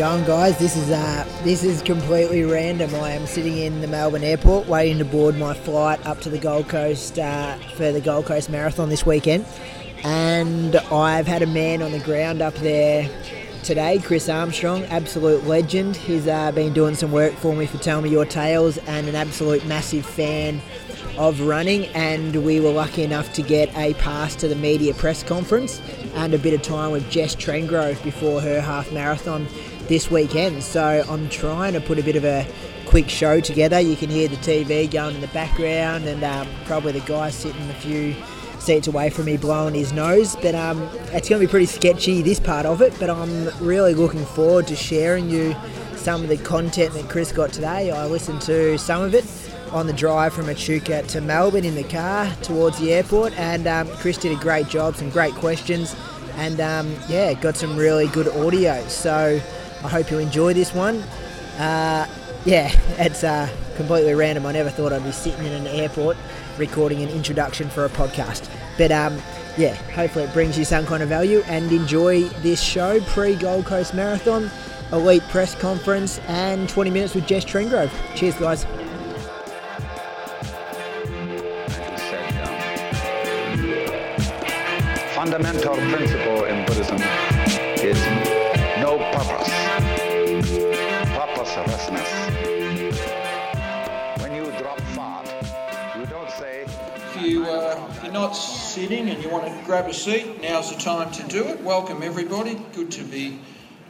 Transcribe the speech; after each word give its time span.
going, 0.00 0.24
guys? 0.24 0.56
This 0.56 0.78
is 0.78 0.88
uh, 0.88 1.28
this 1.44 1.62
is 1.62 1.82
completely 1.82 2.42
random. 2.42 2.94
I 2.94 3.10
am 3.10 3.26
sitting 3.26 3.58
in 3.58 3.82
the 3.82 3.86
Melbourne 3.86 4.24
airport 4.24 4.66
waiting 4.66 4.96
to 4.96 5.04
board 5.04 5.36
my 5.36 5.52
flight 5.52 6.06
up 6.06 6.22
to 6.22 6.30
the 6.30 6.38
Gold 6.38 6.70
Coast 6.70 7.18
uh, 7.18 7.58
for 7.76 7.92
the 7.92 8.00
Gold 8.00 8.24
Coast 8.24 8.48
Marathon 8.48 8.88
this 8.88 9.04
weekend, 9.04 9.44
and 10.02 10.74
I've 10.76 11.26
had 11.26 11.42
a 11.42 11.46
man 11.46 11.82
on 11.82 11.92
the 11.92 11.98
ground 11.98 12.40
up 12.40 12.54
there 12.54 13.10
today, 13.62 13.98
Chris 13.98 14.30
Armstrong, 14.30 14.84
absolute 14.84 15.44
legend. 15.44 15.96
He's 15.96 16.26
uh, 16.26 16.50
been 16.52 16.72
doing 16.72 16.94
some 16.94 17.12
work 17.12 17.34
for 17.34 17.54
me 17.54 17.66
for 17.66 17.76
Tell 17.76 18.00
Me 18.00 18.08
Your 18.08 18.24
Tales, 18.24 18.78
and 18.78 19.06
an 19.06 19.14
absolute 19.14 19.66
massive 19.66 20.06
fan 20.06 20.62
of 21.18 21.42
running, 21.42 21.84
and 21.88 22.42
we 22.42 22.58
were 22.58 22.72
lucky 22.72 23.02
enough 23.02 23.34
to 23.34 23.42
get 23.42 23.68
a 23.76 23.92
pass 23.94 24.34
to 24.36 24.48
the 24.48 24.56
media 24.56 24.94
press 24.94 25.22
conference 25.22 25.78
and 26.14 26.32
a 26.32 26.38
bit 26.38 26.54
of 26.54 26.62
time 26.62 26.90
with 26.90 27.10
Jess 27.10 27.36
Trengove 27.36 28.02
before 28.02 28.40
her 28.40 28.62
half 28.62 28.90
marathon 28.92 29.46
this 29.90 30.08
weekend. 30.08 30.62
So 30.62 31.04
I'm 31.08 31.28
trying 31.28 31.72
to 31.72 31.80
put 31.80 31.98
a 31.98 32.02
bit 32.02 32.14
of 32.14 32.24
a 32.24 32.46
quick 32.86 33.10
show 33.10 33.40
together. 33.40 33.80
You 33.80 33.96
can 33.96 34.08
hear 34.08 34.28
the 34.28 34.36
TV 34.36 34.88
going 34.88 35.16
in 35.16 35.20
the 35.20 35.26
background, 35.28 36.04
and 36.04 36.22
um, 36.22 36.46
probably 36.64 36.92
the 36.92 37.00
guy 37.00 37.30
sitting 37.30 37.68
a 37.68 37.74
few 37.74 38.14
seats 38.60 38.86
away 38.86 39.10
from 39.10 39.24
me 39.24 39.36
blowing 39.36 39.74
his 39.74 39.92
nose. 39.92 40.36
But 40.36 40.54
um, 40.54 40.80
it's 41.12 41.28
going 41.28 41.40
to 41.40 41.46
be 41.46 41.50
pretty 41.50 41.66
sketchy, 41.66 42.22
this 42.22 42.38
part 42.38 42.66
of 42.66 42.80
it. 42.82 42.94
But 43.00 43.10
I'm 43.10 43.48
really 43.58 43.92
looking 43.92 44.24
forward 44.24 44.68
to 44.68 44.76
sharing 44.76 45.28
you 45.28 45.56
some 45.96 46.22
of 46.22 46.28
the 46.28 46.38
content 46.38 46.94
that 46.94 47.10
Chris 47.10 47.32
got 47.32 47.52
today. 47.52 47.90
I 47.90 48.06
listened 48.06 48.42
to 48.42 48.78
some 48.78 49.02
of 49.02 49.12
it 49.12 49.24
on 49.72 49.88
the 49.88 49.92
drive 49.92 50.32
from 50.32 50.48
Echuca 50.48 51.02
to 51.02 51.20
Melbourne 51.20 51.64
in 51.64 51.74
the 51.74 51.84
car 51.84 52.32
towards 52.42 52.78
the 52.78 52.92
airport, 52.92 53.36
and 53.36 53.66
um, 53.66 53.88
Chris 53.96 54.18
did 54.18 54.30
a 54.30 54.40
great 54.40 54.68
job, 54.68 54.94
some 54.94 55.10
great 55.10 55.34
questions, 55.34 55.96
and 56.36 56.60
um, 56.60 56.94
yeah, 57.08 57.34
got 57.34 57.56
some 57.56 57.76
really 57.76 58.06
good 58.08 58.28
audio. 58.28 58.86
So 58.86 59.40
I 59.82 59.88
hope 59.88 60.10
you 60.10 60.18
enjoy 60.18 60.54
this 60.54 60.74
one. 60.74 61.02
Uh, 61.58 62.06
yeah, 62.44 62.70
it's 62.98 63.24
uh, 63.24 63.48
completely 63.76 64.14
random. 64.14 64.46
I 64.46 64.52
never 64.52 64.70
thought 64.70 64.92
I'd 64.92 65.04
be 65.04 65.12
sitting 65.12 65.44
in 65.46 65.52
an 65.52 65.66
airport 65.66 66.16
recording 66.58 67.02
an 67.02 67.08
introduction 67.08 67.68
for 67.68 67.84
a 67.84 67.88
podcast. 67.88 68.48
But 68.76 68.92
um, 68.92 69.20
yeah, 69.56 69.74
hopefully 69.92 70.24
it 70.24 70.32
brings 70.32 70.58
you 70.58 70.64
some 70.64 70.86
kind 70.86 71.02
of 71.02 71.08
value 71.08 71.42
and 71.46 71.70
enjoy 71.72 72.24
this 72.42 72.60
show 72.60 73.00
pre 73.00 73.36
Gold 73.36 73.66
Coast 73.66 73.94
Marathon, 73.94 74.50
elite 74.92 75.22
press 75.28 75.54
conference, 75.54 76.18
and 76.28 76.68
20 76.68 76.90
minutes 76.90 77.14
with 77.14 77.26
Jess 77.26 77.44
Trengove. 77.44 77.90
Cheers, 78.14 78.36
guys. 78.36 78.66
fundamental 85.20 85.76
principle 85.90 86.44
in 86.44 86.64
Buddhism 86.64 86.96
purposelessness. 91.88 92.92
When 94.20 94.34
you 94.34 94.44
drop 94.58 94.78
thought, 94.94 95.26
you 95.96 96.06
don't 96.06 96.30
say, 96.30 96.64
If 96.64 97.22
you, 97.22 97.44
uh, 97.46 97.92
you're 98.02 98.12
not 98.12 98.32
sitting 98.32 99.08
and 99.08 99.22
you 99.22 99.30
want 99.30 99.46
to 99.46 99.64
grab 99.64 99.86
a 99.86 99.94
seat, 99.94 100.42
now's 100.42 100.74
the 100.74 100.80
time 100.80 101.10
to 101.12 101.22
do 101.24 101.44
it. 101.44 101.60
Welcome, 101.60 102.02
everybody. 102.02 102.60
Good 102.74 102.90
to 102.92 103.04
be 103.04 103.40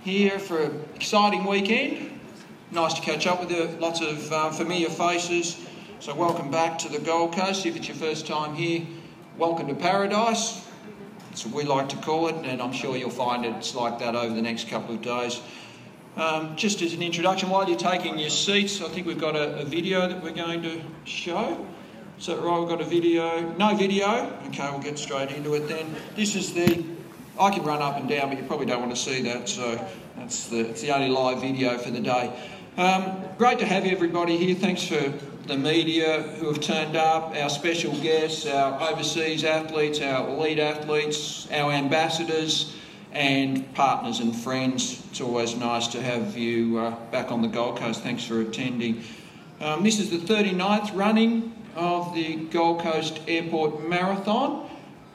here 0.03 0.39
for 0.39 0.63
an 0.63 0.85
exciting 0.95 1.45
weekend. 1.45 2.21
Nice 2.71 2.95
to 2.95 3.01
catch 3.03 3.27
up 3.27 3.41
with 3.41 3.51
you. 3.51 3.67
Lots 3.81 4.01
of 4.01 4.33
uh, 4.33 4.51
familiar 4.51 4.89
faces. 4.89 5.57
So, 5.99 6.15
welcome 6.15 6.51
back 6.51 6.79
to 6.79 6.89
the 6.89 6.99
Gold 6.99 7.35
Coast. 7.35 7.67
If 7.67 7.77
it's 7.77 7.89
your 7.89 7.97
first 7.97 8.27
time 8.27 8.55
here, 8.55 8.87
welcome 9.37 9.67
to 9.67 9.75
paradise. 9.75 10.67
That's 11.29 11.45
what 11.45 11.55
we 11.55 11.65
like 11.65 11.89
to 11.91 11.97
call 11.97 12.29
it, 12.29 12.37
and 12.47 12.63
I'm 12.63 12.73
sure 12.73 12.97
you'll 12.97 13.11
find 13.11 13.45
it's 13.45 13.75
like 13.75 13.99
that 13.99 14.17
over 14.17 14.35
the 14.35 14.43
next 14.43 14.69
couple 14.69 14.95
of 14.95 15.03
days. 15.03 15.41
Um, 16.21 16.55
just 16.55 16.83
as 16.83 16.93
an 16.93 17.03
introduction, 17.03 17.49
while 17.49 17.67
you're 17.67 17.79
taking 17.79 18.19
your 18.19 18.29
seats, 18.29 18.83
I 18.83 18.89
think 18.91 19.07
we've 19.07 19.19
got 19.19 19.37
a, 19.37 19.61
a 19.61 19.65
video 19.65 20.07
that 20.07 20.23
we're 20.23 20.33
going 20.33 20.61
to 20.65 20.83
show. 21.05 21.67
That 22.27 22.41
right? 22.41 22.59
We've 22.61 22.69
got 22.69 22.83
a 22.83 22.85
video. 22.85 23.51
No 23.57 23.75
video. 23.75 24.31
Okay, 24.49 24.69
we'll 24.71 24.81
get 24.81 24.99
straight 24.99 25.31
into 25.31 25.55
it 25.55 25.67
then. 25.67 25.97
This 26.17 26.37
is 26.37 26.53
the. 26.53 26.85
I 27.41 27.49
can 27.49 27.63
run 27.63 27.81
up 27.81 27.97
and 27.97 28.07
down, 28.07 28.29
but 28.29 28.37
you 28.37 28.45
probably 28.45 28.67
don't 28.67 28.81
want 28.81 28.95
to 28.95 29.01
see 29.01 29.23
that, 29.23 29.49
so 29.49 29.83
that's 30.19 30.49
the, 30.49 30.69
it's 30.69 30.83
the 30.83 30.95
only 30.95 31.09
live 31.09 31.41
video 31.41 31.79
for 31.79 31.91
the 31.91 32.01
day. 32.01 32.39
Um, 32.77 33.23
great 33.39 33.59
to 33.61 33.65
have 33.65 33.87
everybody 33.87 34.37
here. 34.37 34.55
Thanks 34.55 34.85
for 34.87 35.15
the 35.47 35.57
media 35.57 36.21
who 36.39 36.49
have 36.49 36.61
turned 36.61 36.97
up, 36.97 37.35
our 37.35 37.49
special 37.49 37.95
guests, 38.03 38.47
our 38.47 38.91
overseas 38.91 39.43
athletes, 39.43 40.03
our 40.03 40.29
elite 40.29 40.59
athletes, 40.59 41.49
our 41.51 41.73
ambassadors, 41.73 42.75
and 43.13 43.73
partners 43.75 44.21
and 44.21 44.35
friends. 44.35 45.05
It's 45.11 45.21
always 45.21 45.57
nice 45.57 45.89
to 45.89 46.03
have 46.03 46.37
you 46.37 46.79
uh, 46.79 46.91
back 47.11 47.33
on 47.33 47.43
the 47.43 47.49
Gold 47.49 47.79
Coast. 47.79 48.03
Thanks 48.03 48.25
for 48.25 48.41
attending. 48.41 49.03
Um, 49.61 49.83
this 49.83 49.99
is 49.99 50.11
the 50.11 50.19
39th 50.19 50.97
running 50.97 51.53
of 51.75 52.15
the 52.15 52.37
Gold 52.47 52.81
Coast 52.81 53.21
Airport 53.29 53.89
Marathon, 53.89 54.69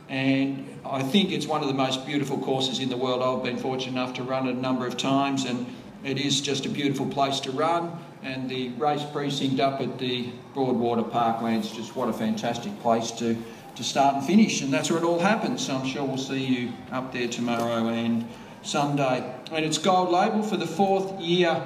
and 0.10 0.68
I 0.86 1.02
think 1.02 1.32
it's 1.32 1.48
one 1.48 1.62
of 1.62 1.68
the 1.68 1.74
most 1.74 2.06
beautiful 2.06 2.38
courses 2.38 2.80
in 2.80 2.90
the 2.90 2.98
world. 2.98 3.22
I've 3.22 3.44
been 3.44 3.58
fortunate 3.58 3.94
enough 3.94 4.14
to 4.16 4.24
run 4.24 4.48
it 4.48 4.56
a 4.56 4.60
number 4.60 4.86
of 4.86 4.98
times, 4.98 5.46
and 5.46 5.66
it 6.04 6.20
is 6.20 6.42
just 6.42 6.66
a 6.66 6.70
beautiful 6.70 7.08
place 7.08 7.40
to 7.42 7.52
run. 7.52 7.98
And 8.22 8.50
the 8.50 8.70
race 8.70 9.04
precinct 9.12 9.60
up 9.60 9.82
at 9.82 10.00
the 10.00 10.30
Broadwater 10.54 11.04
Parklands, 11.04 11.74
just 11.76 11.96
what 11.96 12.10
a 12.10 12.14
fantastic 12.14 12.80
place 12.82 13.12
to, 13.12 13.36
to 13.76 13.84
start 13.84 14.16
and 14.16 14.26
finish. 14.26 14.62
And 14.62 14.74
that's 14.74 14.90
where 14.90 15.00
it 15.00 15.06
all 15.06 15.20
happens. 15.20 15.66
So 15.66 15.76
I'm 15.76 15.86
sure 15.86 16.04
we'll 16.04 16.18
see 16.18 16.44
you 16.44 16.74
up 16.92 17.12
there 17.14 17.28
tomorrow 17.28 17.88
and 17.88 18.28
Sunday. 18.64 19.34
And 19.52 19.64
it's 19.64 19.78
gold 19.78 20.12
label 20.12 20.42
for 20.42 20.58
the 20.58 20.68
fourth 20.68 21.20
year. 21.20 21.62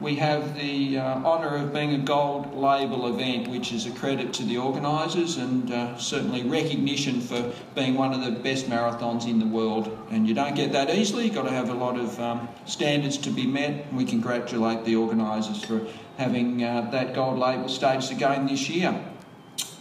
We 0.00 0.14
have 0.16 0.54
the 0.54 0.98
uh, 0.98 1.02
honour 1.24 1.56
of 1.56 1.72
being 1.72 1.92
a 1.94 1.98
gold 1.98 2.54
label 2.54 3.08
event, 3.12 3.48
which 3.48 3.72
is 3.72 3.84
a 3.84 3.90
credit 3.90 4.32
to 4.34 4.44
the 4.44 4.56
organisers 4.56 5.38
and 5.38 5.72
uh, 5.72 5.98
certainly 5.98 6.44
recognition 6.44 7.20
for 7.20 7.52
being 7.74 7.94
one 7.96 8.12
of 8.14 8.24
the 8.24 8.30
best 8.30 8.66
marathons 8.66 9.26
in 9.26 9.40
the 9.40 9.46
world. 9.46 9.98
And 10.12 10.28
you 10.28 10.34
don't 10.34 10.54
get 10.54 10.70
that 10.72 10.88
easily, 10.88 11.24
you've 11.24 11.34
got 11.34 11.42
to 11.42 11.50
have 11.50 11.68
a 11.68 11.74
lot 11.74 11.98
of 11.98 12.18
um, 12.20 12.48
standards 12.64 13.16
to 13.18 13.30
be 13.30 13.44
met. 13.44 13.92
We 13.92 14.04
congratulate 14.04 14.84
the 14.84 14.94
organisers 14.94 15.64
for 15.64 15.84
having 16.16 16.62
uh, 16.62 16.90
that 16.92 17.12
gold 17.12 17.40
label 17.40 17.68
staged 17.68 18.12
again 18.12 18.46
this 18.46 18.68
year. 18.68 19.04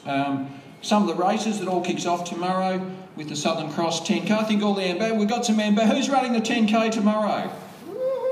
Um, 0.08 0.50
some 0.82 1.08
of 1.08 1.16
the 1.16 1.22
races, 1.22 1.60
it 1.62 1.68
all 1.68 1.82
kicks 1.84 2.06
off 2.06 2.24
tomorrow 2.24 2.80
with 3.16 3.30
the 3.30 3.36
Southern 3.36 3.72
Cross 3.72 4.08
10K. 4.08 4.32
I 4.32 4.44
think 4.44 4.62
all 4.64 4.74
the 4.76 4.84
amb- 4.84 5.18
we've 5.18 5.28
got 5.28 5.46
some 5.46 5.58
amb- 5.58 5.82
Who's 5.82 6.10
running 6.10 6.34
the 6.34 6.42
10K 6.42 6.92
tomorrow? 6.92 7.52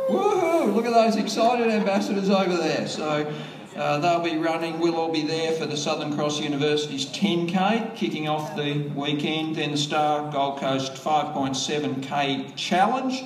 Woohoo! 0.09 0.73
Look 0.73 0.85
at 0.85 0.93
those 0.93 1.15
excited 1.15 1.67
ambassadors 1.67 2.29
over 2.29 2.55
there. 2.55 2.87
So 2.87 3.33
uh, 3.75 3.97
they'll 3.99 4.19
be 4.23 4.37
running. 4.37 4.79
We'll 4.79 4.95
all 4.95 5.11
be 5.11 5.23
there 5.25 5.53
for 5.53 5.65
the 5.65 5.75
Southern 5.75 6.15
Cross 6.15 6.39
University's 6.41 7.07
10k, 7.07 7.95
kicking 7.95 8.27
off 8.29 8.55
the 8.55 8.73
weekend. 8.95 9.55
Then 9.55 9.71
the 9.71 9.77
Star 9.77 10.31
Gold 10.31 10.59
Coast 10.59 10.93
5.7k 10.93 12.55
challenge, 12.55 13.23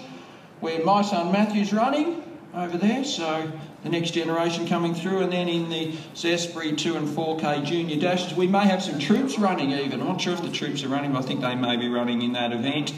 where 0.61 0.83
my 0.85 1.01
son 1.01 1.31
Matthew's 1.33 1.73
running. 1.73 2.23
over 2.53 2.77
there. 2.77 3.03
So 3.03 3.51
the 3.83 3.89
next 3.89 4.11
generation 4.11 4.67
coming 4.67 4.93
through, 4.93 5.19
and 5.19 5.31
then 5.31 5.47
in 5.47 5.69
the 5.69 5.93
Zespri 6.13 6.77
2 6.77 6.97
and 6.97 7.07
4K 7.07 7.65
junior 7.65 7.99
dashes, 7.99 8.35
we 8.35 8.47
may 8.47 8.65
have 8.65 8.83
some 8.83 8.99
troops 8.99 9.39
running 9.39 9.71
even. 9.71 10.01
I'm 10.01 10.07
not 10.07 10.21
sure 10.21 10.33
if 10.33 10.41
the 10.41 10.51
troops 10.51 10.83
are 10.83 10.89
running, 10.89 11.13
but 11.13 11.23
I 11.23 11.27
think 11.27 11.41
they 11.41 11.55
may 11.55 11.77
be 11.77 11.87
running 11.87 12.21
in 12.21 12.33
that 12.33 12.51
event. 12.51 12.93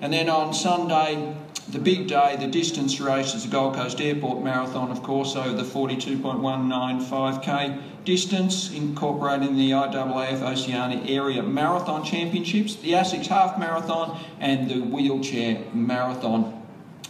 And 0.00 0.12
then 0.12 0.28
on 0.28 0.54
Sunday, 0.54 1.36
the 1.68 1.78
big 1.78 2.08
day, 2.08 2.36
the 2.38 2.46
distance 2.46 3.00
race 3.00 3.34
is 3.34 3.44
the 3.44 3.50
Gold 3.50 3.74
Coast 3.74 4.00
Airport 4.00 4.42
Marathon, 4.42 4.90
of 4.90 5.02
course, 5.02 5.36
over 5.36 5.54
the 5.54 5.62
42.195k 5.62 7.80
distance, 8.04 8.70
incorporating 8.70 9.56
the 9.56 9.70
IAAF 9.70 10.42
Oceania 10.42 11.00
Area 11.06 11.42
Marathon 11.42 12.04
Championships, 12.04 12.76
the 12.76 12.92
ASICS 12.92 13.28
Half 13.28 13.58
Marathon, 13.58 14.18
and 14.40 14.68
the 14.68 14.80
Wheelchair 14.80 15.64
Marathon. 15.72 16.63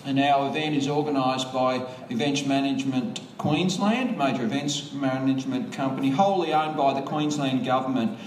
And 0.07 0.21
our 0.21 0.51
event 0.51 0.77
is 0.77 0.87
organised 0.87 1.51
by 1.51 1.87
Events 2.11 2.45
Management 2.45 3.23
Queensland, 3.39 4.19
major 4.19 4.45
events 4.45 4.93
management 4.93 5.73
company, 5.73 6.11
wholly 6.11 6.53
owned 6.53 6.77
by 6.77 6.93
the 6.93 7.01
Queensland 7.01 7.65
Government. 7.65 8.19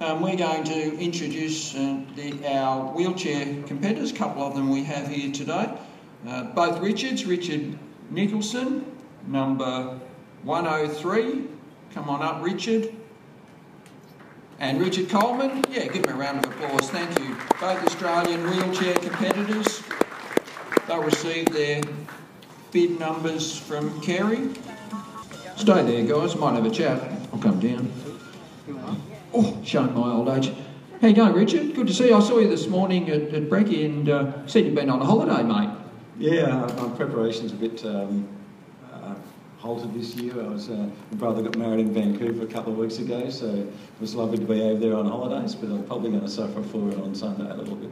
Um, 0.00 0.22
we're 0.22 0.36
going 0.36 0.64
to 0.64 0.98
introduce 0.98 1.74
uh, 1.74 2.00
the, 2.16 2.50
our 2.50 2.92
wheelchair 2.92 3.62
competitors, 3.64 4.10
a 4.10 4.14
couple 4.14 4.42
of 4.42 4.54
them 4.54 4.70
we 4.70 4.84
have 4.84 5.06
here 5.06 5.30
today. 5.30 5.74
Uh, 6.26 6.44
both 6.44 6.80
Richards, 6.80 7.26
Richard 7.26 7.78
Nicholson, 8.10 8.84
number 9.26 10.00
103. 10.44 11.44
Come 11.92 12.08
on 12.08 12.22
up, 12.22 12.42
Richard. 12.42 12.94
And 14.58 14.80
Richard 14.80 15.10
Coleman. 15.10 15.62
Yeah, 15.70 15.88
give 15.88 16.06
him 16.06 16.14
a 16.14 16.18
round 16.18 16.44
of 16.44 16.50
applause. 16.50 16.88
Thank 16.88 17.18
you. 17.18 17.36
Both 17.60 17.84
Australian 17.84 18.48
wheelchair 18.48 18.94
competitors. 18.94 19.82
They'll 20.86 21.02
receive 21.02 21.46
their 21.52 21.80
bib 22.72 22.98
numbers 22.98 23.56
from 23.56 24.00
Kerry. 24.00 24.48
Stay 25.56 25.82
there, 25.82 26.04
guys. 26.04 26.34
Might 26.34 26.54
have 26.54 26.66
a 26.66 26.70
chat. 26.70 27.00
I'll 27.32 27.38
come 27.38 27.60
down. 27.60 27.92
Oh, 29.32 29.58
showing 29.64 29.94
my 29.94 30.10
old 30.10 30.28
age. 30.28 30.52
How 31.00 31.08
you 31.08 31.14
going, 31.14 31.32
Richard? 31.34 31.74
Good 31.74 31.86
to 31.86 31.94
see 31.94 32.08
you. 32.08 32.16
I 32.16 32.20
saw 32.20 32.38
you 32.38 32.48
this 32.48 32.66
morning 32.66 33.08
at, 33.10 33.22
at 33.34 33.44
Brecky 33.44 33.84
and 33.84 34.08
uh, 34.08 34.46
said 34.46 34.64
you've 34.64 34.74
been 34.74 34.90
on 34.90 35.00
a 35.00 35.04
holiday, 35.04 35.42
mate. 35.42 35.70
Yeah, 36.18 36.64
uh, 36.64 36.86
my 36.86 36.96
preparation's 36.96 37.52
a 37.52 37.56
bit 37.56 37.84
um, 37.84 38.28
uh, 38.92 39.14
halted 39.58 39.94
this 39.94 40.14
year. 40.16 40.40
I 40.40 40.48
was, 40.48 40.68
uh, 40.68 40.74
my 40.74 41.16
brother 41.16 41.42
got 41.42 41.56
married 41.56 41.80
in 41.80 41.94
Vancouver 41.94 42.44
a 42.44 42.46
couple 42.46 42.72
of 42.72 42.78
weeks 42.78 42.98
ago, 42.98 43.30
so 43.30 43.46
it 43.46 43.72
was 44.00 44.14
lovely 44.14 44.38
to 44.38 44.44
be 44.44 44.60
over 44.62 44.78
there 44.78 44.96
on 44.96 45.06
holidays. 45.06 45.54
But 45.54 45.70
I'm 45.70 45.84
probably 45.84 46.10
going 46.10 46.22
to 46.22 46.28
suffer 46.28 46.62
for 46.62 46.90
it 46.90 46.98
on 46.98 47.14
Sunday 47.14 47.50
a 47.50 47.54
little 47.54 47.76
bit. 47.76 47.90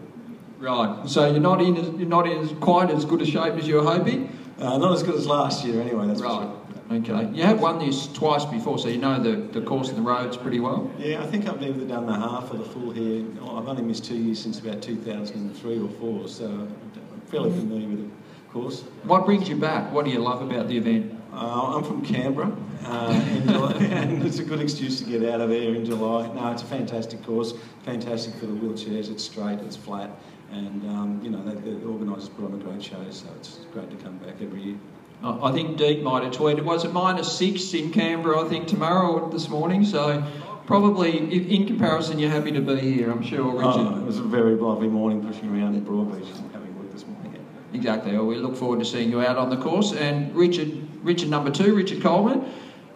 Right. 0.60 1.08
So 1.08 1.30
you're 1.30 1.40
not 1.40 1.62
in 1.62 1.76
as, 1.76 1.88
you're 1.98 2.08
not 2.08 2.26
in 2.26 2.38
as 2.38 2.52
quite 2.60 2.90
as 2.90 3.04
good 3.04 3.22
a 3.22 3.26
shape 3.26 3.54
as 3.54 3.66
you 3.66 3.76
were 3.76 3.82
hoping. 3.82 4.36
Uh, 4.58 4.76
not 4.76 4.92
as 4.92 5.02
good 5.02 5.14
as 5.14 5.26
last 5.26 5.64
year, 5.64 5.80
anyway. 5.80 6.06
That's 6.06 6.20
Right. 6.20 6.42
sure. 6.42 6.56
Okay. 6.98 7.30
You 7.32 7.44
have 7.44 7.60
won 7.60 7.78
this 7.78 8.08
twice 8.12 8.44
before, 8.44 8.76
so 8.78 8.88
you 8.88 8.98
know 8.98 9.22
the, 9.22 9.36
the 9.58 9.64
course 9.64 9.88
and 9.88 9.96
the 9.96 10.02
roads 10.02 10.36
pretty 10.36 10.58
well. 10.60 10.90
Yeah, 10.98 11.22
I 11.22 11.26
think 11.26 11.48
I've 11.48 11.60
never 11.60 11.84
done 11.84 12.06
the 12.06 12.12
half 12.12 12.52
or 12.52 12.58
the 12.58 12.64
full 12.64 12.90
here. 12.90 13.24
I've 13.42 13.68
only 13.68 13.82
missed 13.82 14.04
two 14.04 14.16
years 14.16 14.40
since 14.40 14.58
about 14.58 14.82
2003 14.82 15.78
or 15.80 15.88
four, 15.88 16.28
so 16.28 16.46
I'm 16.46 17.20
fairly 17.28 17.50
familiar 17.50 17.88
with 17.88 18.00
the 18.10 18.52
course. 18.52 18.82
What 19.04 19.24
brings 19.24 19.48
you 19.48 19.54
back? 19.56 19.92
What 19.92 20.04
do 20.04 20.10
you 20.10 20.18
love 20.18 20.42
about 20.42 20.66
the 20.68 20.76
event? 20.76 21.14
Uh, 21.32 21.76
I'm 21.76 21.84
from 21.84 22.04
Canberra, 22.04 22.52
uh, 22.84 23.24
in 23.36 23.46
July, 23.46 23.72
and 23.92 24.24
it's 24.26 24.40
a 24.40 24.44
good 24.44 24.60
excuse 24.60 24.98
to 24.98 25.04
get 25.04 25.22
out 25.32 25.40
of 25.40 25.48
there 25.50 25.72
in 25.76 25.84
July. 25.84 26.26
No, 26.34 26.50
it's 26.50 26.62
a 26.62 26.66
fantastic 26.66 27.22
course, 27.22 27.54
fantastic 27.84 28.34
for 28.34 28.46
the 28.46 28.52
wheelchairs. 28.52 29.12
It's 29.12 29.22
straight, 29.22 29.60
it's 29.60 29.76
flat, 29.76 30.10
and 30.52 30.82
um, 30.88 31.20
you 31.22 31.30
know 31.30 31.42
they, 31.42 31.54
the 31.54 31.86
organisers 31.86 32.28
put 32.30 32.44
on 32.46 32.54
a 32.54 32.62
great 32.62 32.82
show, 32.82 33.04
so 33.10 33.26
it's 33.36 33.60
great 33.72 33.90
to 33.90 33.96
come 33.96 34.18
back 34.18 34.34
every 34.40 34.62
year. 34.62 34.76
I 35.22 35.52
think 35.52 35.76
Deek 35.76 36.02
might 36.02 36.22
have 36.22 36.32
tweeted, 36.32 36.64
was 36.64 36.84
it 36.86 36.94
minus 36.94 37.36
six 37.36 37.74
in 37.74 37.92
Canberra, 37.92 38.40
I 38.42 38.48
think, 38.48 38.66
tomorrow 38.66 39.20
or 39.20 39.30
this 39.30 39.50
morning? 39.50 39.84
So 39.84 40.24
probably, 40.64 41.18
in 41.54 41.66
comparison, 41.66 42.18
you're 42.18 42.30
happy 42.30 42.52
to 42.52 42.60
be 42.62 42.80
here, 42.80 43.10
I'm 43.10 43.22
sure, 43.22 43.52
Richard. 43.52 43.86
Oh, 43.86 43.98
it 43.98 44.06
was 44.06 44.16
a 44.16 44.22
very 44.22 44.54
lovely 44.54 44.88
morning 44.88 45.22
pushing 45.22 45.54
around 45.54 45.74
in 45.74 45.84
Broadbeach 45.84 46.34
and 46.38 46.50
having 46.52 46.74
work 46.78 46.90
this 46.90 47.04
morning. 47.06 47.44
Exactly. 47.74 48.12
Well, 48.12 48.24
we 48.24 48.36
look 48.36 48.56
forward 48.56 48.78
to 48.78 48.84
seeing 48.86 49.10
you 49.10 49.20
out 49.20 49.36
on 49.36 49.50
the 49.50 49.58
course. 49.58 49.92
And 49.92 50.34
Richard, 50.34 50.72
Richard 51.02 51.28
number 51.28 51.50
two, 51.50 51.74
Richard 51.74 52.00
Coleman. 52.00 52.50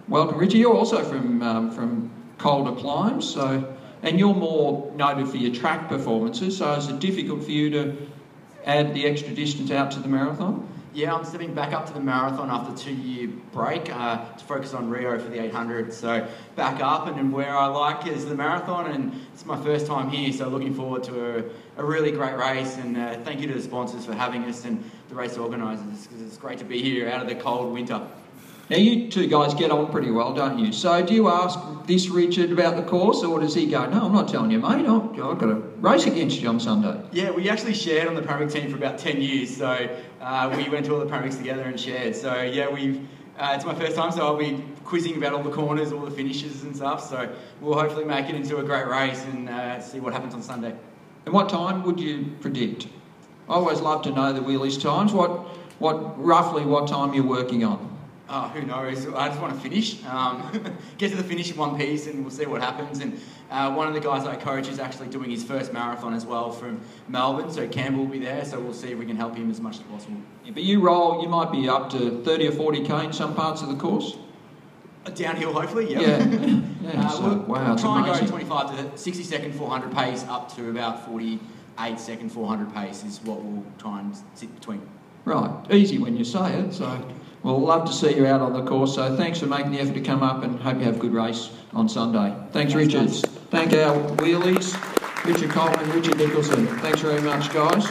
Welcome, 0.09 0.39
Richard. 0.39 0.57
You're 0.57 0.75
also 0.75 1.05
from 1.05 1.43
um, 1.43 1.71
from 1.73 2.11
colder 2.39 2.73
climes, 2.81 3.29
so 3.29 3.74
and 4.05 4.19
you're 4.19 4.35
more 4.35 4.93
noted 4.97 5.29
for 5.29 5.39
your 5.39 5.53
track 5.53 5.89
performances. 5.89 6.59
So 6.59 6.75
is 6.75 6.89
it 6.89 7.01
difficult 7.01 7.43
for 7.43 7.51
you 7.51 7.71
to 7.71 7.97
add 8.67 8.95
the 8.95 9.07
extra 9.07 9.35
distance 9.35 9.71
out 9.71 9.91
to 9.93 9.99
the 9.99 10.09
marathon? 10.09 10.69
Yeah, 10.93 11.13
I'm 11.13 11.25
stepping 11.25 11.55
back 11.55 11.73
up 11.73 11.87
to 11.87 11.93
the 11.93 12.01
marathon 12.01 12.51
after 12.51 12.77
two-year 12.77 13.29
break 13.51 13.91
uh, 13.91 14.33
to 14.37 14.45
focus 14.45 14.75
on 14.75 14.91
Rio 14.91 15.19
for 15.19 15.29
the 15.29 15.43
800. 15.43 15.93
So 15.93 16.29
back 16.55 16.81
up, 16.81 17.09
and 17.09 17.17
then 17.17 17.33
where 17.33 17.57
I 17.57 17.67
like 17.67 18.07
is 18.07 18.27
the 18.27 18.37
marathon, 18.37 18.93
and 18.93 19.13
it's 19.33 19.45
my 19.45 19.61
first 19.61 19.87
time 19.87 20.09
here, 20.09 20.33
so 20.33 20.49
looking 20.49 20.73
forward 20.73 21.03
to 21.05 21.39
a, 21.39 21.45
a 21.79 21.85
really 21.85 22.13
great 22.13 22.37
race. 22.37 22.77
And 22.77 22.97
uh, 22.97 23.19
thank 23.25 23.41
you 23.41 23.49
to 23.49 23.55
the 23.55 23.63
sponsors 23.63 24.05
for 24.05 24.15
having 24.15 24.45
us 24.45 24.65
and 24.67 24.89
the 25.09 25.17
race 25.17 25.37
organisers 25.37 26.07
because 26.07 26.23
it's 26.23 26.37
great 26.37 26.59
to 26.59 26.65
be 26.65 26.81
here 26.81 27.09
out 27.09 27.23
of 27.23 27.29
the 27.29 27.35
cold 27.35 27.73
winter. 27.73 28.07
Now 28.71 28.79
you 28.79 29.11
two 29.11 29.27
guys 29.27 29.53
get 29.53 29.71
on 29.71 29.91
pretty 29.91 30.11
well, 30.11 30.33
don't 30.33 30.59
you? 30.59 30.73
So 30.73 31.05
do 31.05 31.13
you 31.13 31.29
ask 31.29 31.59
this 31.87 32.09
Richard 32.09 32.51
about 32.51 32.77
the 32.77 32.83
course, 32.83 33.23
or 33.23 33.39
does 33.39 33.55
he 33.55 33.67
go, 33.67 33.85
"No, 33.91 34.07
I'm 34.07 34.13
not 34.13 34.27
telling 34.29 34.51
you, 34.51 34.59
mate. 34.59 34.87
I've, 34.87 35.21
I've 35.21 35.39
got 35.39 35.41
to 35.41 35.63
race 35.81 36.07
against 36.07 36.41
you 36.41 36.49
on 36.49 36.59
Sunday." 36.59 36.99
Yeah, 37.13 37.31
we 37.31 37.51
actually 37.51 37.75
shared 37.75 38.09
on 38.09 38.15
the 38.15 38.23
Paramount 38.23 38.53
team 38.53 38.71
for 38.71 38.77
about 38.77 38.97
10 38.97 39.21
years, 39.21 39.55
so 39.55 39.95
uh, 40.23 40.55
we 40.57 40.71
went 40.71 40.87
to 40.87 40.95
all 40.95 41.01
the 41.01 41.07
Paramouts 41.07 41.37
together 41.37 41.63
and 41.63 41.79
shared. 41.79 42.17
So 42.17 42.41
yeah, 42.41 42.71
we've, 42.71 43.07
uh, 43.39 43.53
it's 43.55 43.67
my 43.67 43.75
first 43.75 43.97
time, 43.97 44.13
so 44.13 44.25
I'll 44.25 44.39
be 44.39 44.65
quizzing 44.83 45.19
about 45.19 45.35
all 45.35 45.43
the 45.43 45.51
corners, 45.51 45.93
all 45.93 46.01
the 46.01 46.11
finishes 46.11 46.63
and 46.63 46.75
stuff. 46.75 47.07
So 47.07 47.35
we'll 47.61 47.79
hopefully 47.79 48.07
make 48.07 48.31
it 48.31 48.35
into 48.35 48.57
a 48.57 48.63
great 48.63 48.87
race 48.87 49.23
and 49.27 49.51
uh, 49.51 49.83
see 49.83 50.01
what 50.01 50.15
happens 50.15 50.33
on 50.33 50.43
Sunday. 50.43 50.75
And 51.27 51.35
what 51.35 51.51
time 51.51 51.83
would 51.83 52.01
you 52.01 52.33
predict? 52.41 52.89
I 53.47 53.55
always 53.55 53.81
love 53.83 54.03
to 54.05 54.11
know 54.11 54.33
the 54.33 54.41
wheelies 54.41 54.81
times. 54.81 55.13
What, 55.13 55.31
what 55.81 56.23
roughly 56.23 56.65
what 56.65 56.89
time 56.89 57.13
you're 57.13 57.25
working 57.25 57.63
on? 57.63 57.94
Uh, 58.27 58.49
who 58.51 58.63
knows? 58.63 59.07
I 59.09 59.29
just 59.29 59.39
want 59.39 59.55
to 59.55 59.61
finish, 59.61 60.03
um, 60.07 60.51
get 60.99 61.11
to 61.11 61.17
the 61.17 61.23
finish 61.23 61.51
in 61.51 61.59
one 61.59 61.77
piece, 61.77 62.07
and 62.07 62.23
we'll 62.23 62.31
see 62.31 62.47
what 62.47 62.63
happens. 62.63 63.01
And 63.01 63.21
uh, 63.51 63.75
one 63.75 63.87
of 63.87 63.93
the 63.93 64.01
guys 64.01 64.27
I 64.27 64.35
coach 64.35 64.67
is 64.67 64.79
actually 64.79 65.09
doing 65.09 65.31
his 65.31 65.45
first 65.45 65.75
marathon 65.75 66.15
as 66.15 66.25
well 66.25 66.51
from 66.51 66.81
Melbourne, 67.07 67.53
so 67.53 67.69
Campbell 67.69 68.05
will 68.05 68.11
be 68.11 68.19
there. 68.19 68.43
So 68.47 68.59
we'll 68.59 68.73
see 68.73 68.93
if 68.93 68.99
we 68.99 69.05
can 69.05 69.17
help 69.17 69.37
him 69.37 69.51
as 69.51 69.61
much 69.61 69.77
as 69.77 69.83
possible. 69.83 70.17
Yeah, 70.43 70.53
but 70.55 70.63
you 70.63 70.81
roll, 70.81 71.23
you 71.23 71.29
might 71.29 71.53
be 71.53 71.69
up 71.69 71.91
to 71.91 72.23
30 72.25 72.49
or 72.49 72.53
40k 72.53 73.05
in 73.05 73.13
some 73.13 73.35
parts 73.35 73.61
of 73.61 73.69
the 73.69 73.77
course. 73.77 74.17
Uh, 75.05 75.11
Downhill, 75.11 75.53
hopefully. 75.53 75.93
Yeah. 75.93 76.01
Yep. 76.01 76.65
yeah 76.81 76.91
Uh, 77.03 77.09
so, 77.11 77.23
we'll, 77.23 77.39
wow, 77.41 77.69
we'll 77.69 77.77
try 77.77 78.09
and 78.09 78.21
go 78.21 78.27
25 78.27 78.93
to 78.93 78.99
60 78.99 79.23
second 79.23 79.55
400 79.55 79.95
pace 79.95 80.25
up 80.29 80.55
to 80.57 80.71
about 80.71 81.05
48 81.07 82.01
second 82.01 82.31
400 82.31 82.75
pace 82.75 83.05
is 83.05 83.21
what 83.23 83.43
we'll 83.43 83.65
try 83.77 84.01
and 84.01 84.17
sit 84.33 84.55
between. 84.55 84.81
Right, 85.27 85.51
easy 85.71 85.99
when 85.99 86.17
you 86.17 86.25
say 86.25 86.59
it. 86.59 86.73
So 86.73 87.07
we'll 87.45 87.61
love 87.61 87.87
to 87.87 87.93
see 87.93 88.17
you 88.17 88.27
out 88.27 88.41
on 88.41 88.53
the 88.53 88.65
course. 88.65 88.97
So 88.97 89.17
thanks 89.17 89.39
for 89.39 89.47
making 89.47 89.71
the 89.71 89.81
effort 89.81 89.95
to 89.95 90.01
come 90.01 90.23
up 90.23 90.43
and 90.43 90.59
hope 90.59 90.79
you 90.79 90.85
have 90.85 90.97
a 90.97 90.99
good 90.99 91.13
race 91.13 91.51
on 91.73 91.89
Sunday. 91.89 92.35
Thanks, 92.51 92.75
Richards. 92.75 93.21
Thank 93.51 93.73
our 93.75 93.97
wheelies, 94.17 94.75
Richard 95.25 95.51
Coleman, 95.51 95.89
Richard 95.91 96.17
Nicholson. 96.17 96.67
Thanks 96.79 97.01
very 97.01 97.21
much, 97.21 97.53
guys. 97.53 97.87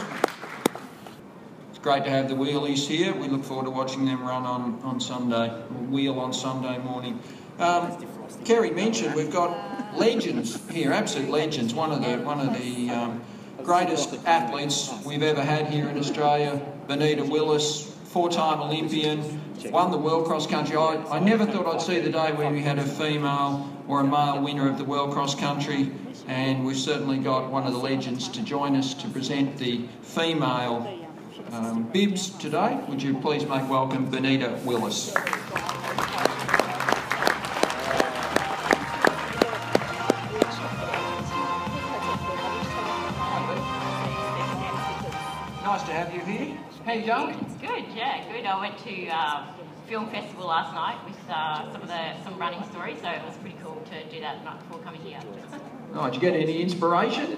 It's 1.70 1.78
great 1.78 2.04
to 2.04 2.10
have 2.10 2.28
the 2.28 2.34
wheelies 2.34 2.86
here. 2.86 3.14
We 3.14 3.28
look 3.28 3.44
forward 3.44 3.64
to 3.64 3.70
watching 3.70 4.04
them 4.04 4.22
run 4.22 4.44
on, 4.44 4.80
on 4.82 5.00
Sunday, 5.00 5.48
wheel 5.88 6.18
on 6.18 6.34
Sunday 6.34 6.76
morning. 6.78 7.20
Um, 7.58 8.04
Kerry 8.44 8.70
mentioned 8.70 9.14
we've 9.14 9.32
got 9.32 9.96
legends 9.96 10.68
here, 10.70 10.92
absolute 10.92 11.30
legends. 11.30 11.72
One 11.72 11.92
of 11.92 12.02
the 12.02 12.18
one 12.24 12.40
of 12.40 12.52
the 12.60 12.90
um, 12.90 13.22
greatest 13.62 14.14
athletes 14.26 14.92
we've 15.06 15.22
ever 15.22 15.42
had 15.42 15.68
here 15.68 15.88
in 15.88 15.96
Australia, 15.96 16.60
Benita 16.88 17.24
Willis, 17.24 17.93
four-time 18.14 18.60
Olympian, 18.60 19.18
won 19.72 19.90
the 19.90 19.98
World 19.98 20.24
Cross 20.24 20.46
Country. 20.46 20.76
I, 20.76 20.94
I 21.10 21.18
never 21.18 21.44
thought 21.44 21.66
I'd 21.66 21.82
see 21.82 21.98
the 21.98 22.12
day 22.12 22.30
when 22.30 22.52
we 22.52 22.62
had 22.62 22.78
a 22.78 22.84
female 22.84 23.68
or 23.88 24.02
a 24.02 24.04
male 24.04 24.40
winner 24.40 24.70
of 24.70 24.78
the 24.78 24.84
World 24.84 25.12
Cross 25.12 25.34
Country, 25.34 25.90
and 26.28 26.64
we've 26.64 26.76
certainly 26.76 27.18
got 27.18 27.50
one 27.50 27.66
of 27.66 27.72
the 27.72 27.78
legends 27.80 28.28
to 28.28 28.40
join 28.42 28.76
us 28.76 28.94
to 28.94 29.08
present 29.08 29.56
the 29.56 29.88
female 30.02 31.08
um, 31.50 31.90
bibs 31.92 32.30
today. 32.30 32.78
Would 32.88 33.02
you 33.02 33.18
please 33.18 33.46
make 33.46 33.68
welcome 33.68 34.08
Benita 34.08 34.60
Willis? 34.64 35.12
How 46.94 47.00
you 47.00 47.06
going? 47.06 47.38
Good, 47.60 47.96
yeah, 47.96 48.22
good. 48.30 48.46
I 48.46 48.60
went 48.60 48.78
to 48.84 49.08
um, 49.08 49.48
film 49.88 50.08
festival 50.10 50.46
last 50.46 50.72
night 50.74 50.96
with 51.04 51.18
uh, 51.28 51.72
some 51.72 51.82
of 51.82 51.88
the 51.88 52.22
some 52.22 52.38
running 52.38 52.62
stories, 52.70 52.98
so 53.02 53.10
it 53.10 53.20
was 53.24 53.36
pretty 53.38 53.56
cool 53.64 53.82
to 53.90 54.04
do 54.14 54.20
that 54.20 54.38
the 54.38 54.44
night 54.44 54.60
before 54.60 54.78
coming 54.84 55.00
here. 55.00 55.18
Oh, 55.94 56.04
did 56.04 56.14
you 56.14 56.20
get 56.20 56.34
any 56.34 56.62
inspiration? 56.62 57.36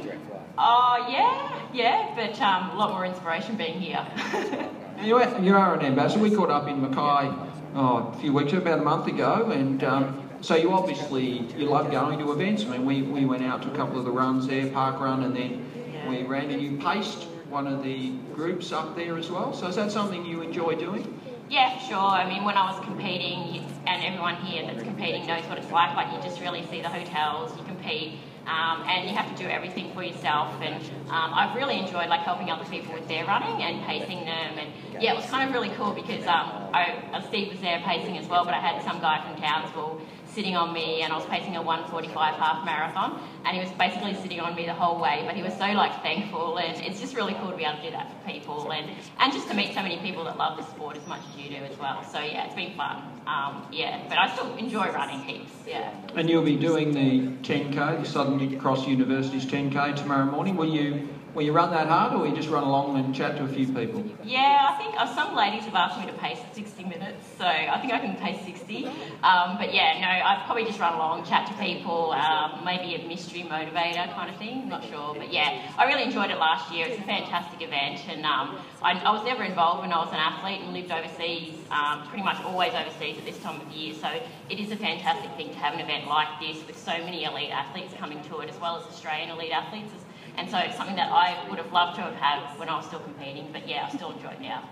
Oh 0.59 1.07
yeah, 1.09 1.59
yeah, 1.73 2.13
but 2.15 2.39
um, 2.43 2.69
a 2.73 2.75
lot 2.77 2.91
more 2.91 3.07
inspiration 3.07 3.57
being 3.57 3.81
here. 3.81 4.07
You 5.03 5.17
are, 5.17 5.43
you 5.43 5.55
are 5.55 5.79
an 5.79 5.85
ambassador. 5.85 6.23
We 6.23 6.35
caught 6.35 6.49
up 6.49 6.69
in 6.69 6.81
Mackay 6.81 7.31
oh, 7.75 8.11
a 8.15 8.19
few 8.19 8.33
weeks, 8.33 8.51
ago, 8.53 8.63
about 8.63 8.79
a 8.79 8.83
month 8.83 9.07
ago, 9.07 9.51
and 9.51 9.85
um, 9.85 10.27
so 10.41 10.57
you 10.57 10.73
obviously 10.73 11.47
you 11.55 11.67
love 11.67 11.91
going 11.91 12.19
to 12.19 12.33
events. 12.33 12.65
I 12.65 12.69
mean, 12.69 12.87
we, 12.87 13.03
we 13.03 13.27
went 13.27 13.43
out 13.43 13.61
to 13.63 13.71
a 13.71 13.77
couple 13.77 13.99
of 13.99 14.07
the 14.07 14.11
runs 14.11 14.47
there, 14.47 14.71
Park 14.71 14.99
Run, 14.99 15.23
and 15.23 15.37
then 15.37 15.67
we 16.09 16.23
ran 16.23 16.51
and 16.51 16.63
you 16.63 16.79
paced 16.79 17.27
one 17.49 17.67
of 17.67 17.83
the 17.83 18.11
groups 18.35 18.73
up 18.73 18.97
there 18.97 19.17
as 19.17 19.31
well. 19.31 19.53
So 19.53 19.69
is 19.69 19.77
that 19.77 19.93
something 19.93 20.25
you 20.25 20.43
enjoy 20.43 20.75
doing? 20.75 21.21
Yeah, 21.49 21.79
sure. 21.79 21.99
I 21.99 22.29
mean, 22.29 22.45
when 22.45 22.57
I 22.57 22.73
was 22.73 22.85
competing, 22.85 23.65
and 23.87 24.03
everyone 24.03 24.35
here 24.37 24.67
that's 24.67 24.83
competing 24.83 25.27
knows 25.27 25.45
what 25.45 25.59
it's 25.59 25.71
like. 25.71 25.95
Like 25.95 26.13
you 26.13 26.21
just 26.29 26.41
really 26.41 26.67
see 26.67 26.83
the 26.83 26.89
hotels, 26.89 27.57
you 27.57 27.65
compete, 27.65 28.19
um, 28.47 28.83
and 28.89 29.09
you 29.09 29.15
have 29.15 29.31
to 29.31 29.43
do 29.43 29.49
everything 29.49 29.93
for 29.95 30.03
yourself. 30.03 30.61
And 30.61 30.83
um, 31.09 31.33
I've 31.35 31.55
really 31.55 31.79
enjoyed 31.79 32.09
like 32.09 32.21
helping 32.21 32.51
other 32.51 32.65
people 32.65 32.95
with 32.95 33.07
their 33.07 33.25
running 33.27 33.63
and 33.63 33.85
pacing 33.87 34.25
them. 34.25 34.59
And 34.59 34.73
yeah, 35.01 35.13
it 35.13 35.17
was 35.17 35.27
kind 35.27 35.49
of 35.49 35.55
really 35.55 35.71
cool 35.77 35.93
because 35.93 36.27
um, 36.27 36.51
I, 36.75 36.99
uh, 37.13 37.23
Steve 37.29 37.53
was 37.53 37.61
there 37.61 37.81
pacing 37.85 38.19
as 38.19 38.27
well, 38.27 38.45
but 38.45 38.55
I 38.55 38.59
had 38.59 38.83
some 38.83 39.01
guy 39.01 39.23
from 39.23 39.41
Townsville 39.41 40.01
sitting 40.37 40.55
on 40.55 40.71
me 40.71 41.01
and 41.01 41.15
I 41.15 41.17
was 41.17 41.25
pacing 41.25 41.57
a 41.57 41.63
145 41.63 42.35
half 42.35 42.63
marathon 42.63 43.19
and 43.47 43.57
he 43.57 43.61
was 43.61 43.73
basically 43.79 44.13
sitting 44.17 44.39
on 44.39 44.55
me 44.55 44.67
the 44.67 44.75
whole 44.75 45.01
way 45.01 45.23
but 45.25 45.35
he 45.35 45.43
was 45.43 45.55
so 45.55 45.65
like 45.65 46.03
thankful 46.03 46.59
and 46.59 46.77
it's 46.85 47.01
just 47.01 47.17
really 47.17 47.33
cool 47.41 47.51
to 47.51 47.57
be 47.57 47.65
able 47.65 47.79
to 47.79 47.85
do 47.85 47.91
that 47.91 48.07
for 48.13 48.31
people 48.31 48.71
and, 48.71 48.91
and 49.19 49.33
just 49.33 49.49
to 49.49 49.55
meet 49.55 49.73
so 49.73 49.83
many 49.83 49.97
people 50.01 50.25
that 50.25 50.37
love 50.37 50.59
the 50.59 50.65
sport 50.65 50.95
as 50.95 51.07
much 51.07 51.23
as 51.31 51.43
you 51.43 51.49
do 51.49 51.65
as 51.65 51.79
well. 51.79 52.05
So 52.05 52.21
yeah 52.21 52.45
it's 52.45 52.55
been 52.55 52.77
fun. 52.77 52.97
Um, 53.27 53.67
yeah 53.73 54.05
but 54.11 54.19
I 54.19 54.31
still 54.35 54.55
enjoy 54.57 54.93
running 54.93 55.21
heaps 55.21 55.53
yeah. 55.67 55.91
And 56.15 56.29
you'll 56.29 56.45
be 56.45 56.57
doing 56.57 56.93
the 56.93 57.29
10k 57.49 58.03
the 58.03 58.05
Southern 58.05 58.61
Cross 58.61 58.87
University's 58.87 59.47
10k 59.47 59.97
tomorrow 59.97 60.27
morning. 60.27 60.57
Will 60.57 60.69
you 60.69 61.09
Will 61.37 61.43
you 61.43 61.53
run 61.53 61.71
that 61.73 61.87
hard 61.87 62.15
or 62.15 62.21
will 62.21 62.29
you 62.29 62.35
just 62.35 62.49
run 62.49 62.65
along 62.65 62.97
and 62.97 63.15
chat 63.15 63.37
to 63.37 63.45
a 63.45 63.49
few 63.49 63.67
people? 63.67 64.03
Yeah, 64.25 64.73
I 64.73 64.79
think 64.79 64.99
uh, 64.99 65.05
some 65.15 65.37
ladies 65.37 65.65
have 65.65 65.75
asked 65.75 66.01
me 66.01 66.07
to 66.07 66.13
pace 66.15 66.39
60 66.55 66.85
minutes, 66.85 67.27
so 67.37 67.45
I 67.45 67.79
think 67.79 67.93
I 67.93 67.99
can 67.99 68.17
pace 68.17 68.43
60. 68.47 68.87
Um, 69.23 69.59
but 69.61 69.75
yeah, 69.75 70.01
no, 70.01 70.09
I've 70.09 70.47
probably 70.47 70.65
just 70.65 70.81
run 70.81 70.95
along, 70.95 71.27
chat 71.27 71.47
to 71.49 71.53
people, 71.63 72.13
um, 72.13 72.65
maybe 72.65 72.95
a 72.95 73.07
mystery 73.07 73.43
motivator 73.43 74.11
kind 74.15 74.31
of 74.31 74.39
thing, 74.39 74.67
not 74.71 74.83
sure. 74.89 75.15
But 75.15 75.31
yeah, 75.31 75.71
I 75.77 75.85
really 75.85 76.05
enjoyed 76.05 76.31
it 76.31 76.39
last 76.39 76.73
year. 76.73 76.87
It's 76.87 76.99
a 76.99 77.05
fantastic 77.05 77.61
event, 77.61 78.01
and 78.09 78.25
um, 78.25 78.59
I, 78.81 78.93
I, 78.93 79.13
was 79.13 79.23
never 79.27 79.45
involved 79.45 79.83
when 79.83 79.93
I 79.93 79.99
was 79.99 80.09
an 80.15 80.19
athlete 80.19 80.63
and 80.63 80.73
lived 80.73 80.91
overseas, 80.91 81.53
um, 81.71 82.09
pretty 82.09 82.25
much 82.25 82.43
always 82.45 82.73
overseas 82.73 83.19
at 83.19 83.27
this 83.27 83.37
time 83.41 83.61
of 83.61 83.69
year. 83.71 83.93
So 83.93 84.09
it 84.49 84.59
is 84.59 84.73
a 84.73 84.77
fantastic 84.77 85.31
thing 85.37 85.51
to 85.51 85.59
have 85.59 85.75
an 85.75 85.81
event 85.81 86.07
like 86.07 86.41
this 86.41 86.67
with 86.67 86.79
so 86.79 86.97
many 87.05 87.25
elite 87.25 87.51
athletes 87.51 87.93
coming 87.99 88.23
to 88.25 88.41
it, 88.41 88.49
as 88.49 88.59
well 88.59 88.79
as 88.79 88.85
Australian 88.85 89.29
elite 89.29 89.53
athletes 89.53 89.93
and 90.37 90.51
so 90.51 90.59
it's 90.59 90.77
something 90.77 90.97
that 90.97 91.11
I 91.11 91.49
would 91.49 91.59
have 91.59 91.73
loved 91.73 91.97
to 91.97 92.03
have 92.03 92.15
had 92.15 92.59
when 92.59 92.69
I 92.69 92.77
was 92.77 92.87
still 92.87 93.01
competing, 93.01 93.49
but 93.53 93.69
yeah, 93.69 93.89
I 93.91 93.95
still 93.95 94.13
enjoy 94.13 94.31
it 94.31 94.41
now. 94.41 94.69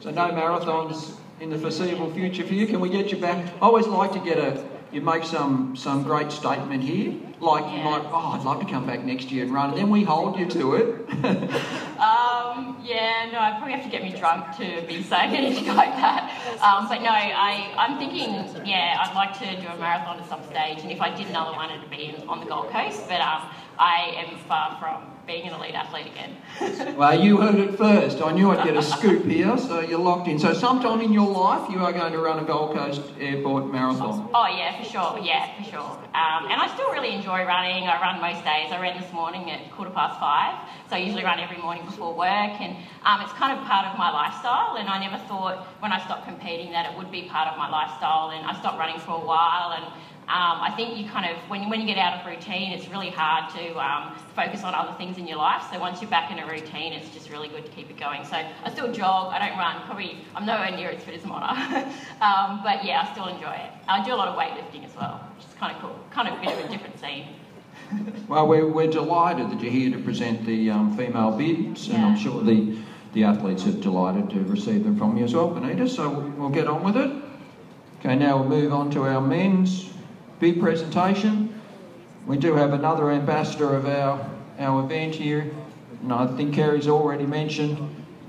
So 0.00 0.10
no 0.10 0.30
marathons 0.30 1.16
in 1.40 1.50
the 1.50 1.58
foreseeable 1.58 2.12
future 2.12 2.44
for 2.44 2.54
you. 2.54 2.66
Can 2.66 2.80
we 2.80 2.88
get 2.88 3.10
you 3.10 3.18
back? 3.18 3.44
I 3.56 3.60
always 3.60 3.86
like 3.86 4.12
to 4.12 4.20
get 4.20 4.38
a 4.38 4.64
you 4.92 5.00
make 5.00 5.24
some 5.24 5.76
some 5.76 6.02
great 6.02 6.32
statement 6.32 6.82
here, 6.82 7.14
like 7.40 7.64
yeah. 7.64 7.78
you 7.78 7.84
might, 7.84 8.04
oh, 8.12 8.36
I'd 8.38 8.44
love 8.44 8.60
to 8.60 8.66
come 8.66 8.86
back 8.86 9.04
next 9.04 9.30
year 9.30 9.44
and 9.44 9.52
run, 9.52 9.70
and 9.70 9.78
then 9.78 9.90
we 9.90 10.04
hold 10.04 10.38
you 10.38 10.46
to 10.46 10.74
it. 10.74 11.10
um, 11.98 12.76
yeah, 12.84 13.28
no, 13.32 13.38
I 13.38 13.54
probably 13.56 13.72
have 13.72 13.84
to 13.84 13.90
get 13.90 14.02
me 14.02 14.12
drunk 14.18 14.56
to 14.58 14.82
be 14.86 15.02
saying 15.02 15.34
anything 15.34 15.74
like 15.74 15.94
that. 15.96 16.30
Um, 16.62 16.88
but 16.88 17.00
no, 17.02 17.10
I, 17.10 17.72
I'm 17.76 17.98
thinking, 17.98 18.30
yeah, 18.66 19.02
I'd 19.02 19.14
like 19.14 19.38
to 19.38 19.60
do 19.60 19.68
a 19.68 19.76
marathon 19.78 20.20
at 20.20 20.28
some 20.28 20.42
stage, 20.44 20.80
and 20.82 20.90
if 20.90 21.00
I 21.00 21.14
did 21.14 21.28
another 21.28 21.52
one, 21.52 21.70
it'd 21.70 21.90
be 21.90 22.14
on 22.28 22.40
the 22.40 22.46
Gold 22.46 22.70
Coast. 22.70 23.08
But 23.08 23.20
um, 23.20 23.48
I 23.78 24.12
am 24.16 24.38
far 24.40 24.76
from 24.78 25.10
being 25.26 25.46
an 25.46 25.54
elite 25.54 25.74
athlete 25.74 26.06
again. 26.06 26.96
well, 26.96 27.18
you 27.18 27.36
heard 27.36 27.54
it 27.54 27.78
first. 27.78 28.20
I 28.20 28.32
knew 28.32 28.50
I'd 28.50 28.64
get 28.64 28.76
a 28.76 28.82
scoop 28.82 29.24
here, 29.24 29.56
so 29.58 29.80
you're 29.80 30.00
locked 30.00 30.26
in. 30.28 30.38
So, 30.38 30.52
sometime 30.52 31.00
in 31.00 31.12
your 31.12 31.30
life, 31.30 31.70
you 31.70 31.78
are 31.78 31.92
going 31.92 32.12
to 32.12 32.18
run 32.18 32.42
a 32.42 32.44
Gold 32.44 32.74
Coast 32.74 33.02
Airport 33.20 33.72
Marathon. 33.72 34.28
Oh, 34.34 34.48
yeah, 34.48 34.82
for 34.82 34.90
sure. 34.90 35.18
Yeah, 35.22 35.56
for 35.56 35.70
sure. 35.70 35.80
Um, 35.80 36.50
and 36.50 36.60
I 36.60 36.70
still 36.74 36.90
really 36.90 37.14
enjoy 37.14 37.29
running. 37.38 37.86
I 37.86 38.00
run 38.00 38.20
most 38.20 38.44
days. 38.44 38.72
I 38.72 38.80
ran 38.80 39.00
this 39.00 39.12
morning 39.12 39.50
at 39.50 39.70
quarter 39.72 39.90
past 39.90 40.18
five. 40.18 40.58
So, 40.88 40.96
I 40.96 40.98
usually 40.98 41.24
run 41.24 41.38
every 41.38 41.58
morning 41.58 41.84
before 41.84 42.14
work. 42.14 42.60
And 42.60 42.76
um, 43.04 43.20
it's 43.22 43.32
kind 43.34 43.58
of 43.58 43.64
part 43.66 43.86
of 43.86 43.96
my 43.98 44.10
lifestyle. 44.10 44.76
And 44.76 44.88
I 44.88 44.98
never 44.98 45.18
thought 45.24 45.66
when 45.80 45.92
I 45.92 46.02
stopped 46.04 46.26
competing 46.26 46.72
that 46.72 46.90
it 46.90 46.98
would 46.98 47.10
be 47.10 47.22
part 47.30 47.48
of 47.48 47.56
my 47.56 47.70
lifestyle. 47.70 48.30
And 48.30 48.44
I 48.44 48.58
stopped 48.58 48.78
running 48.78 48.98
for 49.00 49.12
a 49.12 49.24
while. 49.24 49.72
And 49.72 49.86
um, 50.30 50.62
I 50.62 50.70
think 50.76 50.96
you 50.96 51.10
kind 51.10 51.28
of, 51.28 51.36
when, 51.50 51.68
when 51.68 51.80
you 51.80 51.86
get 51.86 51.98
out 51.98 52.20
of 52.20 52.24
routine, 52.24 52.70
it's 52.70 52.88
really 52.88 53.10
hard 53.10 53.52
to 53.56 53.76
um, 53.80 54.14
focus 54.36 54.62
on 54.62 54.76
other 54.76 54.96
things 54.96 55.18
in 55.18 55.26
your 55.26 55.38
life. 55.38 55.64
So 55.72 55.80
once 55.80 56.00
you're 56.00 56.10
back 56.10 56.30
in 56.30 56.38
a 56.38 56.46
routine, 56.46 56.92
it's 56.92 57.08
just 57.10 57.30
really 57.30 57.48
good 57.48 57.66
to 57.66 57.72
keep 57.72 57.90
it 57.90 57.98
going. 57.98 58.24
So 58.24 58.36
I 58.36 58.70
still 58.70 58.92
jog, 58.92 59.34
I 59.34 59.40
don't 59.40 59.58
run, 59.58 59.82
probably, 59.86 60.18
I'm 60.36 60.46
nowhere 60.46 60.70
near 60.70 60.90
as 60.90 61.02
fit 61.02 61.14
as 61.14 61.24
Mona. 61.24 61.48
um, 62.20 62.60
but 62.62 62.84
yeah, 62.84 63.08
I 63.08 63.12
still 63.12 63.26
enjoy 63.26 63.50
it. 63.50 63.70
I 63.88 64.04
do 64.04 64.14
a 64.14 64.14
lot 64.14 64.28
of 64.28 64.38
weightlifting 64.38 64.84
as 64.84 64.94
well, 64.94 65.20
which 65.34 65.46
is 65.46 65.54
kind 65.54 65.74
of 65.74 65.82
cool, 65.82 65.98
kind 66.12 66.28
of 66.28 66.38
a 66.38 66.40
bit 66.40 66.56
of 66.56 66.64
a 66.64 66.68
different 66.68 67.00
scene. 67.00 67.26
well, 68.28 68.46
we're, 68.46 68.68
we're 68.68 68.86
delighted 68.86 69.50
that 69.50 69.60
you're 69.60 69.72
here 69.72 69.90
to 69.90 69.98
present 69.98 70.46
the 70.46 70.70
um, 70.70 70.96
female 70.96 71.32
bibs, 71.32 71.88
and 71.88 72.04
I'm 72.04 72.16
sure 72.16 72.40
the, 72.40 72.78
the 73.14 73.24
athletes 73.24 73.66
are 73.66 73.72
delighted 73.72 74.30
to 74.30 74.44
receive 74.44 74.84
them 74.84 74.96
from 74.96 75.16
you 75.16 75.24
as 75.24 75.34
well, 75.34 75.48
Benita. 75.48 75.88
So 75.88 76.08
we'll 76.08 76.50
get 76.50 76.68
on 76.68 76.84
with 76.84 76.96
it. 76.96 77.10
Okay, 77.98 78.14
now 78.14 78.38
we'll 78.38 78.48
move 78.48 78.72
on 78.72 78.92
to 78.92 79.02
our 79.02 79.20
men's 79.20 79.90
big 80.40 80.58
presentation. 80.58 81.54
We 82.26 82.36
do 82.38 82.54
have 82.54 82.72
another 82.72 83.10
ambassador 83.10 83.76
of 83.76 83.84
our, 83.86 84.26
our 84.58 84.84
event 84.84 85.14
here, 85.14 85.52
and 86.02 86.12
I 86.12 86.26
think 86.26 86.54
Kerry's 86.54 86.88
already 86.88 87.26
mentioned, 87.26 87.78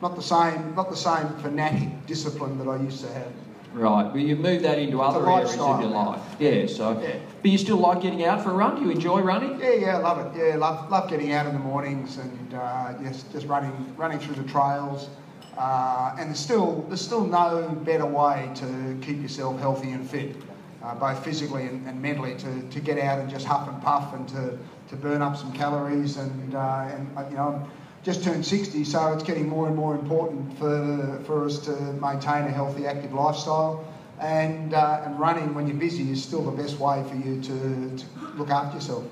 Not 0.02 0.16
the 0.16 0.22
same, 0.22 0.74
not 0.74 0.90
the 0.90 0.96
same 0.96 1.28
fanatic 1.40 2.06
discipline 2.06 2.58
that 2.58 2.68
I 2.68 2.76
used 2.76 3.04
to 3.04 3.12
have. 3.12 3.32
Right, 3.72 4.10
but 4.10 4.20
you 4.20 4.34
move 4.34 4.62
that 4.62 4.78
into 4.78 5.00
other 5.00 5.28
areas 5.30 5.52
of 5.52 5.80
your 5.80 5.90
life. 5.90 6.20
Yeah, 6.40 6.66
so. 6.66 7.00
Yeah. 7.00 7.16
But 7.40 7.50
you 7.50 7.58
still 7.58 7.76
like 7.76 8.02
getting 8.02 8.24
out 8.24 8.42
for 8.42 8.50
a 8.50 8.54
run? 8.54 8.76
Do 8.76 8.82
you 8.82 8.90
enjoy 8.90 9.20
running? 9.20 9.60
Yeah, 9.60 9.74
yeah, 9.74 9.98
I 9.98 10.00
love 10.00 10.18
it. 10.18 10.38
Yeah, 10.38 10.56
love 10.56 10.90
love 10.90 11.08
getting 11.08 11.32
out 11.32 11.46
in 11.46 11.52
the 11.52 11.60
mornings 11.60 12.16
and 12.16 12.54
uh, 12.54 12.94
yes, 13.00 13.24
just 13.32 13.46
running 13.46 13.94
running 13.96 14.18
through 14.18 14.42
the 14.42 14.50
trails. 14.50 15.08
Uh, 15.56 16.16
and 16.18 16.30
there's 16.30 16.40
still 16.40 16.84
there's 16.88 17.00
still 17.00 17.24
no 17.24 17.68
better 17.84 18.06
way 18.06 18.50
to 18.56 18.98
keep 19.02 19.22
yourself 19.22 19.60
healthy 19.60 19.90
and 19.92 20.08
fit, 20.08 20.34
uh, 20.82 20.94
both 20.94 21.22
physically 21.24 21.66
and, 21.66 21.86
and 21.86 22.02
mentally, 22.02 22.34
to, 22.36 22.62
to 22.70 22.80
get 22.80 22.98
out 22.98 23.20
and 23.20 23.30
just 23.30 23.46
huff 23.46 23.68
and 23.68 23.80
puff 23.82 24.12
and 24.14 24.28
to 24.28 24.58
to 24.90 24.96
burn 24.96 25.22
up 25.22 25.36
some 25.36 25.52
calories. 25.52 26.16
And, 26.16 26.54
uh, 26.54 26.88
and 26.90 27.08
uh, 27.16 27.24
you 27.30 27.36
know, 27.36 27.48
I'm 27.48 27.70
just 28.02 28.22
turned 28.22 28.44
60, 28.44 28.84
so 28.84 29.12
it's 29.12 29.22
getting 29.22 29.48
more 29.48 29.68
and 29.68 29.76
more 29.76 29.94
important 29.94 30.58
for, 30.58 31.20
for 31.24 31.44
us 31.44 31.58
to 31.60 31.72
maintain 31.94 32.44
a 32.44 32.50
healthy, 32.50 32.86
active 32.86 33.12
lifestyle. 33.12 33.86
And, 34.20 34.74
uh, 34.74 35.02
and 35.04 35.18
running 35.18 35.54
when 35.54 35.66
you're 35.66 35.76
busy 35.76 36.10
is 36.10 36.22
still 36.22 36.42
the 36.42 36.62
best 36.62 36.78
way 36.78 37.02
for 37.08 37.16
you 37.16 37.40
to, 37.40 37.96
to 37.96 38.04
look 38.36 38.50
after 38.50 38.76
yourself. 38.76 39.04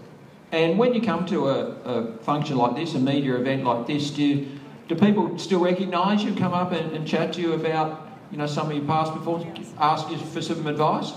And 0.53 0.79
when 0.79 0.95
you 0.95 1.01
come 1.01 1.27
to 1.27 1.49
a, 1.49 1.67
a, 1.85 2.17
function 2.19 2.57
like 2.57 2.75
this, 2.75 2.95
a 2.95 2.99
media 2.99 3.37
event 3.37 3.65
like 3.65 3.87
this, 3.87 4.11
do, 4.11 4.23
you, 4.23 4.49
do 4.89 4.95
people 4.95 5.39
still 5.39 5.61
recognise 5.61 6.25
you, 6.25 6.35
come 6.35 6.55
up 6.55 6.73
and, 6.73 6.93
and, 6.93 7.07
chat 7.07 7.35
to 7.35 7.41
you 7.41 7.53
about 7.53 8.07
you 8.31 8.39
know 8.39 8.47
some 8.47 8.71
of 8.71 8.77
your 8.77 8.85
past 8.87 9.13
performances, 9.13 9.73
ask 9.79 10.11
you 10.11 10.17
for 10.17 10.41
some 10.41 10.67
advice? 10.67 11.13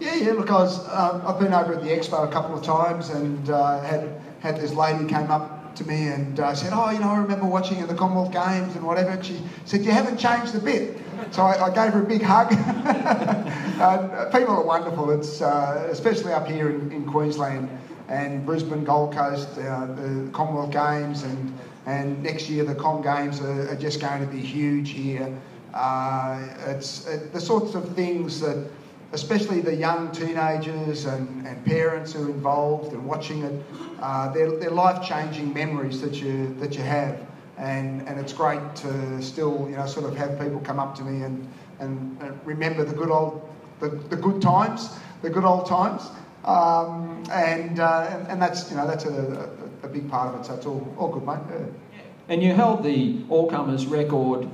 Yeah, 0.00 0.14
yeah. 0.16 0.32
Look, 0.32 0.50
I 0.50 0.54
was, 0.54 0.78
um, 0.88 1.22
I've 1.26 1.38
been 1.38 1.52
over 1.52 1.74
at 1.74 1.82
the 1.82 1.88
expo 1.88 2.28
a 2.28 2.32
couple 2.32 2.56
of 2.56 2.64
times 2.64 3.10
and 3.10 3.48
uh, 3.50 3.80
had 3.80 4.20
had 4.40 4.56
this 4.56 4.74
lady 4.74 5.06
came 5.06 5.30
up 5.30 5.74
to 5.76 5.84
me 5.84 6.08
and 6.08 6.38
uh, 6.38 6.54
said, 6.54 6.72
"Oh, 6.74 6.90
you 6.90 6.98
know, 7.00 7.08
I 7.08 7.18
remember 7.18 7.46
watching 7.46 7.80
at 7.80 7.88
the 7.88 7.94
Commonwealth 7.94 8.32
Games 8.32 8.74
and 8.76 8.84
whatever." 8.84 9.10
And 9.10 9.24
she 9.24 9.40
said, 9.64 9.84
"You 9.84 9.90
haven't 9.90 10.18
changed 10.18 10.54
a 10.54 10.58
bit." 10.58 10.98
so 11.30 11.42
I, 11.42 11.66
I, 11.66 11.74
gave 11.74 11.92
her 11.92 12.02
a 12.02 12.06
big 12.06 12.22
hug. 12.22 12.52
uh, 13.80 14.26
people 14.26 14.54
are 14.54 14.64
wonderful. 14.64 15.10
It's 15.10 15.40
uh, 15.40 15.88
especially 15.90 16.32
up 16.32 16.46
here 16.46 16.70
in, 16.70 16.92
in, 16.92 17.04
Queensland 17.04 17.68
and 18.08 18.44
Brisbane, 18.44 18.84
Gold 18.84 19.14
Coast, 19.14 19.48
uh, 19.58 19.86
the 19.86 20.28
Commonwealth 20.32 20.72
Games, 20.72 21.22
and 21.22 21.58
and 21.86 22.22
next 22.22 22.48
year 22.48 22.64
the 22.64 22.74
Com 22.74 23.02
Games 23.02 23.40
are, 23.40 23.70
are 23.70 23.76
just 23.76 24.00
going 24.00 24.20
to 24.20 24.26
be 24.26 24.40
huge 24.40 24.90
here. 24.90 25.32
Uh, 25.72 26.46
it's 26.66 27.06
it, 27.06 27.32
the 27.32 27.40
sorts 27.40 27.74
of 27.74 27.94
things 27.94 28.40
that 28.40 28.68
especially 29.14 29.60
the 29.60 29.74
young 29.74 30.10
teenagers 30.10 31.06
and, 31.06 31.46
and 31.46 31.64
parents 31.64 32.12
who 32.12 32.24
are 32.24 32.30
involved 32.30 32.92
and 32.92 33.06
watching 33.06 33.44
it, 33.44 33.64
uh, 34.02 34.28
they're, 34.32 34.58
they're 34.58 34.70
life-changing 34.70 35.54
memories 35.54 36.00
that 36.00 36.14
you 36.14 36.52
that 36.58 36.76
you 36.76 36.82
have, 36.82 37.18
and 37.56 38.06
and 38.08 38.18
it's 38.18 38.32
great 38.32 38.74
to 38.74 39.22
still 39.22 39.66
you 39.70 39.76
know 39.76 39.86
sort 39.86 40.04
of 40.04 40.16
have 40.16 40.38
people 40.38 40.60
come 40.60 40.80
up 40.80 40.94
to 40.96 41.02
me 41.02 41.22
and 41.22 41.48
and, 41.78 42.20
and 42.20 42.38
remember 42.44 42.84
the 42.84 42.94
good 42.94 43.10
old 43.10 43.48
the, 43.80 43.88
the 43.88 44.16
good 44.16 44.42
times, 44.42 44.90
the 45.22 45.30
good 45.30 45.44
old 45.44 45.66
times, 45.66 46.10
um, 46.44 47.24
and, 47.30 47.80
uh, 47.80 48.08
and, 48.10 48.28
and 48.28 48.42
that's 48.42 48.70
you 48.70 48.76
know 48.76 48.86
that's 48.86 49.04
a, 49.04 49.48
a, 49.82 49.86
a, 49.86 49.88
big 49.88 50.10
part 50.10 50.34
of 50.34 50.40
it. 50.40 50.46
So 50.46 50.54
it's 50.54 50.66
all 50.66 50.94
all 50.98 51.08
good, 51.08 51.24
mate. 51.24 51.38
Yeah. 51.50 52.02
And 52.28 52.42
you 52.42 52.52
held 52.52 52.82
the 52.82 53.22
all 53.28 53.48
comers 53.48 53.86
record 53.86 54.48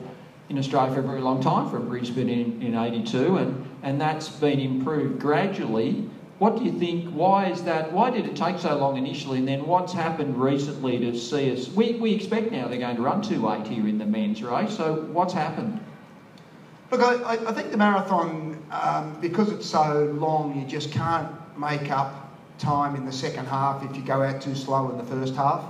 in 0.50 0.58
Australia 0.58 0.92
for 0.92 1.00
a 1.00 1.02
very 1.02 1.20
long 1.20 1.40
time 1.40 1.70
from 1.70 1.88
Brisbane 1.88 2.28
in, 2.28 2.60
in 2.60 2.74
82, 2.74 3.36
and, 3.36 3.69
and 3.82 4.00
that's 4.00 4.28
been 4.28 4.60
improved 4.60 5.20
gradually. 5.20 6.08
What 6.38 6.56
do 6.56 6.64
you 6.64 6.72
think? 6.78 7.10
Why 7.10 7.50
is 7.50 7.62
that? 7.64 7.92
Why 7.92 8.10
did 8.10 8.24
it 8.24 8.34
take 8.34 8.58
so 8.58 8.76
long 8.78 8.96
initially? 8.96 9.38
And 9.38 9.48
then 9.48 9.66
what's 9.66 9.92
happened 9.92 10.40
recently 10.40 10.98
to 10.98 11.16
see 11.18 11.52
us? 11.52 11.68
We, 11.68 11.94
we 11.94 12.14
expect 12.14 12.50
now 12.50 12.66
they're 12.68 12.78
going 12.78 12.96
to 12.96 13.02
run 13.02 13.22
2.8 13.22 13.66
here 13.66 13.86
in 13.86 13.98
the 13.98 14.06
men's 14.06 14.42
race, 14.42 14.74
so 14.76 15.06
what's 15.12 15.34
happened? 15.34 15.80
Look, 16.90 17.02
I, 17.02 17.34
I 17.46 17.52
think 17.52 17.70
the 17.70 17.76
marathon, 17.76 18.60
um, 18.72 19.20
because 19.20 19.52
it's 19.52 19.66
so 19.66 20.10
long, 20.14 20.58
you 20.58 20.66
just 20.66 20.90
can't 20.90 21.30
make 21.56 21.90
up 21.90 22.36
time 22.58 22.96
in 22.96 23.04
the 23.04 23.12
second 23.12 23.46
half 23.46 23.84
if 23.88 23.96
you 23.96 24.02
go 24.02 24.22
out 24.22 24.42
too 24.42 24.56
slow 24.56 24.90
in 24.90 24.98
the 24.98 25.04
first 25.04 25.36
half. 25.36 25.64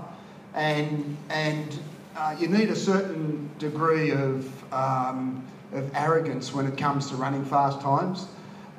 And, 0.54 1.16
and 1.28 1.78
uh, 2.16 2.36
you 2.38 2.48
need 2.48 2.70
a 2.70 2.76
certain 2.76 3.50
degree 3.58 4.12
of, 4.12 4.72
um, 4.72 5.44
of 5.72 5.90
arrogance 5.94 6.52
when 6.52 6.66
it 6.66 6.76
comes 6.76 7.10
to 7.10 7.16
running 7.16 7.44
fast 7.44 7.80
times. 7.80 8.26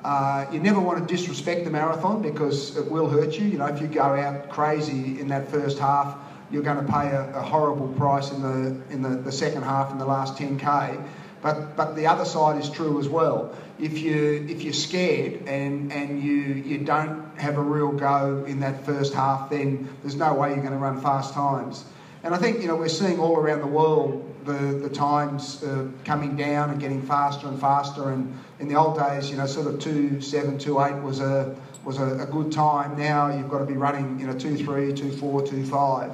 Uh, 0.03 0.45
you 0.51 0.59
never 0.59 0.79
want 0.79 1.07
to 1.07 1.15
disrespect 1.15 1.63
the 1.63 1.69
marathon 1.69 2.21
because 2.21 2.75
it 2.75 2.89
will 2.89 3.07
hurt 3.07 3.37
you. 3.37 3.45
You 3.45 3.59
know, 3.59 3.67
if 3.67 3.81
you 3.81 3.87
go 3.87 4.01
out 4.01 4.49
crazy 4.49 5.19
in 5.19 5.27
that 5.27 5.51
first 5.51 5.77
half, 5.77 6.17
you're 6.51 6.63
going 6.63 6.83
to 6.83 6.91
pay 6.91 7.09
a, 7.09 7.37
a 7.37 7.41
horrible 7.41 7.87
price 7.89 8.31
in 8.31 8.41
the 8.41 8.81
in 8.91 9.01
the, 9.01 9.09
the 9.09 9.31
second 9.31 9.63
half 9.63 9.91
in 9.91 9.99
the 9.99 10.05
last 10.05 10.35
10k. 10.35 11.07
But 11.41 11.75
but 11.75 11.95
the 11.95 12.07
other 12.07 12.25
side 12.25 12.59
is 12.59 12.69
true 12.69 12.99
as 12.99 13.07
well. 13.07 13.55
If 13.79 13.99
you 13.99 14.45
if 14.49 14.63
you're 14.63 14.73
scared 14.73 15.47
and 15.47 15.91
and 15.91 16.21
you 16.21 16.39
you 16.39 16.79
don't 16.79 17.37
have 17.37 17.57
a 17.57 17.61
real 17.61 17.91
go 17.91 18.43
in 18.47 18.59
that 18.61 18.85
first 18.85 19.13
half, 19.13 19.49
then 19.49 19.89
there's 20.01 20.15
no 20.15 20.33
way 20.33 20.49
you're 20.49 20.57
going 20.57 20.71
to 20.71 20.77
run 20.77 20.99
fast 21.01 21.33
times. 21.33 21.83
And 22.23 22.33
I 22.33 22.37
think 22.37 22.61
you 22.61 22.67
know 22.67 22.75
we're 22.75 22.89
seeing 22.89 23.19
all 23.19 23.37
around 23.37 23.61
the 23.61 23.67
world 23.67 24.30
the 24.45 24.79
the 24.81 24.89
times 24.89 25.63
uh, 25.63 25.87
coming 26.05 26.35
down 26.35 26.69
and 26.69 26.79
getting 26.79 27.01
faster 27.01 27.47
and 27.47 27.59
faster. 27.59 28.11
And 28.11 28.37
in 28.59 28.67
the 28.67 28.75
old 28.75 28.97
days, 28.97 29.29
you 29.29 29.37
know, 29.37 29.45
sort 29.45 29.67
of 29.67 29.79
two 29.79 30.21
seven, 30.21 30.57
two 30.57 30.81
eight 30.81 31.01
was 31.01 31.19
a 31.19 31.55
was 31.83 31.97
a, 31.97 32.19
a 32.19 32.25
good 32.25 32.51
time. 32.51 32.97
Now 32.97 33.35
you've 33.35 33.49
got 33.49 33.59
to 33.59 33.65
be 33.65 33.73
running, 33.73 34.19
you 34.19 34.27
know, 34.27 34.37
two 34.37 34.57
three, 34.57 34.93
two 34.93 35.11
four, 35.11 35.45
two 35.45 35.65
five, 35.65 36.11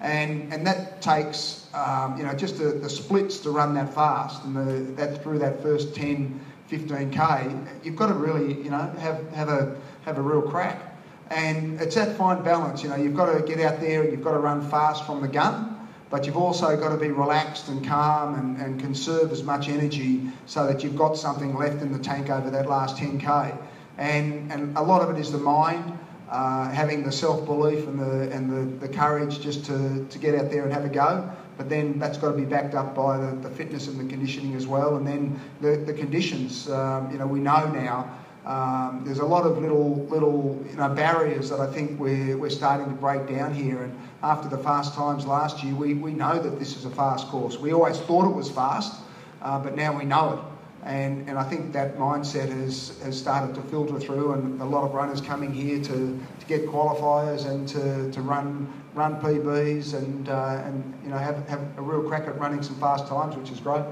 and 0.00 0.52
and 0.52 0.66
that 0.66 1.02
takes 1.02 1.68
um, 1.74 2.16
you 2.16 2.24
know 2.24 2.34
just 2.34 2.58
the, 2.58 2.66
the 2.66 2.90
splits 2.90 3.38
to 3.40 3.50
run 3.50 3.74
that 3.74 3.92
fast, 3.94 4.44
and 4.44 4.56
the, 4.56 4.92
that 4.92 5.22
through 5.22 5.38
that 5.40 5.62
first 5.62 5.94
10, 5.94 6.40
15k, 6.70 7.84
you've 7.84 7.96
got 7.96 8.08
to 8.08 8.14
really 8.14 8.62
you 8.62 8.70
know 8.70 8.92
have 8.98 9.30
have 9.32 9.48
a 9.48 9.76
have 10.04 10.18
a 10.18 10.22
real 10.22 10.42
crack. 10.42 10.92
And 11.28 11.80
it's 11.80 11.96
that 11.96 12.16
fine 12.16 12.42
balance, 12.44 12.82
you 12.84 12.88
know, 12.88 12.94
you've 12.94 13.16
got 13.16 13.32
to 13.36 13.42
get 13.42 13.58
out 13.60 13.80
there 13.80 14.02
and 14.02 14.12
you've 14.12 14.22
got 14.22 14.32
to 14.32 14.38
run 14.38 14.62
fast 14.70 15.04
from 15.04 15.20
the 15.20 15.28
gun, 15.28 15.75
but 16.10 16.26
you've 16.26 16.36
also 16.36 16.76
got 16.76 16.90
to 16.90 16.96
be 16.96 17.10
relaxed 17.10 17.68
and 17.68 17.84
calm 17.84 18.34
and, 18.34 18.60
and 18.60 18.80
conserve 18.80 19.32
as 19.32 19.42
much 19.42 19.68
energy 19.68 20.22
so 20.46 20.66
that 20.66 20.84
you've 20.84 20.96
got 20.96 21.16
something 21.16 21.56
left 21.56 21.82
in 21.82 21.92
the 21.92 21.98
tank 21.98 22.30
over 22.30 22.48
that 22.50 22.68
last 22.68 22.96
10k. 22.96 23.56
And, 23.98 24.52
and 24.52 24.76
a 24.76 24.82
lot 24.82 25.02
of 25.02 25.10
it 25.10 25.20
is 25.20 25.32
the 25.32 25.38
mind, 25.38 25.98
uh, 26.30 26.70
having 26.70 27.02
the 27.02 27.10
self-belief 27.10 27.86
and 27.86 27.98
the, 27.98 28.30
and 28.32 28.50
the, 28.80 28.86
the 28.86 28.92
courage 28.92 29.40
just 29.40 29.64
to, 29.66 30.06
to 30.08 30.18
get 30.18 30.34
out 30.34 30.50
there 30.50 30.64
and 30.64 30.72
have 30.72 30.84
a 30.84 30.88
go. 30.88 31.28
But 31.56 31.68
then 31.68 31.98
that's 31.98 32.18
got 32.18 32.32
to 32.32 32.36
be 32.36 32.44
backed 32.44 32.74
up 32.74 32.94
by 32.94 33.16
the, 33.18 33.34
the 33.36 33.50
fitness 33.50 33.88
and 33.88 33.98
the 33.98 34.04
conditioning 34.04 34.54
as 34.54 34.66
well. 34.66 34.96
And 34.96 35.06
then 35.06 35.40
the, 35.60 35.76
the 35.76 35.94
conditions, 35.94 36.68
um, 36.68 37.10
you 37.10 37.18
know, 37.18 37.26
we 37.26 37.40
know 37.40 37.66
now 37.68 38.14
um, 38.46 39.02
there's 39.04 39.18
a 39.18 39.24
lot 39.24 39.44
of 39.44 39.58
little 39.58 39.96
little 40.06 40.64
you 40.70 40.76
know, 40.76 40.88
barriers 40.88 41.50
that 41.50 41.58
I 41.58 41.66
think 41.72 41.98
we're, 41.98 42.36
we're 42.36 42.48
starting 42.48 42.86
to 42.86 42.94
break 42.94 43.26
down 43.28 43.52
here. 43.52 43.82
And 43.82 43.98
after 44.22 44.48
the 44.48 44.58
fast 44.58 44.94
times 44.94 45.26
last 45.26 45.64
year, 45.64 45.74
we, 45.74 45.94
we 45.94 46.12
know 46.12 46.40
that 46.40 46.58
this 46.58 46.76
is 46.76 46.84
a 46.84 46.90
fast 46.90 47.26
course. 47.26 47.58
We 47.58 47.72
always 47.72 47.98
thought 47.98 48.24
it 48.24 48.34
was 48.34 48.48
fast, 48.48 49.00
uh, 49.42 49.58
but 49.58 49.74
now 49.74 49.98
we 49.98 50.04
know 50.04 50.34
it. 50.34 50.88
And, 50.88 51.28
and 51.28 51.36
I 51.36 51.42
think 51.42 51.72
that 51.72 51.98
mindset 51.98 52.48
has, 52.48 52.96
has 53.02 53.18
started 53.18 53.56
to 53.56 53.62
filter 53.62 53.98
through, 53.98 54.34
and 54.34 54.60
a 54.60 54.64
lot 54.64 54.84
of 54.84 54.94
runners 54.94 55.20
coming 55.20 55.52
here 55.52 55.82
to, 55.82 56.20
to 56.38 56.46
get 56.46 56.66
qualifiers 56.66 57.46
and 57.46 57.66
to, 57.68 58.12
to 58.12 58.20
run 58.20 58.72
run 58.94 59.20
PBs 59.20 59.94
and 59.94 60.28
uh, 60.28 60.62
and 60.64 60.98
you 61.04 61.10
know 61.10 61.18
have, 61.18 61.46
have 61.48 61.60
a 61.76 61.82
real 61.82 62.08
crack 62.08 62.26
at 62.26 62.38
running 62.38 62.62
some 62.62 62.76
fast 62.76 63.06
times, 63.06 63.36
which 63.36 63.50
is 63.50 63.60
great. 63.60 63.84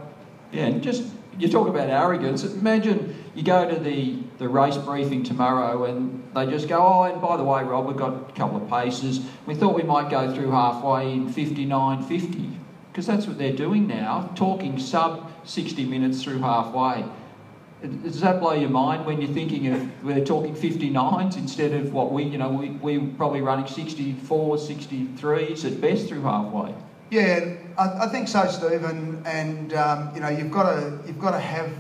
Yeah, 0.50 0.66
and 0.66 0.82
just 0.82 1.04
you 1.38 1.48
talk 1.48 1.68
about 1.68 1.88
arrogance. 1.88 2.44
Imagine 2.44 3.14
you 3.34 3.42
go 3.42 3.68
to 3.68 3.78
the, 3.78 4.18
the 4.38 4.48
race 4.48 4.76
briefing 4.76 5.22
tomorrow 5.22 5.84
and 5.84 6.22
they 6.34 6.46
just 6.46 6.68
go, 6.68 6.78
oh, 6.78 7.02
and 7.04 7.20
by 7.20 7.36
the 7.36 7.44
way, 7.44 7.62
Rob, 7.62 7.86
we've 7.86 7.96
got 7.96 8.30
a 8.30 8.32
couple 8.32 8.62
of 8.62 8.68
paces. 8.68 9.20
We 9.46 9.54
thought 9.54 9.74
we 9.74 9.82
might 9.82 10.10
go 10.10 10.32
through 10.34 10.50
halfway 10.50 11.12
in 11.12 11.32
59.50 11.32 12.56
because 12.90 13.06
that's 13.06 13.26
what 13.26 13.38
they're 13.38 13.52
doing 13.52 13.88
now, 13.88 14.30
talking 14.36 14.78
sub 14.78 15.30
60 15.44 15.84
minutes 15.84 16.22
through 16.22 16.38
halfway. 16.38 17.04
Does 17.82 18.20
that 18.20 18.40
blow 18.40 18.54
your 18.54 18.70
mind 18.70 19.04
when 19.04 19.20
you're 19.20 19.32
thinking 19.32 19.66
of 19.66 20.04
we're 20.04 20.24
talking 20.24 20.54
59s 20.54 21.36
instead 21.36 21.72
of 21.72 21.92
what 21.92 22.12
we, 22.12 22.22
you 22.22 22.38
know, 22.38 22.48
we, 22.48 22.70
we're 22.70 23.06
probably 23.16 23.42
running 23.42 23.66
64, 23.66 24.56
63s 24.56 25.64
at 25.66 25.80
best 25.80 26.08
through 26.08 26.22
halfway? 26.22 26.74
Yeah, 27.10 27.56
I, 27.76 28.04
I 28.04 28.06
think 28.08 28.28
so, 28.28 28.46
Stephen. 28.48 29.22
And 29.26 29.74
um, 29.74 30.12
you 30.14 30.20
know, 30.20 30.28
you've 30.28 30.50
got 30.52 30.64
to 30.72 30.98
you've 31.06 31.20
got 31.20 31.32
to 31.32 31.40
have 31.40 31.70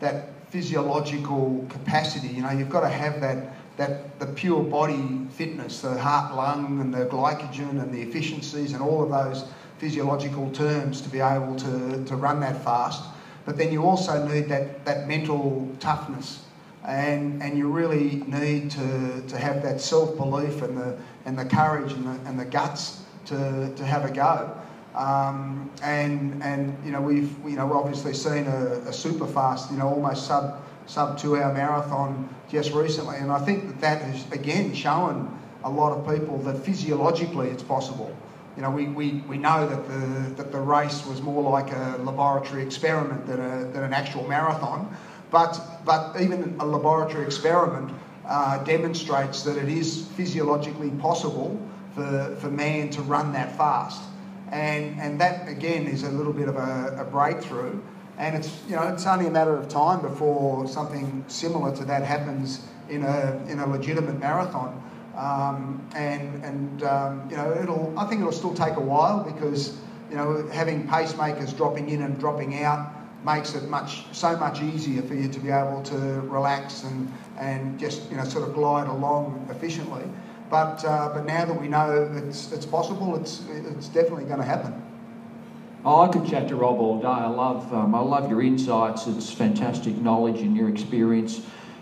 that 0.00 0.50
physiological 0.50 1.64
capacity. 1.68 2.28
You 2.28 2.42
know, 2.42 2.50
you've 2.50 2.70
got 2.70 2.80
to 2.80 2.88
have 2.88 3.20
that 3.20 3.76
that 3.76 4.18
the 4.18 4.26
pure 4.26 4.62
body 4.62 5.26
fitness, 5.30 5.80
the 5.80 5.98
heart, 5.98 6.34
lung, 6.34 6.80
and 6.80 6.92
the 6.92 7.06
glycogen, 7.06 7.80
and 7.80 7.92
the 7.94 8.02
efficiencies, 8.02 8.74
and 8.74 8.82
all 8.82 9.02
of 9.02 9.10
those 9.10 9.44
physiological 9.78 10.50
terms 10.50 11.00
to 11.00 11.08
be 11.08 11.20
able 11.20 11.56
to, 11.56 12.04
to 12.04 12.14
run 12.14 12.40
that 12.40 12.62
fast. 12.62 13.02
But 13.46 13.56
then 13.56 13.72
you 13.72 13.82
also 13.86 14.22
need 14.22 14.48
that, 14.48 14.84
that 14.84 15.08
mental 15.08 15.66
toughness. 15.80 16.40
And, 16.84 17.42
and 17.42 17.56
you 17.56 17.68
really 17.68 18.22
need 18.26 18.70
to, 18.72 19.22
to 19.22 19.38
have 19.38 19.62
that 19.62 19.80
self 19.80 20.14
belief 20.16 20.60
and 20.60 20.76
the, 20.76 20.94
and 21.24 21.38
the 21.38 21.44
courage 21.46 21.92
and 21.94 22.06
the, 22.06 22.20
and 22.28 22.38
the 22.38 22.44
guts 22.44 22.92
to, 23.26 23.70
to 23.76 23.86
have 23.86 24.04
a 24.04 24.10
go. 24.10 24.50
Um, 24.94 25.70
and 25.82 26.42
and 26.42 26.76
you 26.84 26.90
know 26.90 27.00
we've 27.00 27.32
you 27.44 27.56
know 27.56 27.72
obviously 27.72 28.12
seen 28.12 28.48
a, 28.48 28.88
a, 28.88 28.92
super 28.92 29.26
fast 29.26 29.70
you 29.70 29.78
know 29.78 29.88
almost 29.88 30.26
sub 30.26 30.60
sub 30.86 31.16
two 31.16 31.36
hour 31.36 31.54
marathon 31.54 32.28
just 32.50 32.72
recently, 32.72 33.16
and 33.18 33.30
I 33.30 33.38
think 33.38 33.68
that 33.68 33.80
that 33.80 34.02
has 34.02 34.30
again 34.32 34.74
shown 34.74 35.38
a 35.62 35.70
lot 35.70 35.96
of 35.96 36.12
people 36.12 36.38
that 36.38 36.58
physiologically 36.64 37.50
it's 37.50 37.62
possible. 37.62 38.14
You 38.56 38.62
know 38.62 38.70
we, 38.70 38.88
we, 38.88 39.22
we 39.28 39.38
know 39.38 39.64
that 39.68 39.86
the 39.86 40.34
that 40.42 40.50
the 40.50 40.60
race 40.60 41.06
was 41.06 41.22
more 41.22 41.48
like 41.48 41.72
a 41.72 41.98
laboratory 42.02 42.64
experiment 42.64 43.28
than 43.28 43.40
a, 43.40 43.66
than 43.66 43.84
an 43.84 43.92
actual 43.92 44.26
marathon, 44.26 44.92
but 45.30 45.84
but 45.84 46.20
even 46.20 46.56
a 46.58 46.66
laboratory 46.66 47.24
experiment 47.24 47.92
uh, 48.26 48.62
demonstrates 48.64 49.42
that 49.42 49.56
it 49.56 49.68
is 49.68 50.06
physiologically 50.16 50.90
possible 50.90 51.60
for, 51.94 52.36
for 52.40 52.50
man 52.50 52.90
to 52.90 53.02
run 53.02 53.32
that 53.32 53.56
fast. 53.56 54.02
And, 54.50 55.00
and 55.00 55.20
that, 55.20 55.48
again, 55.48 55.86
is 55.86 56.02
a 56.02 56.10
little 56.10 56.32
bit 56.32 56.48
of 56.48 56.56
a, 56.56 56.96
a 56.98 57.04
breakthrough. 57.04 57.80
And 58.18 58.36
it's, 58.36 58.60
you 58.68 58.76
know, 58.76 58.82
it's 58.88 59.06
only 59.06 59.26
a 59.26 59.30
matter 59.30 59.56
of 59.56 59.68
time 59.68 60.02
before 60.02 60.66
something 60.66 61.24
similar 61.28 61.74
to 61.76 61.84
that 61.84 62.02
happens 62.02 62.66
in 62.88 63.04
a, 63.04 63.44
in 63.48 63.60
a 63.60 63.66
legitimate 63.66 64.18
marathon. 64.18 64.82
Um, 65.16 65.86
and 65.94 66.44
and 66.44 66.82
um, 66.82 67.28
you 67.30 67.36
know, 67.36 67.52
it'll, 67.60 67.98
I 67.98 68.06
think 68.06 68.20
it'll 68.20 68.32
still 68.32 68.54
take 68.54 68.76
a 68.76 68.80
while 68.80 69.22
because, 69.22 69.76
you 70.08 70.16
know, 70.16 70.46
having 70.48 70.86
pacemakers 70.86 71.54
dropping 71.56 71.90
in 71.90 72.02
and 72.02 72.18
dropping 72.18 72.62
out 72.62 72.92
makes 73.24 73.54
it 73.54 73.68
much 73.68 74.04
so 74.12 74.36
much 74.36 74.62
easier 74.62 75.02
for 75.02 75.14
you 75.14 75.28
to 75.28 75.40
be 75.40 75.50
able 75.50 75.82
to 75.82 75.96
relax 76.22 76.84
and, 76.84 77.12
and 77.38 77.78
just, 77.78 78.10
you 78.10 78.16
know, 78.16 78.24
sort 78.24 78.48
of 78.48 78.54
glide 78.54 78.86
along 78.86 79.46
efficiently. 79.50 80.04
But, 80.50 80.84
uh, 80.84 81.12
but 81.14 81.24
now 81.26 81.44
that 81.44 81.60
we 81.60 81.68
know 81.68 82.10
it's, 82.12 82.50
it's 82.50 82.66
possible, 82.66 83.14
it's, 83.16 83.44
it's 83.48 83.86
definitely 83.86 84.24
going 84.24 84.40
to 84.40 84.44
happen. 84.44 84.82
Oh, 85.84 86.02
I 86.02 86.08
could 86.08 86.26
chat 86.26 86.48
to 86.48 86.56
Rob 86.56 86.78
all 86.78 87.00
day. 87.00 87.06
I 87.06 87.28
love, 87.28 87.72
um, 87.72 87.94
I 87.94 88.00
love 88.00 88.28
your 88.28 88.42
insights. 88.42 89.06
It's 89.06 89.32
fantastic 89.32 89.96
knowledge 89.96 90.40
and 90.40 90.56
your 90.56 90.68
experience. 90.68 91.40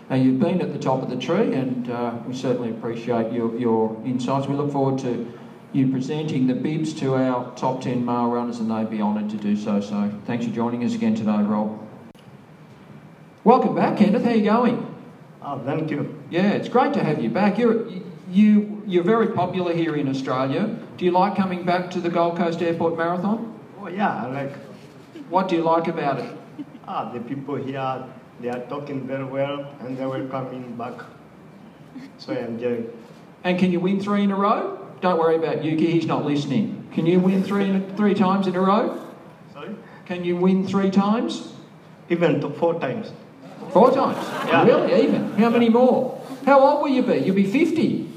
Uh, 0.09 0.15
you've 0.15 0.39
been 0.39 0.61
at 0.61 0.71
the 0.71 0.79
top 0.79 1.01
of 1.03 1.09
the 1.09 1.17
tree, 1.17 1.53
and 1.53 1.89
uh, 1.89 2.13
we 2.25 2.33
certainly 2.33 2.69
appreciate 2.69 3.33
your, 3.33 3.57
your 3.57 4.01
insights. 4.05 4.47
We 4.47 4.55
look 4.55 4.71
forward 4.71 4.99
to 5.01 5.31
you 5.73 5.91
presenting 5.91 6.47
the 6.47 6.53
bibs 6.53 6.93
to 6.95 7.15
our 7.15 7.53
top 7.55 7.81
10 7.81 8.05
male 8.05 8.29
runners, 8.29 8.59
and 8.59 8.69
they'd 8.71 8.89
be 8.89 9.01
honoured 9.01 9.29
to 9.31 9.37
do 9.37 9.55
so. 9.55 9.81
So 9.81 10.11
thanks 10.25 10.45
for 10.45 10.51
joining 10.51 10.83
us 10.83 10.93
again 10.93 11.15
today, 11.15 11.41
Rob. 11.41 11.79
Welcome 13.43 13.75
back, 13.75 13.97
Kenneth. 13.97 14.23
How 14.23 14.31
are 14.31 14.35
you 14.35 14.43
going? 14.43 14.95
Oh, 15.41 15.59
thank 15.59 15.89
you. 15.91 16.21
Yeah, 16.29 16.51
it's 16.51 16.69
great 16.69 16.93
to 16.93 17.03
have 17.03 17.21
you 17.21 17.29
back. 17.29 17.57
You're, 17.57 17.87
you, 18.29 18.83
you're 18.85 19.03
very 19.03 19.27
popular 19.27 19.73
here 19.73 19.95
in 19.95 20.07
Australia. 20.07 20.77
Do 20.97 21.05
you 21.05 21.11
like 21.11 21.35
coming 21.35 21.65
back 21.65 21.89
to 21.91 21.99
the 21.99 22.09
Gold 22.09 22.37
Coast 22.37 22.61
Airport 22.61 22.97
Marathon? 22.97 23.59
Oh, 23.79 23.87
yeah, 23.87 24.25
I 24.25 24.27
like. 24.27 24.53
What 25.29 25.47
do 25.47 25.55
you 25.55 25.63
like 25.63 25.87
about 25.87 26.19
it? 26.19 26.37
Ah, 26.87 27.11
the 27.11 27.19
people 27.19 27.55
here, 27.55 28.03
they 28.39 28.49
are 28.49 28.61
talking 28.67 29.07
very 29.07 29.23
well 29.23 29.73
and 29.81 29.97
they 29.97 30.05
will 30.05 30.27
coming 30.27 30.75
back. 30.75 31.01
So 32.17 32.33
I 32.33 32.37
enjoy. 32.37 32.83
And 33.43 33.57
can 33.57 33.71
you 33.71 33.79
win 33.79 33.99
three 33.99 34.23
in 34.23 34.31
a 34.31 34.35
row? 34.35 34.77
Don't 35.01 35.17
worry 35.17 35.35
about 35.35 35.63
Yuki, 35.63 35.91
he's 35.91 36.05
not 36.05 36.25
listening. 36.25 36.87
Can 36.93 37.05
you 37.05 37.19
win 37.19 37.43
three, 37.43 37.81
three 37.95 38.13
times 38.13 38.47
in 38.47 38.55
a 38.55 38.61
row? 38.61 38.99
Sorry? 39.53 39.75
Can 40.05 40.23
you 40.23 40.35
win 40.35 40.67
three 40.67 40.91
times? 40.91 41.53
Even 42.09 42.41
to 42.41 42.49
four 42.49 42.79
times. 42.79 43.11
Four 43.71 43.91
times? 43.91 44.17
Yeah. 44.47 44.65
Really? 44.65 45.03
Even? 45.03 45.31
How 45.33 45.49
many 45.49 45.69
more? 45.69 46.19
How 46.45 46.59
old 46.59 46.81
will 46.81 46.89
you 46.89 47.03
be? 47.03 47.17
You'll 47.19 47.35
be 47.35 47.45
50. 47.45 48.08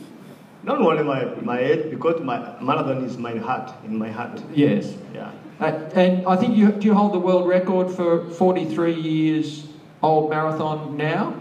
Not 0.64 0.80
only 0.80 1.02
my, 1.02 1.24
my 1.42 1.58
age, 1.58 1.90
because 1.90 2.20
my 2.22 2.38
marathon 2.60 3.04
is 3.04 3.18
my 3.18 3.36
heart, 3.36 3.72
in 3.84 3.96
my 3.96 4.10
heart. 4.10 4.42
Yes. 4.54 4.94
Yeah. 5.12 5.32
Uh, 5.60 5.90
and 5.94 6.26
I 6.26 6.36
think 6.36 6.56
you 6.56 6.72
do 6.72 6.86
you 6.88 6.94
hold 6.94 7.12
the 7.12 7.18
world 7.18 7.48
record 7.48 7.90
for 7.90 8.28
43 8.30 8.94
years 8.94 9.66
old 10.02 10.30
marathon 10.30 10.96
now? 10.96 11.34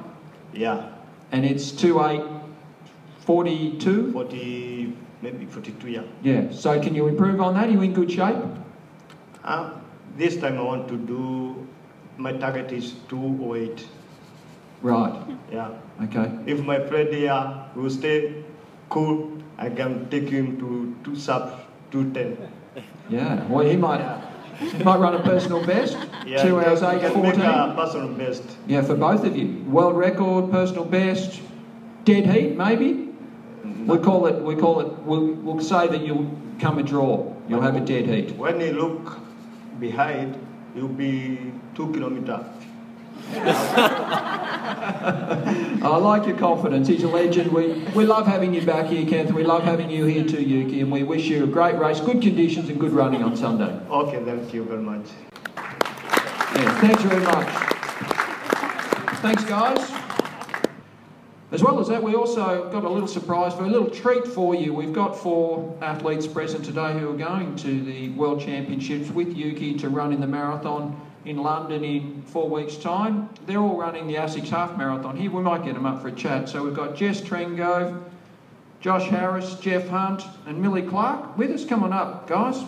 Yeah. 0.53 0.89
And 1.31 1.45
it's 1.45 1.71
28 1.71 2.41
42? 3.25 4.12
40, 4.12 4.97
maybe 5.21 5.45
42, 5.45 5.89
yeah. 5.89 6.01
Yeah. 6.23 6.51
So 6.51 6.81
can 6.81 6.95
you 6.95 7.07
improve 7.07 7.39
on 7.39 7.53
that? 7.53 7.69
Are 7.69 7.71
you 7.71 7.81
in 7.81 7.93
good 7.93 8.12
shape? 8.12 8.36
Uh, 9.43 9.73
this 10.17 10.38
time 10.38 10.57
I 10.57 10.62
want 10.62 10.88
to 10.89 10.97
do, 10.97 11.67
my 12.17 12.34
target 12.34 12.71
is 12.71 12.93
208. 13.10 13.88
Right. 14.81 15.38
Yeah. 15.51 15.69
Okay. 16.03 16.31
If 16.47 16.62
my 16.62 16.79
friend 16.88 17.13
here 17.13 17.65
will 17.75 17.89
stay 17.89 18.43
cool, 18.91 19.32
I 19.58 19.69
can 19.69 20.10
take 20.10 20.30
him 20.30 20.60
to 20.60 20.95
two 21.04 21.15
sub 21.15 21.65
210. 21.91 22.51
Yeah. 23.10 23.45
Well, 23.47 23.65
he 23.65 23.75
might 23.75 24.21
he 24.60 24.84
might 24.84 24.99
run 24.99 25.15
a 25.15 25.23
personal 25.23 25.65
best. 25.65 25.97
Yeah, 26.25 26.43
Two 26.43 26.60
hours 26.60 26.84
eight 26.84 27.04
a 27.04 27.10
personal 27.75 28.10
best. 28.10 28.43
Yeah, 28.67 28.84
for 28.84 28.95
both 28.95 29.25
of 29.25 29.36
you. 29.36 29.63
World 29.63 29.97
record, 29.97 30.51
personal 30.51 30.86
best, 30.86 31.41
dead 32.06 32.27
heat, 32.27 32.56
maybe. 32.56 32.93
We 32.93 33.69
mm-hmm. 33.69 34.04
call 34.04 34.27
it. 34.27 34.43
We 34.43 34.56
call 34.56 34.82
it. 34.82 34.93
We'll, 34.99 35.34
we'll 35.34 35.62
say 35.62 35.88
that 35.88 36.01
you'll 36.06 36.30
come 36.60 36.77
a 36.77 36.84
draw. 36.84 37.34
You'll 37.49 37.62
have 37.62 37.75
a 37.75 37.80
dead 37.80 38.06
heat. 38.06 38.36
When 38.36 38.62
you 38.62 38.73
look 38.73 39.19
behind, 39.80 40.38
you'll 40.75 40.88
be 40.88 41.51
two 41.75 41.91
kilometer. 41.91 42.45
I 45.84 45.97
like 45.97 46.27
your 46.27 46.38
confidence. 46.38 46.88
He's 46.88 47.03
a 47.03 47.07
legend. 47.07 47.51
We, 47.51 47.73
we 47.95 48.05
love 48.05 48.27
having 48.27 48.53
you 48.53 48.62
back 48.62 48.88
here, 48.88 49.07
Kenneth. 49.07 49.34
We 49.34 49.43
love 49.43 49.63
having 49.63 49.89
you 49.89 50.05
here 50.05 50.23
too, 50.23 50.41
Yuki. 50.41 50.81
And 50.81 50.91
we 50.91 51.03
wish 51.03 51.25
you 51.25 51.43
a 51.43 51.47
great 51.47 51.77
race, 51.77 51.99
good 51.99 52.21
conditions, 52.21 52.69
and 52.69 52.79
good 52.79 52.91
running 52.91 53.23
on 53.23 53.36
Sunday. 53.36 53.79
Okay, 53.89 54.23
thank 54.23 54.53
you 54.53 54.63
very 54.63 54.81
much. 54.81 55.07
Yeah, 55.55 56.81
thanks 56.81 57.03
very 57.03 57.23
much. 57.23 57.47
Thanks, 59.21 59.45
guys. 59.45 59.91
As 61.51 61.62
well 61.62 61.79
as 61.79 61.89
that, 61.89 62.01
we 62.01 62.15
also 62.15 62.69
got 62.71 62.86
a 62.86 62.89
little 62.89 63.07
surprise 63.07 63.53
for 63.53 63.65
a 63.65 63.67
little 63.67 63.89
treat 63.89 64.25
for 64.25 64.55
you. 64.55 64.73
We've 64.73 64.93
got 64.93 65.17
four 65.17 65.77
athletes 65.81 66.25
present 66.25 66.63
today 66.63 66.93
who 66.93 67.10
are 67.10 67.17
going 67.17 67.55
to 67.57 67.84
the 67.84 68.10
World 68.10 68.39
Championships 68.39 69.10
with 69.10 69.36
Yuki 69.36 69.77
to 69.79 69.89
run 69.89 70.13
in 70.13 70.21
the 70.21 70.27
marathon 70.27 70.99
in 71.25 71.38
London 71.38 71.84
in 71.84 72.21
four 72.23 72.49
weeks' 72.49 72.77
time. 72.77 73.29
They're 73.45 73.60
all 73.60 73.77
running 73.77 74.07
the 74.07 74.15
ASICS 74.15 74.49
Half 74.49 74.77
Marathon 74.77 75.15
here. 75.17 75.29
We 75.31 75.41
might 75.41 75.63
get 75.63 75.75
them 75.75 75.86
up 75.86 76.01
for 76.01 76.07
a 76.07 76.12
chat. 76.12 76.49
So 76.49 76.63
we've 76.63 76.75
got 76.75 76.95
Jess 76.95 77.21
Trengove, 77.21 78.01
Josh 78.79 79.07
Harris, 79.10 79.55
Jeff 79.55 79.88
Hunt, 79.88 80.23
and 80.47 80.62
Milly 80.62 80.81
Clark 80.81 81.38
with 81.38 81.51
us. 81.51 81.65
Come 81.65 81.84
on 81.84 81.93
up, 81.93 82.27
guys. 82.27 82.63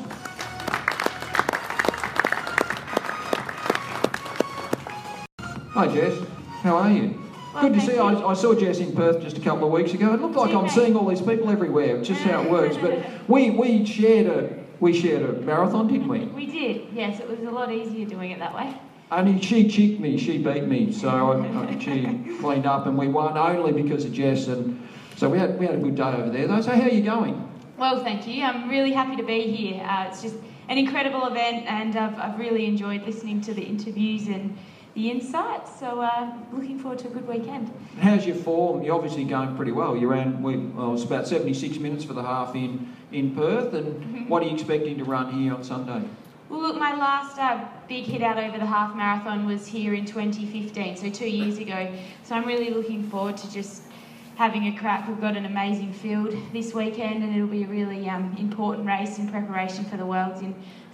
Hi, 5.74 5.88
Jess. 5.88 6.20
How 6.62 6.78
are 6.78 6.92
you? 6.92 7.20
Well, 7.54 7.64
Good 7.64 7.74
to 7.74 7.82
see. 7.82 7.94
you. 7.94 8.00
I, 8.02 8.30
I 8.30 8.34
saw 8.36 8.54
Jess 8.54 8.80
in 8.80 8.96
Perth 8.96 9.22
just 9.22 9.38
a 9.38 9.42
couple 9.42 9.66
of 9.66 9.74
weeks 9.74 9.94
ago. 9.94 10.14
It 10.14 10.22
looked 10.22 10.36
like 10.36 10.54
I'm 10.54 10.70
seeing 10.70 10.96
all 10.96 11.08
these 11.08 11.22
people 11.22 11.50
everywhere. 11.50 11.98
It's 11.98 12.08
just 12.08 12.22
how 12.22 12.44
it 12.44 12.50
works. 12.50 12.78
But 12.78 13.04
we 13.28 13.50
we 13.50 13.86
shared 13.86 14.28
a 14.28 14.63
we 14.80 15.00
shared 15.00 15.24
a 15.24 15.34
marathon, 15.42 15.88
didn't 15.88 16.08
we? 16.08 16.20
We 16.26 16.46
did, 16.46 16.88
yes. 16.94 17.20
It 17.20 17.30
was 17.30 17.40
a 17.40 17.52
lot 17.52 17.72
easier 17.72 18.06
doing 18.06 18.32
it 18.32 18.40
that 18.40 18.56
way. 18.56 18.76
Only 19.12 19.42
she 19.42 19.70
cheeked 19.70 20.00
me. 20.00 20.18
She 20.18 20.40
beat 20.40 20.64
me. 20.64 20.92
So 20.92 21.10
I, 21.10 21.68
I, 21.68 21.80
she 21.80 22.02
cleaned 22.40 22.66
up, 22.66 22.88
and 22.88 22.98
we 22.98 23.08
won 23.08 23.38
only 23.38 23.72
because 23.72 24.06
of 24.06 24.14
Jess. 24.14 24.48
And 24.48 24.88
so 25.18 25.30
we 25.30 25.38
had 25.38 25.60
we 25.60 25.68
had 25.68 25.76
a 25.76 25.78
good 25.78 25.96
day 25.96 26.04
over 26.04 26.30
there. 26.30 26.48
Though. 26.48 26.62
So 26.62 26.72
how 26.72 26.82
are 26.82 26.90
you 26.90 27.04
going? 27.04 27.50
Well, 27.78 28.04
thank 28.04 28.28
you. 28.28 28.44
I'm 28.44 28.70
really 28.70 28.92
happy 28.92 29.16
to 29.16 29.24
be 29.24 29.44
here. 29.44 29.84
Uh, 29.84 30.08
it's 30.08 30.22
just 30.22 30.36
an 30.70 30.78
incredible 30.78 31.28
event, 31.28 31.66
and 31.68 31.96
I've, 31.96 32.18
I've 32.18 32.40
really 32.40 32.66
enjoyed 32.66 33.04
listening 33.04 33.42
to 33.42 33.54
the 33.54 33.62
interviews 33.62 34.28
and 34.28 34.58
the 34.94 35.10
insight. 35.10 35.68
So, 35.80 36.02
uh, 36.02 36.34
looking 36.52 36.78
forward 36.78 37.00
to 37.00 37.08
a 37.08 37.12
good 37.12 37.28
weekend. 37.28 37.72
How's 38.00 38.26
your 38.26 38.36
form? 38.36 38.84
You're 38.84 38.96
obviously 38.96 39.24
going 39.24 39.56
pretty 39.56 39.72
well. 39.72 39.98
You 39.98 40.08
ran, 40.08 40.42
well, 40.42 40.54
it 40.54 40.92
was 40.92 41.04
about 41.04 41.28
76 41.28 41.78
minutes 41.78 42.04
for 42.04 42.14
the 42.14 42.24
half 42.24 42.56
in, 42.56 42.94
in 43.12 43.36
Perth. 43.36 43.74
And 43.74 44.30
what 44.30 44.44
are 44.44 44.46
you 44.46 44.54
expecting 44.54 44.98
to 44.98 45.04
run 45.04 45.34
here 45.34 45.54
on 45.54 45.64
Sunday? 45.64 46.08
Well, 46.50 46.62
look, 46.62 46.78
my 46.78 46.96
last 46.96 47.40
uh, 47.40 47.66
big 47.88 48.04
hit 48.06 48.22
out 48.22 48.38
over 48.38 48.60
the 48.60 48.66
half 48.66 48.96
marathon 48.96 49.46
was 49.48 49.66
here 49.66 49.96
in 49.96 50.06
2015, 50.06 50.98
so 50.98 51.10
two 51.10 51.30
years 51.30 51.58
ago. 51.58 51.92
So 52.24 52.36
I'm 52.36 52.46
really 52.46 52.70
looking 52.70 53.10
forward 53.10 53.38
to 53.38 53.52
just 53.52 53.84
having 54.36 54.68
a 54.68 54.78
crack. 54.78 55.08
We've 55.08 55.22
got 55.22 55.36
an 55.36 55.46
amazing 55.46 55.94
field 55.94 56.36
this 56.52 56.74
weekend, 56.74 57.24
and 57.24 57.36
it'll 57.36 57.48
be 57.48 57.64
a 57.64 57.68
really 57.68 58.08
um, 58.10 58.36
important 58.38 58.86
race 58.86 59.18
in 59.18 59.30
preparation 59.30 59.86
for 59.86 59.98
the 59.98 60.06
Worlds 60.06 60.42
in 60.42 60.54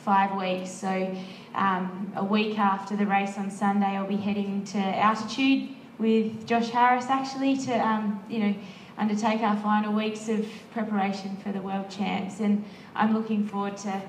five 0.09 0.35
weeks. 0.35 0.71
So 0.71 1.15
um, 1.53 2.11
a 2.15 2.23
week 2.23 2.57
after 2.57 2.95
the 2.95 3.05
race 3.05 3.37
on 3.37 3.51
Sunday, 3.51 3.95
I'll 3.95 4.07
be 4.07 4.15
heading 4.15 4.63
to 4.73 4.79
altitude 4.79 5.69
with 5.99 6.47
Josh 6.47 6.69
Harris 6.69 7.05
actually 7.09 7.55
to 7.57 7.73
um, 7.73 8.19
you 8.27 8.39
know 8.39 8.55
undertake 8.97 9.41
our 9.41 9.55
final 9.57 9.93
weeks 9.93 10.27
of 10.27 10.47
preparation 10.71 11.37
for 11.43 11.51
the 11.51 11.61
World 11.61 11.91
Champs, 11.91 12.39
and 12.39 12.65
I'm 12.95 13.13
looking 13.13 13.47
forward 13.47 13.77
to 13.77 14.01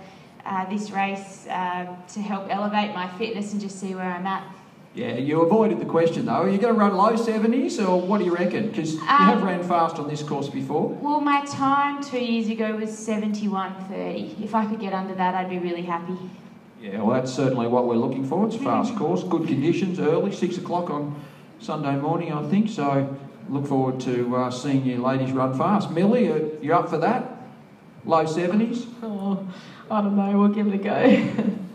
uh, 0.47 0.71
this 0.71 0.91
race 0.91 1.47
uh, 1.49 1.95
to 2.15 2.21
help 2.23 2.47
elevate 2.49 2.95
my 2.95 3.07
fitness 3.19 3.53
and 3.53 3.61
just 3.61 3.79
see 3.79 3.95
where 3.95 4.11
I'm 4.11 4.27
at. 4.27 4.43
Yeah, 4.93 5.15
you 5.15 5.41
avoided 5.43 5.79
the 5.79 5.85
question 5.85 6.27
though. 6.27 6.33
Are 6.43 6.49
you 6.49 6.59
going 6.59 6.75
to 6.75 6.79
run 6.81 6.97
low 6.97 7.13
70s 7.13 7.79
or 7.87 8.01
what 8.01 8.19
do 8.19 8.25
you 8.25 8.35
reckon? 8.35 8.69
Because 8.69 8.95
you 8.95 9.01
have 9.01 9.39
Um, 9.39 9.45
ran 9.45 9.63
fast 9.63 9.99
on 10.01 10.09
this 10.09 10.23
course 10.23 10.49
before. 10.49 10.89
Well, 11.01 11.21
my 11.21 11.45
time 11.45 12.03
two 12.03 12.19
years 12.19 12.49
ago 12.49 12.75
was 12.77 12.91
71.30. 12.91 14.43
If 14.43 14.55
I 14.55 14.67
could 14.67 14.81
get 14.81 14.93
under 14.93 15.15
that, 15.15 15.35
I'd 15.37 15.49
be 15.49 15.59
really 15.59 15.83
happy. 15.83 16.19
Yeah, 16.83 17.03
well, 17.03 17.15
that's 17.15 17.33
certainly 17.33 17.69
what 17.69 17.87
we're 17.87 17.97
looking 17.97 18.27
for. 18.27 18.47
It's 18.47 18.57
a 18.57 18.59
fast 18.59 18.97
course, 18.97 19.23
good 19.23 19.47
conditions, 19.47 20.01
early, 20.01 20.33
six 20.33 20.57
o'clock 20.57 20.91
on 20.91 21.15
Sunday 21.61 21.95
morning, 21.97 22.33
I 22.33 22.43
think. 22.49 22.69
So 22.69 23.17
look 23.49 23.67
forward 23.69 24.01
to 24.01 24.35
uh, 24.35 24.51
seeing 24.51 24.85
you 24.85 25.01
ladies 25.01 25.31
run 25.31 25.57
fast. 25.57 25.91
Milly, 25.93 26.33
uh, 26.33 26.39
you 26.61 26.75
up 26.75 26.89
for 26.89 26.99
that? 26.99 27.37
Low 28.05 28.25
70s? 28.25 28.87
Oh, 29.03 29.47
I 29.91 30.01
don't 30.01 30.17
know. 30.17 30.37
We'll 30.39 30.49
give 30.49 30.67
it 30.67 30.75
a 30.75 30.79
go. 30.79 31.57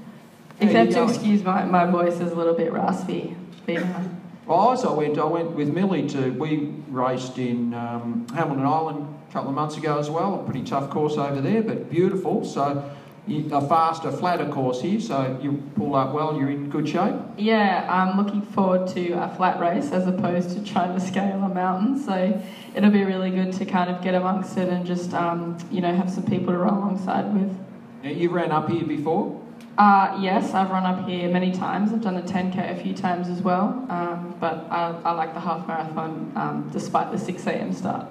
Except 0.60 0.91
to 0.94 1.04
excuse 1.04 1.44
my, 1.44 1.65
my 1.65 1.86
voice 1.86 2.20
is 2.20 2.32
a 2.32 2.36
little 2.36 2.54
bit 2.54 2.72
raspy. 2.72 3.36
But, 3.65 3.78
uh, 3.78 4.04
Well, 4.46 4.60
I 4.88 4.94
went. 4.94 5.18
I 5.18 5.26
went 5.26 5.52
with 5.52 5.74
Milly 5.74 6.08
to. 6.10 6.30
We 6.32 6.74
raced 6.89 7.38
in 7.38 7.74
um, 7.74 8.28
Hamilton 8.34 8.65
Island 8.65 9.15
a 9.30 9.34
couple 9.34 9.50
of 9.50 9.56
months 9.56 9.76
ago 9.76 10.00
as 10.00 10.10
well. 10.10 10.39
A 10.39 10.44
pretty 10.44 10.63
tough 10.63 10.89
course 10.89 11.18
over 11.18 11.41
there, 11.41 11.62
but 11.63 11.89
beautiful. 11.89 12.46
So 12.46 12.89
you, 13.28 13.50
a 13.52 13.68
faster, 13.68 14.12
flatter 14.12 14.48
course 14.48 14.82
here. 14.82 15.00
So 15.02 15.39
you 15.41 15.63
pull 15.76 15.96
up 15.96 16.13
well. 16.13 16.38
You're 16.38 16.52
in 16.52 16.70
good 16.70 16.88
shape. 16.88 17.15
yeah, 17.38 17.88
I'm 17.89 18.24
looking 18.24 18.44
forward 18.44 18.88
to 18.89 19.12
a 19.13 19.36
flat 19.36 19.60
race 19.60 19.91
as 19.91 20.08
opposed 20.08 20.52
to 20.52 20.63
trying 20.63 20.94
to 20.98 21.06
scale 21.06 21.44
a 21.44 21.50
mountain. 21.50 22.00
So 22.00 22.41
it'll 22.76 22.91
be 22.91 23.04
really 23.04 23.32
good 23.32 23.52
to 23.54 23.65
kind 23.65 23.89
of 23.89 24.02
get 24.04 24.13
amongst 24.13 24.58
it 24.58 24.70
and 24.70 24.86
just, 24.86 25.13
um, 25.13 25.58
you 25.72 25.82
know, 25.82 25.94
have 25.94 26.10
some 26.12 26.24
people 26.24 26.54
to 26.54 26.60
run 26.60 26.76
alongside 26.76 27.34
with. 27.34 27.58
Now, 28.04 28.12
you 28.12 28.30
ran 28.30 28.52
up 28.52 28.70
here 28.70 28.86
before. 28.86 29.41
Uh, 29.77 30.17
yes, 30.21 30.53
I've 30.53 30.69
run 30.69 30.85
up 30.85 31.07
here 31.07 31.29
many 31.29 31.51
times. 31.51 31.91
I've 31.91 32.01
done 32.01 32.15
the 32.15 32.21
10k 32.21 32.79
a 32.79 32.81
few 32.81 32.93
times 32.93 33.27
as 33.27 33.41
well. 33.41 33.85
Um, 33.89 34.35
but 34.39 34.67
I, 34.71 35.01
I 35.03 35.11
like 35.11 35.33
the 35.33 35.39
half 35.41 35.67
marathon 35.67 36.31
um, 36.35 36.69
despite 36.71 37.11
the 37.11 37.17
6 37.17 37.45
a.m. 37.47 37.73
start. 37.73 38.07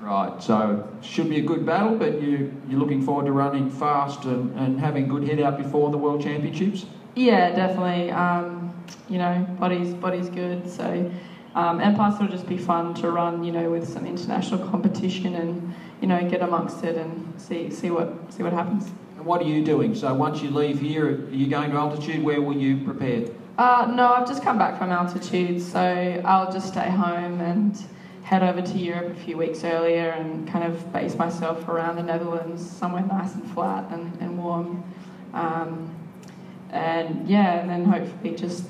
Right, 0.00 0.42
so 0.42 0.88
should 1.02 1.28
be 1.28 1.38
a 1.38 1.42
good 1.42 1.66
battle, 1.66 1.96
but 1.96 2.22
you, 2.22 2.54
you're 2.68 2.78
looking 2.78 3.02
forward 3.02 3.26
to 3.26 3.32
running 3.32 3.68
fast 3.70 4.24
and, 4.24 4.56
and 4.56 4.80
having 4.80 5.08
good 5.08 5.24
head 5.24 5.40
out 5.40 5.58
before 5.58 5.90
the 5.90 5.98
World 5.98 6.22
Championships? 6.22 6.86
Yeah, 7.14 7.50
definitely. 7.50 8.10
Um, 8.10 8.74
you 9.08 9.18
know, 9.18 9.46
body's 9.58 9.92
body's 9.94 10.30
good, 10.30 10.68
so 10.70 11.12
um, 11.54 11.80
and 11.80 11.96
plus 11.96 12.14
it'll 12.14 12.28
just 12.28 12.48
be 12.48 12.56
fun 12.56 12.94
to 12.94 13.10
run, 13.10 13.44
you 13.44 13.52
know, 13.52 13.68
with 13.70 13.88
some 13.88 14.06
international 14.06 14.66
competition 14.70 15.34
and 15.34 15.74
you 16.00 16.08
know 16.08 16.28
get 16.30 16.40
amongst 16.40 16.82
it 16.82 16.96
and 16.96 17.34
see 17.38 17.70
see 17.70 17.90
what 17.90 18.32
see 18.32 18.42
what 18.42 18.52
happens. 18.52 18.90
And 19.20 19.26
what 19.26 19.42
are 19.42 19.44
you 19.44 19.62
doing? 19.62 19.94
So 19.94 20.14
once 20.14 20.40
you 20.40 20.48
leave 20.48 20.80
here, 20.80 21.06
are 21.06 21.30
you 21.30 21.46
going 21.46 21.72
to 21.72 21.76
altitude? 21.76 22.24
Where 22.24 22.40
will 22.40 22.56
you 22.56 22.82
prepare? 22.86 23.26
Uh, 23.58 23.92
no, 23.94 24.14
I've 24.14 24.26
just 24.26 24.42
come 24.42 24.56
back 24.56 24.78
from 24.78 24.90
altitude, 24.90 25.60
so 25.60 26.22
I'll 26.24 26.50
just 26.50 26.68
stay 26.68 26.88
home 26.88 27.38
and 27.42 27.78
head 28.22 28.42
over 28.42 28.62
to 28.62 28.78
Europe 28.78 29.12
a 29.12 29.20
few 29.20 29.36
weeks 29.36 29.62
earlier 29.62 30.08
and 30.12 30.48
kind 30.48 30.64
of 30.64 30.90
base 30.90 31.16
myself 31.16 31.68
around 31.68 31.96
the 31.96 32.02
Netherlands, 32.02 32.66
somewhere 32.66 33.04
nice 33.04 33.34
and 33.34 33.46
flat 33.50 33.92
and, 33.92 34.18
and 34.22 34.42
warm. 34.42 34.82
Um, 35.34 35.94
and 36.70 37.28
yeah, 37.28 37.60
and 37.60 37.68
then 37.68 37.84
hopefully 37.84 38.34
just 38.34 38.64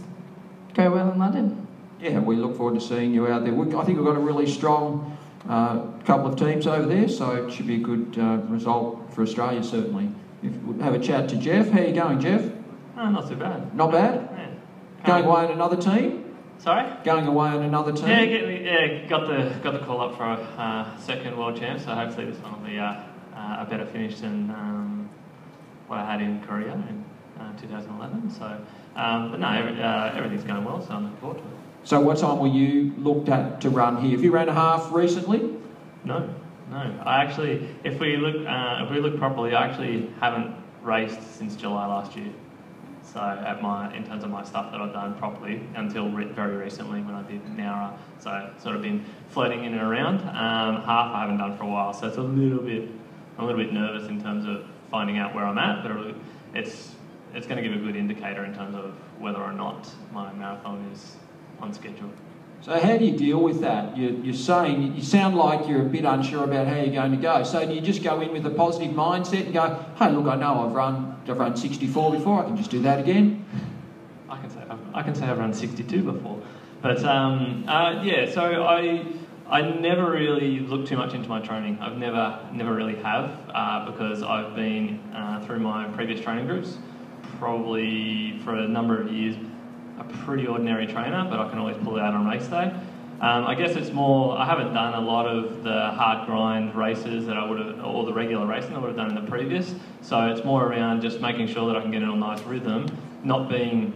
go 0.75 0.91
well 0.91 1.13
in 1.13 1.19
London. 1.21 1.69
Yeah, 2.01 2.19
we 2.19 2.35
look 2.35 2.57
forward 2.57 2.75
to 2.75 2.85
seeing 2.85 3.15
you 3.15 3.29
out 3.29 3.45
there. 3.45 3.55
We, 3.55 3.73
I 3.77 3.85
think 3.85 3.99
we've 3.99 4.07
got 4.07 4.17
a 4.17 4.21
really 4.21 4.51
strong 4.51 5.17
uh, 5.49 5.83
couple 6.05 6.27
of 6.27 6.37
teams 6.37 6.67
over 6.67 6.87
there, 6.87 7.09
so 7.09 7.47
it 7.47 7.53
should 7.53 7.69
be 7.69 7.77
a 7.77 7.79
good 7.79 8.19
uh, 8.19 8.39
result 8.49 9.15
for 9.15 9.23
Australia, 9.23 9.63
certainly. 9.63 10.11
If 10.43 10.57
we 10.63 10.83
have 10.83 10.95
a 10.95 10.99
chat 10.99 11.29
to 11.31 11.37
Jeff. 11.37 11.71
How 11.71 11.81
you 11.81 11.93
going, 11.93 12.21
Jeff? 12.21 12.51
Oh, 12.97 13.11
not 13.11 13.29
too 13.29 13.37
bad. 13.37 13.75
Not 13.75 13.93
bad? 13.93 14.29
Yeah. 14.33 15.07
Going 15.07 15.25
away 15.25 15.45
on 15.47 15.53
another 15.53 15.77
team? 15.77 16.37
Sorry? 16.59 16.91
Going 17.05 17.27
away 17.27 17.49
on 17.49 17.63
another 17.63 17.93
team? 17.93 18.09
Yeah, 18.09 18.27
get, 18.27 18.63
yeah, 18.63 19.07
got 19.07 19.27
the 19.27 19.59
got 19.63 19.73
the 19.73 19.79
call 19.79 20.01
up 20.01 20.17
for 20.17 20.25
a 20.25 20.35
uh, 20.35 20.97
second 20.99 21.37
world 21.39 21.59
champ, 21.59 21.81
so 21.81 21.87
hopefully 21.87 22.27
this 22.27 22.39
one 22.43 22.53
will 22.53 22.69
be 22.69 22.79
uh, 22.79 23.01
uh, 23.35 23.57
a 23.61 23.67
better 23.69 23.87
finish 23.87 24.21
than 24.21 24.51
um, 24.51 25.09
what 25.87 25.99
I 25.99 26.11
had 26.11 26.21
in 26.21 26.43
Korea 26.43 26.73
in 26.73 27.05
uh, 27.39 27.59
2011. 27.59 28.31
So, 28.31 28.45
um, 28.95 29.31
but 29.31 29.41
no, 29.41 29.49
every, 29.49 29.83
uh, 29.83 30.13
everything's 30.15 30.45
going 30.45 30.65
well, 30.65 30.83
so 30.83 30.93
I'm 30.93 31.05
looking 31.05 31.19
forward 31.19 31.39
to 31.39 31.45
it. 31.45 31.51
So 31.85 32.01
what 32.01 32.19
time 32.19 32.39
were 32.39 32.49
you 32.49 32.93
looked 32.99 33.31
at 33.31 33.63
to 33.63 33.71
run 33.71 34.03
here? 34.03 34.11
Have 34.13 34.23
you 34.23 34.31
ran 34.31 34.51
a 34.51 34.55
half 34.55 34.93
recently? 34.93 35.55
No, 36.05 36.29
no. 36.71 37.03
I 37.05 37.23
actually, 37.23 37.69
if 37.85 37.99
we 38.01 38.17
look, 38.17 38.47
uh, 38.47 38.85
if 38.85 38.91
we 38.91 39.01
look 39.01 39.19
properly, 39.19 39.55
I 39.55 39.67
actually 39.67 40.11
haven't 40.21 40.55
raced 40.83 41.37
since 41.37 41.57
July 41.57 41.87
last 41.87 42.17
year. 42.17 42.33
So 43.03 43.21
at 43.21 43.61
my, 43.61 43.95
in 43.97 44.05
terms 44.05 44.23
of 44.23 44.31
my 44.31 44.45
stuff 44.45 44.71
that 44.71 44.81
I've 44.81 44.93
done 44.93 45.19
properly 45.19 45.63
until 45.75 46.11
re- 46.11 46.27
very 46.27 46.57
recently 46.57 47.03
when 47.03 47.15
I 47.15 47.23
did 47.23 47.45
Nara, 47.57 47.99
So 48.21 48.53
sort 48.63 48.77
of 48.77 48.83
been 48.83 49.05
floating 49.31 49.65
in 49.65 49.73
and 49.73 49.83
around. 49.83 50.21
Um, 50.21 50.83
half 50.83 51.13
I 51.13 51.23
haven't 51.23 51.39
done 51.39 51.57
for 51.57 51.65
a 51.65 51.67
while, 51.67 51.93
so 51.93 52.07
it's 52.07 52.19
a 52.19 52.23
little 52.23 52.63
bit, 52.63 52.89
a 53.39 53.45
little 53.45 53.61
bit 53.61 53.73
nervous 53.73 54.09
in 54.09 54.23
terms 54.23 54.47
of 54.47 54.65
finding 54.91 55.19
out 55.19 55.35
where 55.35 55.45
I'm 55.45 55.59
at. 55.59 55.83
But 55.83 56.15
it's 56.55 56.95
it's 57.35 57.47
going 57.47 57.63
to 57.63 57.69
give 57.69 57.77
a 57.79 57.85
good 57.85 57.97
indicator 57.97 58.45
in 58.45 58.55
terms 58.55 58.75
of 58.75 58.93
whether 59.19 59.39
or 59.39 59.53
not 59.53 59.89
my 60.13 60.33
marathon 60.33 60.85
is 60.93 61.17
on 61.61 61.73
schedule. 61.73 62.11
So 62.63 62.79
how 62.79 62.99
do 62.99 63.07
you 63.07 63.17
deal 63.17 63.41
with 63.41 63.63
that? 63.63 63.97
You, 63.97 64.21
you're 64.23 64.35
saying, 64.35 64.95
you 64.95 65.03
sound 65.03 65.35
like 65.35 65.67
you're 65.67 65.81
a 65.81 65.89
bit 65.89 66.05
unsure 66.05 66.45
about 66.45 66.67
how 66.67 66.77
you're 66.77 66.93
going 66.93 67.13
to 67.13 67.17
go. 67.17 67.43
So 67.43 67.65
do 67.67 67.73
you 67.73 67.81
just 67.81 68.03
go 68.03 68.21
in 68.21 68.33
with 68.33 68.45
a 68.45 68.51
positive 68.51 68.95
mindset 68.95 69.47
and 69.47 69.55
go, 69.55 69.83
hey, 69.97 70.11
look, 70.11 70.27
I 70.27 70.37
know 70.37 70.67
I've 70.67 70.73
run, 70.73 71.19
I've 71.27 71.39
run 71.39 71.57
64 71.57 72.13
before, 72.13 72.43
I 72.43 72.47
can 72.47 72.59
just 72.59 72.71
do 72.71 72.83
that 72.83 73.01
again? 73.01 73.47
I 74.29 74.39
can 74.39 74.51
say 74.51 74.61
I've, 74.69 74.79
I 74.95 75.03
can 75.03 75.15
say 75.15 75.25
I've 75.25 75.39
run 75.39 75.55
62 75.55 76.03
before. 76.03 76.43
But 76.83 77.03
um, 77.05 77.65
uh, 77.67 78.03
yeah, 78.03 78.31
so 78.31 78.43
I, 78.65 79.07
I 79.49 79.63
never 79.63 80.11
really 80.11 80.61
look 80.61 80.87
too 80.87 80.99
much 80.99 81.15
into 81.15 81.31
my 81.31 81.41
training. 81.41 81.79
I've 81.81 81.97
never, 81.97 82.47
never 82.53 82.75
really 82.75 82.97
have 82.97 83.39
uh, 83.55 83.91
because 83.91 84.23
I've 84.23 84.55
been 84.55 84.99
uh, 85.15 85.43
through 85.47 85.61
my 85.61 85.89
previous 85.89 86.21
training 86.21 86.47
groups, 86.47 86.77
probably 87.39 88.39
for 88.45 88.55
a 88.55 88.69
number 88.69 89.01
of 89.01 89.11
years, 89.11 89.37
a 90.01 90.05
pretty 90.25 90.47
ordinary 90.47 90.87
trainer, 90.87 91.27
but 91.29 91.39
I 91.39 91.49
can 91.49 91.59
always 91.59 91.77
pull 91.79 91.97
it 91.97 92.01
out 92.01 92.15
on 92.15 92.27
race 92.27 92.47
day. 92.47 92.73
Um, 93.21 93.45
I 93.45 93.55
guess 93.55 93.77
it's 93.77 93.91
more, 93.91 94.37
I 94.39 94.47
haven't 94.47 94.73
done 94.73 94.95
a 94.95 95.01
lot 95.01 95.27
of 95.27 95.63
the 95.63 95.91
hard 95.91 96.27
grind 96.27 96.75
races 96.75 97.27
that 97.27 97.37
I 97.37 97.45
would 97.45 97.59
have, 97.59 97.85
or 97.85 98.07
the 98.07 98.15
regular 98.15 98.47
racing 98.47 98.75
I 98.75 98.79
would 98.79 98.89
have 98.89 98.97
done 98.97 99.11
in 99.11 99.15
the 99.15 99.31
previous. 99.31 99.75
So 100.01 100.29
it's 100.29 100.43
more 100.43 100.67
around 100.67 101.03
just 101.03 101.21
making 101.21 101.49
sure 101.49 101.67
that 101.67 101.77
I 101.77 101.83
can 101.83 101.91
get 101.91 102.03
in 102.03 102.09
a 102.09 102.17
nice 102.17 102.41
rhythm, 102.43 102.87
not 103.23 103.51
being 103.51 103.95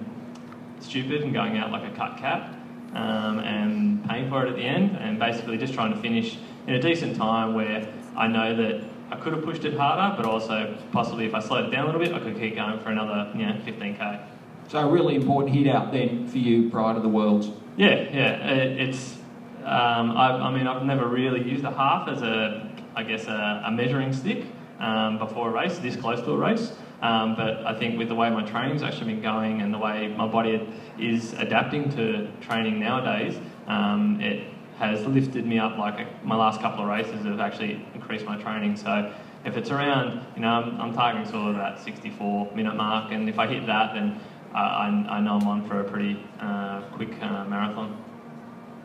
stupid 0.80 1.22
and 1.22 1.32
going 1.32 1.56
out 1.56 1.72
like 1.72 1.90
a 1.90 1.96
cut 1.96 2.18
cap 2.18 2.54
um, 2.92 3.38
and 3.38 4.06
paying 4.06 4.28
for 4.28 4.44
it 4.44 4.50
at 4.50 4.56
the 4.56 4.62
end, 4.62 4.98
and 4.98 5.18
basically 5.18 5.56
just 5.56 5.72
trying 5.72 5.94
to 5.94 6.00
finish 6.02 6.36
in 6.66 6.74
a 6.74 6.80
decent 6.80 7.16
time 7.16 7.54
where 7.54 7.90
I 8.14 8.28
know 8.28 8.54
that 8.54 8.84
I 9.10 9.16
could 9.16 9.32
have 9.32 9.42
pushed 9.42 9.64
it 9.64 9.74
harder, 9.74 10.14
but 10.18 10.26
also 10.26 10.76
possibly 10.92 11.24
if 11.24 11.34
I 11.34 11.40
slowed 11.40 11.66
it 11.66 11.70
down 11.70 11.84
a 11.84 11.86
little 11.86 12.00
bit, 12.00 12.12
I 12.12 12.20
could 12.20 12.38
keep 12.38 12.56
going 12.56 12.78
for 12.80 12.90
another, 12.90 13.32
you 13.34 13.46
know, 13.46 13.54
15k. 13.64 14.33
So 14.68 14.78
a 14.78 14.90
really 14.90 15.14
important 15.14 15.54
hit 15.54 15.66
out 15.66 15.92
then 15.92 16.26
for 16.26 16.38
you 16.38 16.70
prior 16.70 16.94
to 16.94 17.00
the 17.00 17.08
Worlds. 17.08 17.50
Yeah, 17.76 17.94
yeah. 18.12 18.52
It, 18.52 18.88
it's. 18.88 19.18
Um, 19.64 20.10
I, 20.16 20.30
I, 20.30 20.50
mean, 20.50 20.66
I've 20.66 20.84
never 20.84 21.06
really 21.06 21.42
used 21.42 21.64
a 21.64 21.70
half 21.70 22.06
as 22.08 22.20
a, 22.20 22.70
I 22.94 23.02
guess, 23.02 23.26
a, 23.26 23.62
a 23.64 23.70
measuring 23.70 24.12
stick 24.12 24.44
um, 24.78 25.18
before 25.18 25.48
a 25.48 25.52
race, 25.52 25.78
this 25.78 25.96
close 25.96 26.20
to 26.20 26.32
a 26.32 26.36
race. 26.36 26.72
Um, 27.00 27.34
but 27.34 27.66
I 27.66 27.78
think 27.78 27.98
with 27.98 28.08
the 28.08 28.14
way 28.14 28.30
my 28.30 28.44
training's 28.44 28.82
actually 28.82 29.12
been 29.12 29.22
going 29.22 29.62
and 29.62 29.72
the 29.72 29.78
way 29.78 30.08
my 30.08 30.26
body 30.26 30.66
is 30.98 31.32
adapting 31.34 31.90
to 31.96 32.30
training 32.40 32.78
nowadays, 32.78 33.38
um, 33.66 34.20
it 34.20 34.48
has 34.78 35.04
lifted 35.06 35.46
me 35.46 35.58
up. 35.58 35.78
Like 35.78 36.24
my 36.24 36.36
last 36.36 36.60
couple 36.60 36.82
of 36.82 36.88
races 36.88 37.24
have 37.24 37.40
actually 37.40 37.84
increased 37.94 38.24
my 38.24 38.40
training. 38.40 38.76
So 38.76 39.12
if 39.44 39.56
it's 39.56 39.70
around, 39.70 40.24
you 40.34 40.42
know, 40.42 40.48
I'm, 40.48 40.80
I'm 40.80 40.94
targeting 40.94 41.30
sort 41.30 41.50
of 41.50 41.56
that 41.56 41.80
64 41.82 42.52
minute 42.54 42.74
mark, 42.74 43.12
and 43.12 43.28
if 43.28 43.38
I 43.38 43.46
hit 43.46 43.66
that, 43.66 43.94
then 43.94 44.18
I, 44.54 44.86
I 45.08 45.20
know 45.20 45.38
I'm 45.38 45.48
on 45.48 45.68
for 45.68 45.80
a 45.80 45.84
pretty 45.84 46.24
uh, 46.40 46.82
quick 46.92 47.10
uh, 47.20 47.44
marathon. 47.44 48.02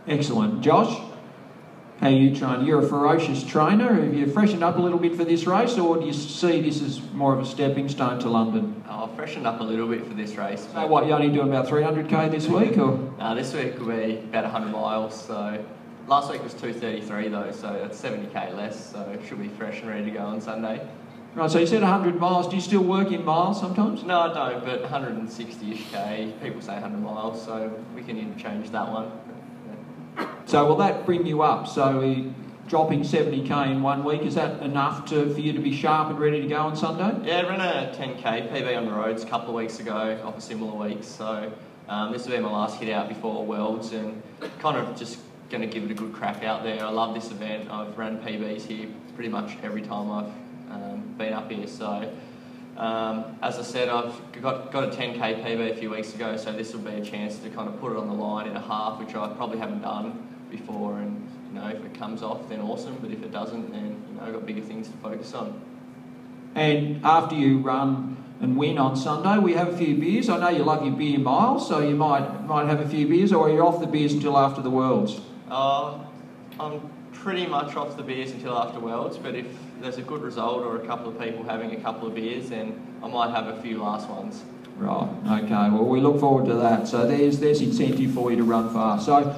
Excellent. 0.08 0.62
Josh, 0.62 1.00
how 2.00 2.08
are 2.08 2.12
you 2.12 2.36
trying? 2.36 2.66
You're 2.66 2.84
a 2.84 2.88
ferocious 2.88 3.44
trainer. 3.44 3.94
Have 3.94 4.14
you 4.14 4.26
freshened 4.26 4.64
up 4.64 4.78
a 4.78 4.82
little 4.82 4.98
bit 4.98 5.16
for 5.16 5.26
this 5.26 5.46
race, 5.46 5.78
or 5.78 5.98
do 5.98 6.06
you 6.06 6.14
see 6.14 6.62
this 6.62 6.82
as 6.82 7.02
more 7.12 7.34
of 7.34 7.40
a 7.40 7.46
stepping 7.46 7.88
stone 7.90 8.20
to 8.20 8.30
London? 8.30 8.84
I've 8.90 9.14
freshened 9.16 9.46
up 9.46 9.60
a 9.60 9.64
little 9.64 9.88
bit 9.88 10.08
for 10.08 10.14
this 10.14 10.36
race. 10.36 10.68
So 10.74 10.88
what, 10.88 11.06
you're 11.06 11.16
only 11.16 11.30
doing 11.30 11.50
about 11.50 11.68
300k 11.68 12.32
this 12.32 12.48
week, 12.48 12.78
or? 12.78 13.14
Uh, 13.20 13.36
this 13.36 13.54
week 13.54 13.78
will 13.80 13.88
be 13.88 14.18
about 14.18 14.46
100 14.46 14.72
miles, 14.72 15.26
so... 15.26 15.64
Last 16.08 16.32
week 16.32 16.42
was 16.42 16.56
233 16.56 17.28
though, 17.28 17.52
so 17.52 17.72
it's 17.72 18.02
70k 18.02 18.56
less, 18.56 18.92
so 18.92 19.02
it 19.12 19.22
should 19.28 19.40
be 19.40 19.48
fresh 19.48 19.82
and 19.82 19.90
ready 19.90 20.06
to 20.06 20.12
go 20.12 20.22
on 20.22 20.42
Sunday. 20.42 20.82
Right, 21.36 21.50
so 21.50 21.60
you 21.60 21.68
said 21.68 21.84
100 21.84 22.20
miles. 22.20 22.48
Do 22.48 22.56
you 22.56 22.62
still 22.62 22.84
work 22.84 23.12
in 23.12 23.24
miles 23.24 23.60
sometimes? 23.60 24.04
No, 24.04 24.20
I 24.20 24.34
don't, 24.34 24.66
but 24.66 24.84
160-ish 24.84 25.92
k. 25.92 26.34
People 26.42 26.60
say 26.62 26.74
100 26.74 26.98
miles, 26.98 27.44
so 27.44 27.72
we 27.96 28.02
can 28.02 28.18
interchange 28.18 28.72
that 28.72 28.90
one. 28.90 29.12
So 30.48 30.66
will 30.66 30.78
that 30.78 31.06
bring 31.06 31.28
you 31.28 31.44
up? 31.44 31.68
So 31.68 32.34
dropping 32.68 33.02
70k 33.02 33.72
in 33.72 33.84
one 33.84 34.04
week, 34.04 34.24
is 34.24 34.36
that 34.36 34.64
enough 34.64 35.08
to, 35.10 35.32
for 35.32 35.40
you 35.40 35.54
to 35.54 35.60
be 35.60 35.76
sharp 35.76 36.10
and 36.10 36.20
ready 36.20 36.42
to 36.42 36.48
go 36.48 36.58
on 36.58 36.76
Sunday? 36.76 37.28
Yeah, 37.28 37.42
I 37.42 37.50
ran 37.50 37.62
a 37.62 37.96
10k 37.96 38.52
PB 38.52 38.76
on 38.76 38.86
the 38.86 38.92
roads 38.92 39.24
a 39.24 39.28
couple 39.28 39.50
of 39.50 39.56
weeks 39.56 39.80
ago, 39.80 40.20
off 40.24 40.38
a 40.38 40.42
similar 40.42 40.74
week. 40.88 41.04
So 41.04 41.52
um, 41.88 42.12
this 42.12 42.26
will 42.26 42.36
be 42.36 42.40
my 42.40 42.52
last 42.52 42.80
hit 42.80 42.92
out 42.92 43.08
before 43.08 43.46
Worlds 43.46 43.92
and 43.94 44.22
kind 44.60 44.78
of 44.78 44.98
just 44.98 45.20
going 45.52 45.62
to 45.62 45.68
give 45.68 45.84
it 45.84 45.92
a 45.92 45.96
good 45.96 46.14
crack 46.14 46.44
out 46.44 46.64
there. 46.64 46.84
I 46.84 46.90
love 46.90 47.14
this 47.14 47.30
event. 47.30 47.70
I've 47.70 47.96
run 47.98 48.20
PBs 48.20 48.64
here 48.64 48.88
pretty 49.14 49.30
much 49.30 49.58
every 49.64 49.84
time 49.84 50.12
I've 50.12 50.32
been 51.20 51.34
up 51.34 51.52
here. 51.52 51.68
So, 51.68 52.12
um, 52.78 53.38
as 53.44 53.60
I 53.60 53.62
said, 53.62 53.90
I've 53.90 54.16
got, 54.42 54.72
got 54.72 54.86
a 54.86 54.88
10k 54.88 55.44
PB 55.44 55.72
a 55.72 55.76
few 55.76 55.92
weeks 55.92 56.16
ago, 56.16 56.36
so 56.38 56.52
this 56.54 56.74
will 56.74 56.80
be 56.80 56.94
a 56.94 57.06
chance 57.06 57.38
to 57.40 57.50
kind 57.50 57.68
of 57.68 57.80
put 57.80 57.92
it 57.92 57.98
on 57.98 58.08
the 58.08 58.14
line 58.14 58.48
in 58.48 58.56
a 58.56 58.62
half, 58.62 59.00
which 59.00 59.14
I 59.14 59.28
probably 59.34 59.60
haven't 59.60 59.82
done 59.82 60.28
before. 60.50 60.98
And 60.98 61.30
you 61.50 61.60
know, 61.60 61.68
if 61.68 61.84
it 61.86 61.94
comes 61.94 62.24
off, 62.24 62.50
then 62.50 62.62
awesome. 62.62 62.98
But 63.02 63.12
if 63.12 63.22
it 63.22 63.32
doesn't, 63.32 63.72
then 63.72 64.04
you 64.10 64.16
know, 64.16 64.26
I've 64.26 64.34
got 64.34 64.46
bigger 64.46 64.62
things 64.62 64.88
to 64.88 64.98
focus 64.98 65.34
on. 65.34 65.62
And 66.56 67.06
after 67.06 67.36
you 67.36 67.60
run 67.60 68.18
and 68.40 68.56
win 68.56 68.78
on 68.78 68.96
Sunday, 68.96 69.38
we 69.38 69.54
have 69.54 69.68
a 69.68 69.78
few 69.78 69.96
beers. 69.96 70.30
I 70.30 70.38
know 70.40 70.50
you 70.50 70.64
love 70.64 70.86
your 70.86 70.96
beer 70.96 71.20
miles, 71.20 71.68
so 71.68 71.80
you 71.80 71.96
might 71.96 72.46
might 72.46 72.68
have 72.68 72.80
a 72.80 72.88
few 72.88 73.08
beers, 73.08 73.34
or 73.34 73.48
are 73.48 73.52
you 73.52 73.60
off 73.60 73.82
the 73.82 73.88
beers 73.88 74.14
until 74.14 74.38
after 74.38 74.62
the 74.62 74.70
Worlds? 74.70 75.20
Uh, 75.52 76.00
I'm 76.60 76.90
pretty 77.12 77.46
much 77.46 77.76
off 77.76 77.98
the 77.98 78.04
beers 78.04 78.32
until 78.32 78.58
after 78.58 78.80
Worlds, 78.80 79.18
but 79.18 79.36
if 79.36 79.48
there's 79.82 79.98
a 79.98 80.02
good 80.02 80.22
result 80.22 80.64
or 80.64 80.78
a 80.78 80.86
couple 80.86 81.10
of 81.10 81.20
people 81.20 81.44
having 81.44 81.74
a 81.74 81.80
couple 81.82 82.08
of 82.08 82.16
beers, 82.16 82.50
then 82.50 82.80
I 83.04 83.08
might 83.08 83.32
have 83.32 83.48
a 83.48 83.62
few 83.62 83.82
last 83.82 84.10
ones. 84.10 84.44
Right. 84.78 85.44
Okay. 85.44 85.70
Well, 85.70 85.86
we 85.86 86.00
look 86.00 86.20
forward 86.20 86.46
to 86.46 86.56
that. 86.56 86.88
So 86.88 87.06
there's 87.06 87.40
there's 87.40 87.62
incentive 87.62 88.14
for 88.14 88.32
you 88.32 88.38
to 88.38 88.44
run 88.44 88.74
fast. 88.74 89.06
So 89.06 89.36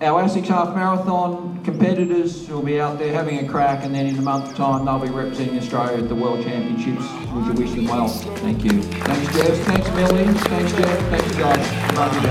our 0.00 0.22
ASICS 0.22 0.46
half 0.46 0.74
marathon 0.74 1.62
competitors 1.62 2.48
will 2.48 2.62
be 2.62 2.80
out 2.80 2.98
there 2.98 3.12
having 3.12 3.46
a 3.46 3.48
crack, 3.48 3.84
and 3.84 3.94
then 3.94 4.06
in 4.06 4.16
a 4.16 4.22
month's 4.22 4.54
time 4.54 4.86
they'll 4.86 4.98
be 4.98 5.10
representing 5.10 5.58
Australia 5.58 6.02
at 6.02 6.08
the 6.08 6.14
World 6.14 6.42
Championships. 6.42 7.04
Would 7.32 7.46
you 7.46 7.52
wish 7.52 7.72
them 7.72 7.84
well? 7.84 8.08
Thank 8.08 8.64
you. 8.64 8.82
Thanks, 8.82 9.36
Jeff. 9.36 9.58
Thanks, 9.66 9.90
Milly. 9.90 10.24
Thanks, 10.24 10.72
Jeff. 10.72 10.98
Thanks, 11.10 11.36
Josh. 11.36 11.96
Love 11.96 12.14
you 12.14 12.22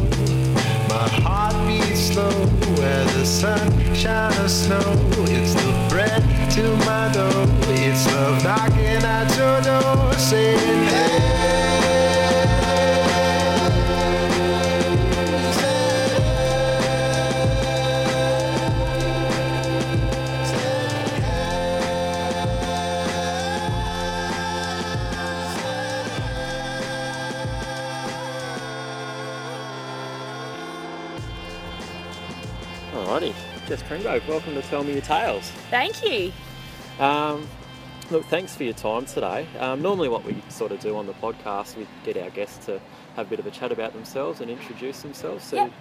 guys. 0.00 0.13
My 1.04 1.10
heart 1.20 1.68
beats 1.68 2.00
slow 2.14 2.30
where 2.78 3.04
the 3.04 3.26
sun 3.26 3.68
shine 3.94 4.32
or 4.40 4.48
snow. 4.48 4.80
It's 5.28 5.52
the 5.52 5.86
bread 5.90 6.22
to 6.52 6.76
my 6.86 7.10
dough. 7.12 7.46
It's 7.68 8.06
love 8.06 8.42
knocking 8.42 9.04
at 9.04 9.28
your 9.36 9.60
door, 9.60 10.14
saying, 10.14 10.54
Alrighty, 10.56 11.83
Trengove, 33.88 34.26
welcome 34.26 34.54
to 34.54 34.62
Tell 34.62 34.82
Me 34.82 34.92
Your 34.94 35.02
Tales. 35.02 35.50
Thank 35.70 36.02
you. 36.04 36.32
Um, 36.98 37.46
look, 38.10 38.24
thanks 38.26 38.56
for 38.56 38.64
your 38.64 38.72
time 38.72 39.04
today. 39.04 39.46
Um, 39.58 39.82
normally, 39.82 40.08
what 40.08 40.24
we 40.24 40.36
sort 40.48 40.72
of 40.72 40.80
do 40.80 40.96
on 40.96 41.06
the 41.06 41.12
podcast, 41.14 41.76
we 41.76 41.86
get 42.04 42.16
our 42.16 42.30
guests 42.30 42.64
to 42.66 42.80
have 43.16 43.26
a 43.26 43.30
bit 43.30 43.38
of 43.40 43.46
a 43.46 43.50
chat 43.50 43.72
about 43.72 43.92
themselves 43.92 44.40
and 44.40 44.50
introduce 44.50 45.02
themselves. 45.02 45.44
So, 45.44 45.56
Yep. 45.56 45.72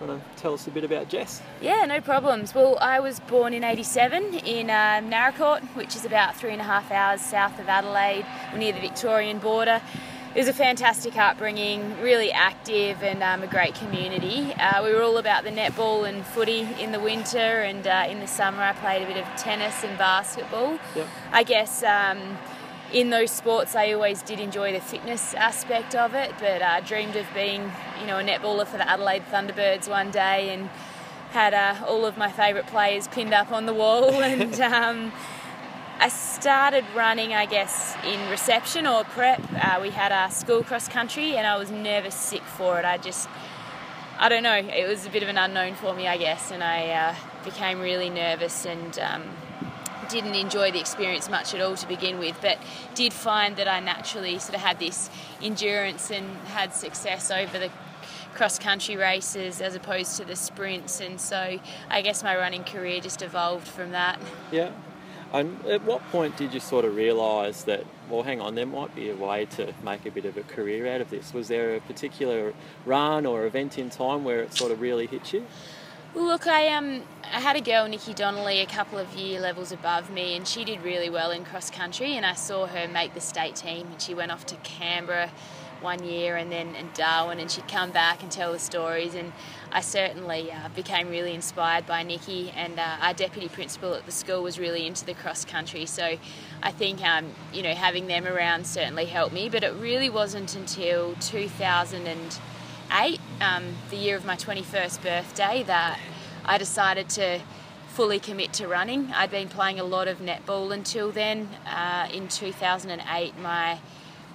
want 0.00 0.22
to 0.36 0.40
tell 0.40 0.54
us 0.54 0.68
a 0.68 0.70
bit 0.70 0.84
about 0.84 1.08
Jess? 1.08 1.42
Yeah, 1.60 1.84
no 1.84 2.00
problems. 2.00 2.54
Well, 2.54 2.78
I 2.80 3.00
was 3.00 3.18
born 3.18 3.52
in 3.52 3.64
87 3.64 4.34
in 4.46 4.70
um, 4.70 5.10
Naracoorte, 5.10 5.64
which 5.74 5.96
is 5.96 6.04
about 6.04 6.36
three 6.36 6.52
and 6.52 6.60
a 6.60 6.64
half 6.64 6.92
hours 6.92 7.20
south 7.20 7.58
of 7.58 7.68
Adelaide, 7.68 8.24
near 8.56 8.72
the 8.72 8.80
Victorian 8.80 9.40
border. 9.40 9.82
It 10.38 10.42
was 10.42 10.48
a 10.50 10.52
fantastic 10.52 11.16
upbringing, 11.16 12.00
really 12.00 12.30
active 12.30 13.02
and 13.02 13.24
um, 13.24 13.42
a 13.42 13.48
great 13.48 13.74
community. 13.74 14.54
Uh, 14.54 14.84
we 14.84 14.94
were 14.94 15.02
all 15.02 15.18
about 15.18 15.42
the 15.42 15.50
netball 15.50 16.08
and 16.08 16.24
footy 16.24 16.60
in 16.78 16.92
the 16.92 17.00
winter, 17.00 17.38
and 17.38 17.84
uh, 17.84 18.06
in 18.08 18.20
the 18.20 18.28
summer 18.28 18.62
I 18.62 18.72
played 18.74 19.02
a 19.02 19.06
bit 19.06 19.16
of 19.16 19.26
tennis 19.36 19.82
and 19.82 19.98
basketball. 19.98 20.78
Yep. 20.94 21.08
I 21.32 21.42
guess 21.42 21.82
um, 21.82 22.38
in 22.92 23.10
those 23.10 23.32
sports 23.32 23.74
I 23.74 23.92
always 23.94 24.22
did 24.22 24.38
enjoy 24.38 24.72
the 24.72 24.80
fitness 24.80 25.34
aspect 25.34 25.96
of 25.96 26.14
it, 26.14 26.32
but 26.38 26.62
uh, 26.62 26.82
dreamed 26.82 27.16
of 27.16 27.26
being, 27.34 27.72
you 28.00 28.06
know, 28.06 28.20
a 28.20 28.22
netballer 28.22 28.64
for 28.64 28.76
the 28.76 28.88
Adelaide 28.88 29.24
Thunderbirds 29.32 29.88
one 29.88 30.12
day, 30.12 30.54
and 30.54 30.70
had 31.30 31.52
uh, 31.52 31.84
all 31.84 32.06
of 32.06 32.16
my 32.16 32.30
favourite 32.30 32.68
players 32.68 33.08
pinned 33.08 33.34
up 33.34 33.50
on 33.50 33.66
the 33.66 33.74
wall, 33.74 34.14
and 34.22 34.60
um, 34.60 35.10
I 36.00 36.10
started 36.10 36.84
running, 36.94 37.34
I 37.34 37.46
guess, 37.46 37.96
in 38.04 38.30
reception 38.30 38.86
or 38.86 39.02
prep. 39.02 39.42
Uh, 39.52 39.80
we 39.82 39.90
had 39.90 40.12
a 40.12 40.32
school 40.32 40.62
cross 40.62 40.86
country, 40.86 41.36
and 41.36 41.44
I 41.44 41.56
was 41.56 41.72
nervous 41.72 42.14
sick 42.14 42.42
for 42.42 42.78
it. 42.78 42.84
I 42.84 42.98
just, 42.98 43.28
I 44.16 44.28
don't 44.28 44.44
know, 44.44 44.54
it 44.54 44.86
was 44.86 45.06
a 45.06 45.10
bit 45.10 45.24
of 45.24 45.28
an 45.28 45.36
unknown 45.36 45.74
for 45.74 45.92
me, 45.94 46.06
I 46.06 46.16
guess, 46.16 46.52
and 46.52 46.62
I 46.62 46.88
uh, 46.90 47.14
became 47.44 47.80
really 47.80 48.10
nervous 48.10 48.64
and 48.64 48.96
um, 49.00 49.24
didn't 50.08 50.36
enjoy 50.36 50.70
the 50.70 50.78
experience 50.78 51.28
much 51.28 51.52
at 51.52 51.60
all 51.60 51.74
to 51.74 51.88
begin 51.88 52.20
with, 52.20 52.38
but 52.40 52.58
did 52.94 53.12
find 53.12 53.56
that 53.56 53.66
I 53.66 53.80
naturally 53.80 54.38
sort 54.38 54.54
of 54.54 54.60
had 54.60 54.78
this 54.78 55.10
endurance 55.42 56.12
and 56.12 56.36
had 56.46 56.74
success 56.74 57.28
over 57.32 57.58
the 57.58 57.70
cross 58.34 58.56
country 58.56 58.94
races 58.94 59.60
as 59.60 59.74
opposed 59.74 60.16
to 60.18 60.24
the 60.24 60.36
sprints, 60.36 61.00
and 61.00 61.20
so 61.20 61.58
I 61.90 62.02
guess 62.02 62.22
my 62.22 62.36
running 62.36 62.62
career 62.62 63.00
just 63.00 63.20
evolved 63.20 63.66
from 63.66 63.90
that. 63.90 64.20
Yeah. 64.52 64.70
And 65.32 65.64
at 65.66 65.84
what 65.84 66.02
point 66.10 66.36
did 66.36 66.54
you 66.54 66.60
sort 66.60 66.84
of 66.84 66.96
realise 66.96 67.62
that, 67.64 67.84
well, 68.08 68.22
hang 68.22 68.40
on, 68.40 68.54
there 68.54 68.66
might 68.66 68.94
be 68.94 69.10
a 69.10 69.14
way 69.14 69.44
to 69.56 69.74
make 69.84 70.06
a 70.06 70.10
bit 70.10 70.24
of 70.24 70.36
a 70.36 70.42
career 70.42 70.86
out 70.92 71.00
of 71.00 71.10
this? 71.10 71.34
Was 71.34 71.48
there 71.48 71.74
a 71.74 71.80
particular 71.80 72.54
run 72.86 73.26
or 73.26 73.44
event 73.44 73.78
in 73.78 73.90
time 73.90 74.24
where 74.24 74.40
it 74.40 74.54
sort 74.54 74.72
of 74.72 74.80
really 74.80 75.06
hit 75.06 75.32
you? 75.32 75.44
Well, 76.14 76.24
look, 76.24 76.46
I 76.46 76.68
um, 76.68 77.02
I 77.22 77.40
had 77.40 77.56
a 77.56 77.60
girl, 77.60 77.86
Nikki 77.86 78.14
Donnelly, 78.14 78.60
a 78.60 78.66
couple 78.66 78.98
of 78.98 79.14
year 79.14 79.38
levels 79.40 79.70
above 79.72 80.10
me, 80.10 80.34
and 80.34 80.48
she 80.48 80.64
did 80.64 80.82
really 80.82 81.10
well 81.10 81.30
in 81.30 81.44
cross 81.44 81.70
country. 81.70 82.16
And 82.16 82.24
I 82.24 82.32
saw 82.32 82.66
her 82.66 82.88
make 82.88 83.12
the 83.12 83.20
state 83.20 83.56
team, 83.56 83.88
and 83.92 84.00
she 84.00 84.14
went 84.14 84.32
off 84.32 84.46
to 84.46 84.56
Canberra 84.56 85.30
one 85.82 86.02
year, 86.02 86.36
and 86.36 86.50
then 86.50 86.74
and 86.74 86.92
Darwin, 86.94 87.38
and 87.38 87.50
she'd 87.50 87.68
come 87.68 87.90
back 87.90 88.22
and 88.22 88.32
tell 88.32 88.52
the 88.52 88.58
stories. 88.58 89.14
And 89.14 89.32
I 89.70 89.82
certainly 89.82 90.50
uh, 90.50 90.68
became 90.74 91.10
really 91.10 91.34
inspired 91.34 91.86
by 91.86 92.02
Nikki, 92.02 92.50
and 92.56 92.78
uh, 92.78 92.96
our 93.00 93.12
deputy 93.12 93.48
principal 93.48 93.94
at 93.94 94.06
the 94.06 94.12
school 94.12 94.42
was 94.42 94.58
really 94.58 94.86
into 94.86 95.04
the 95.04 95.14
cross 95.14 95.44
country. 95.44 95.84
So 95.86 96.16
I 96.62 96.70
think 96.70 97.02
um, 97.02 97.32
you 97.52 97.62
know 97.62 97.74
having 97.74 98.06
them 98.06 98.26
around 98.26 98.66
certainly 98.66 99.04
helped 99.04 99.34
me. 99.34 99.48
But 99.48 99.64
it 99.64 99.74
really 99.74 100.08
wasn't 100.08 100.56
until 100.56 101.14
2008, 101.16 103.20
um, 103.40 103.64
the 103.90 103.96
year 103.96 104.16
of 104.16 104.24
my 104.24 104.36
21st 104.36 105.02
birthday, 105.02 105.62
that 105.64 106.00
I 106.44 106.56
decided 106.56 107.08
to 107.10 107.40
fully 107.88 108.20
commit 108.20 108.52
to 108.54 108.68
running. 108.68 109.12
I'd 109.12 109.30
been 109.30 109.48
playing 109.48 109.80
a 109.80 109.84
lot 109.84 110.08
of 110.08 110.18
netball 110.18 110.72
until 110.72 111.10
then. 111.10 111.48
Uh, 111.66 112.08
in 112.12 112.28
2008, 112.28 113.38
my 113.38 113.80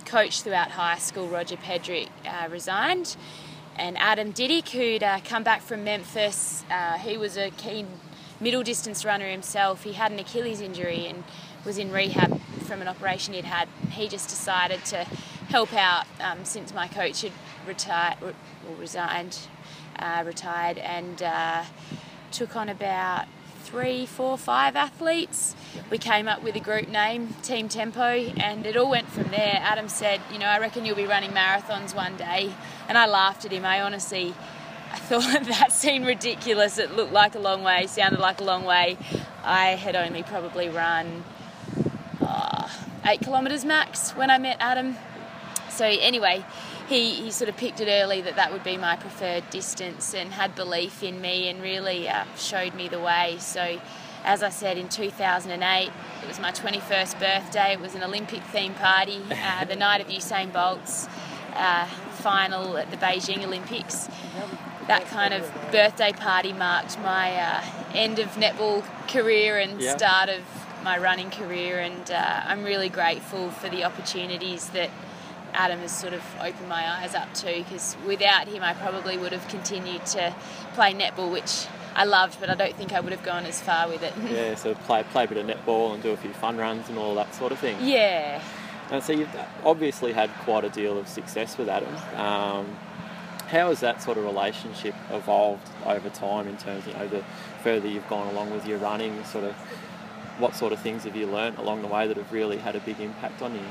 coach 0.06 0.42
throughout 0.42 0.72
high 0.72 1.00
school, 1.00 1.28
Roger 1.28 1.56
Pedrick, 1.56 2.10
uh, 2.26 2.50
resigned. 2.50 3.16
And 3.76 3.98
Adam 3.98 4.34
Didyk, 4.34 4.70
who'd 4.70 5.02
uh, 5.02 5.20
come 5.26 5.44
back 5.44 5.62
from 5.62 5.84
Memphis, 5.84 6.64
uh, 6.70 6.98
he 7.00 7.18
was 7.18 7.38
a 7.38 7.50
keen 7.52 7.88
middle 8.40 8.62
distance 8.62 9.04
runner 9.04 9.28
himself. 9.28 9.84
He 9.84 9.94
had 9.94 10.12
an 10.12 10.20
Achilles 10.20 10.62
injury 10.62 11.08
and 11.08 11.24
was 11.66 11.78
in 11.78 11.92
rehab 11.92 12.40
from 12.66 12.82
an 12.82 12.88
operation 12.88 13.34
he'd 13.34 13.46
had. 13.46 13.68
He 13.90 14.08
just 14.08 14.30
decided 14.30 14.86
to 14.86 15.06
help 15.48 15.74
out 15.74 16.06
um, 16.20 16.46
since 16.46 16.74
my 16.74 16.88
coach 16.88 17.22
had 17.22 17.32
retired, 17.66 18.18
or 18.22 18.34
resigned, 18.78 19.40
uh, 19.98 20.24
retired, 20.26 20.78
and 20.78 21.24
uh, 21.24 21.64
took 22.32 22.56
on 22.56 22.70
about 22.70 23.26
three, 23.64 24.06
four, 24.06 24.38
five 24.38 24.76
athletes. 24.76 25.56
We 25.90 25.98
came 25.98 26.28
up 26.28 26.44
with 26.44 26.56
a 26.56 26.60
group 26.60 26.90
name, 26.90 27.34
Team 27.42 27.70
Tempo, 27.70 28.02
and 28.02 28.66
it 28.66 28.76
all 28.76 28.90
went 28.90 29.10
from 29.10 29.30
there. 29.30 29.60
Adam 29.62 29.88
said, 29.88 30.20
You 30.32 30.40
know, 30.40 30.46
I 30.46 30.60
reckon 30.60 30.86
you'll 30.86 30.98
be 30.98 31.06
running 31.06 31.32
marathons 31.32 31.96
one 31.96 32.18
day. 32.18 32.54
And 32.90 32.98
I 32.98 33.08
laughed 33.08 33.46
at 33.46 33.52
him. 33.52 33.66
I 33.66 33.82
honestly, 33.82 34.34
I 34.92 34.98
thought 35.00 35.46
that 35.46 35.72
seemed 35.72 36.06
ridiculous. 36.06 36.78
It 36.78 36.96
looked 36.96 37.14
like 37.14 37.36
a 37.36 37.40
long 37.40 37.64
way, 37.64 37.88
sounded 37.88 38.20
like 38.20 38.42
a 38.42 38.44
long 38.44 38.66
way. 38.66 38.98
I 39.44 39.70
had 39.70 39.96
only 39.96 40.24
probably 40.24 40.70
run 40.70 41.24
uh, 42.22 42.68
eight 43.06 43.22
kilometres 43.22 43.64
max 43.64 44.12
when 44.12 44.30
I 44.30 44.38
met 44.38 44.58
Adam. 44.60 44.98
So, 45.70 45.86
anyway, 45.86 46.46
he, 46.88 47.12
he 47.16 47.32
sort 47.32 47.50
of 47.50 47.58
picked 47.58 47.80
it 47.80 47.88
early 47.88 48.22
that 48.22 48.36
that 48.36 48.52
would 48.52 48.64
be 48.64 48.78
my 48.78 48.96
preferred 48.96 49.50
distance 49.50 50.14
and 50.14 50.32
had 50.34 50.56
belief 50.56 51.04
in 51.04 51.22
me 51.22 51.50
and 51.50 51.62
really 51.62 52.10
uh, 52.10 52.26
showed 52.38 52.74
me 52.74 52.88
the 52.88 53.00
way. 53.00 53.38
So, 53.40 53.80
as 54.24 54.44
I 54.44 54.50
said, 54.50 54.78
in 54.78 54.90
2008, 54.90 55.92
it 56.22 56.28
was 56.28 56.40
my 56.40 56.52
21st 56.52 57.20
birthday. 57.20 57.74
It 57.74 57.80
was 57.80 57.96
an 57.96 58.04
Olympic 58.04 58.42
themed 58.52 58.76
party, 58.76 59.22
uh, 59.32 59.66
the 59.74 59.76
night 59.76 60.02
of 60.02 60.08
Usain 60.08 60.52
Bolt's 60.52 61.08
uh, 61.56 61.86
final 62.12 62.78
at 62.78 62.90
the 62.92 62.98
Beijing 62.98 63.44
Olympics. 63.44 64.08
That 64.88 65.06
kind 65.08 65.34
of 65.34 65.50
birthday 65.72 66.12
party 66.12 66.52
marked 66.52 67.00
my 67.00 67.36
uh, 67.36 67.64
end 67.94 68.20
of 68.20 68.28
netball 68.32 68.84
career 69.08 69.58
and 69.58 69.82
start 69.82 70.30
of 70.30 70.42
my 70.84 70.98
running 70.98 71.30
career, 71.30 71.80
and 71.80 72.12
uh, 72.12 72.42
I'm 72.46 72.64
really 72.64 72.90
grateful 72.90 73.50
for 73.52 73.70
the 73.70 73.86
opportunities 73.86 74.70
that 74.70 74.90
Adam 75.54 75.80
has 75.80 75.98
sort 75.98 76.14
of 76.14 76.24
opened 76.42 76.68
my 76.68 76.88
eyes 76.98 77.16
up 77.16 77.34
to 77.36 77.46
because 77.46 77.96
without 78.06 78.48
him, 78.48 78.64
I 78.64 78.74
probably 78.74 79.18
would 79.18 79.32
have 79.32 79.48
continued 79.48 80.06
to 80.08 80.34
play 80.74 80.94
netball, 80.94 81.32
which 81.32 81.68
I 81.96 82.06
loved, 82.06 82.40
but 82.40 82.50
I 82.50 82.56
don't 82.56 82.76
think 82.76 82.92
I 82.94 83.00
would 83.00 83.12
have 83.12 83.24
gone 83.24 83.46
as 83.46 83.62
far 83.62 83.88
with 83.88 84.02
it. 84.04 84.14
Yeah, 84.30 84.56
so 84.56 84.74
play, 84.74 85.04
play 85.04 85.26
a 85.26 85.28
bit 85.28 85.38
of 85.38 85.46
netball 85.46 85.94
and 85.94 86.02
do 86.02 86.12
a 86.12 86.18
few 86.18 86.34
fun 86.34 86.58
runs 86.58 86.90
and 86.90 86.98
all 86.98 87.16
that 87.16 87.34
sort 87.36 87.52
of 87.52 87.60
thing. 87.60 87.78
yeah. 87.82 88.42
And 88.92 89.02
so 89.02 89.14
you've 89.14 89.36
obviously 89.64 90.12
had 90.12 90.30
quite 90.42 90.66
a 90.66 90.70
deal 90.70 90.98
of 90.98 91.08
success 91.08 91.58
with 91.58 91.70
Adam. 91.70 91.96
Um, 92.16 92.78
how 93.48 93.70
has 93.70 93.80
that 93.80 94.02
sort 94.02 94.18
of 94.18 94.26
relationship 94.26 94.94
evolved 95.10 95.68
over 95.86 96.10
time 96.10 96.48
in 96.48 96.58
terms 96.58 96.86
of, 96.86 96.94
you 96.94 97.00
know, 97.00 97.08
the 97.08 97.24
further 97.64 97.88
you've 97.88 98.08
gone 98.10 98.28
along 98.28 98.52
with 98.52 98.68
your 98.68 98.78
running, 98.80 99.24
sort 99.24 99.46
of 99.46 99.54
what 100.38 100.56
sort 100.56 100.74
of 100.74 100.80
things 100.80 101.06
have 101.06 101.16
you 101.16 101.28
learnt 101.28 101.58
along 101.58 101.82
the 101.82 101.88
way 101.88 102.08
that 102.08 102.18
have 102.18 102.32
really 102.32 102.58
had 102.58 102.76
a 102.76 102.80
big 102.82 103.00
impact 103.00 103.42
on 103.42 103.54
you? 103.56 103.62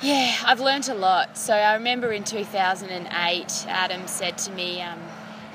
Yeah, 0.00 0.36
I've 0.44 0.60
learnt 0.60 0.88
a 0.88 0.94
lot. 0.94 1.36
So 1.36 1.54
I 1.54 1.74
remember 1.74 2.12
in 2.12 2.24
2008, 2.24 3.66
Adam 3.68 4.06
said 4.06 4.38
to 4.38 4.50
me, 4.52 4.80
um, 4.80 4.98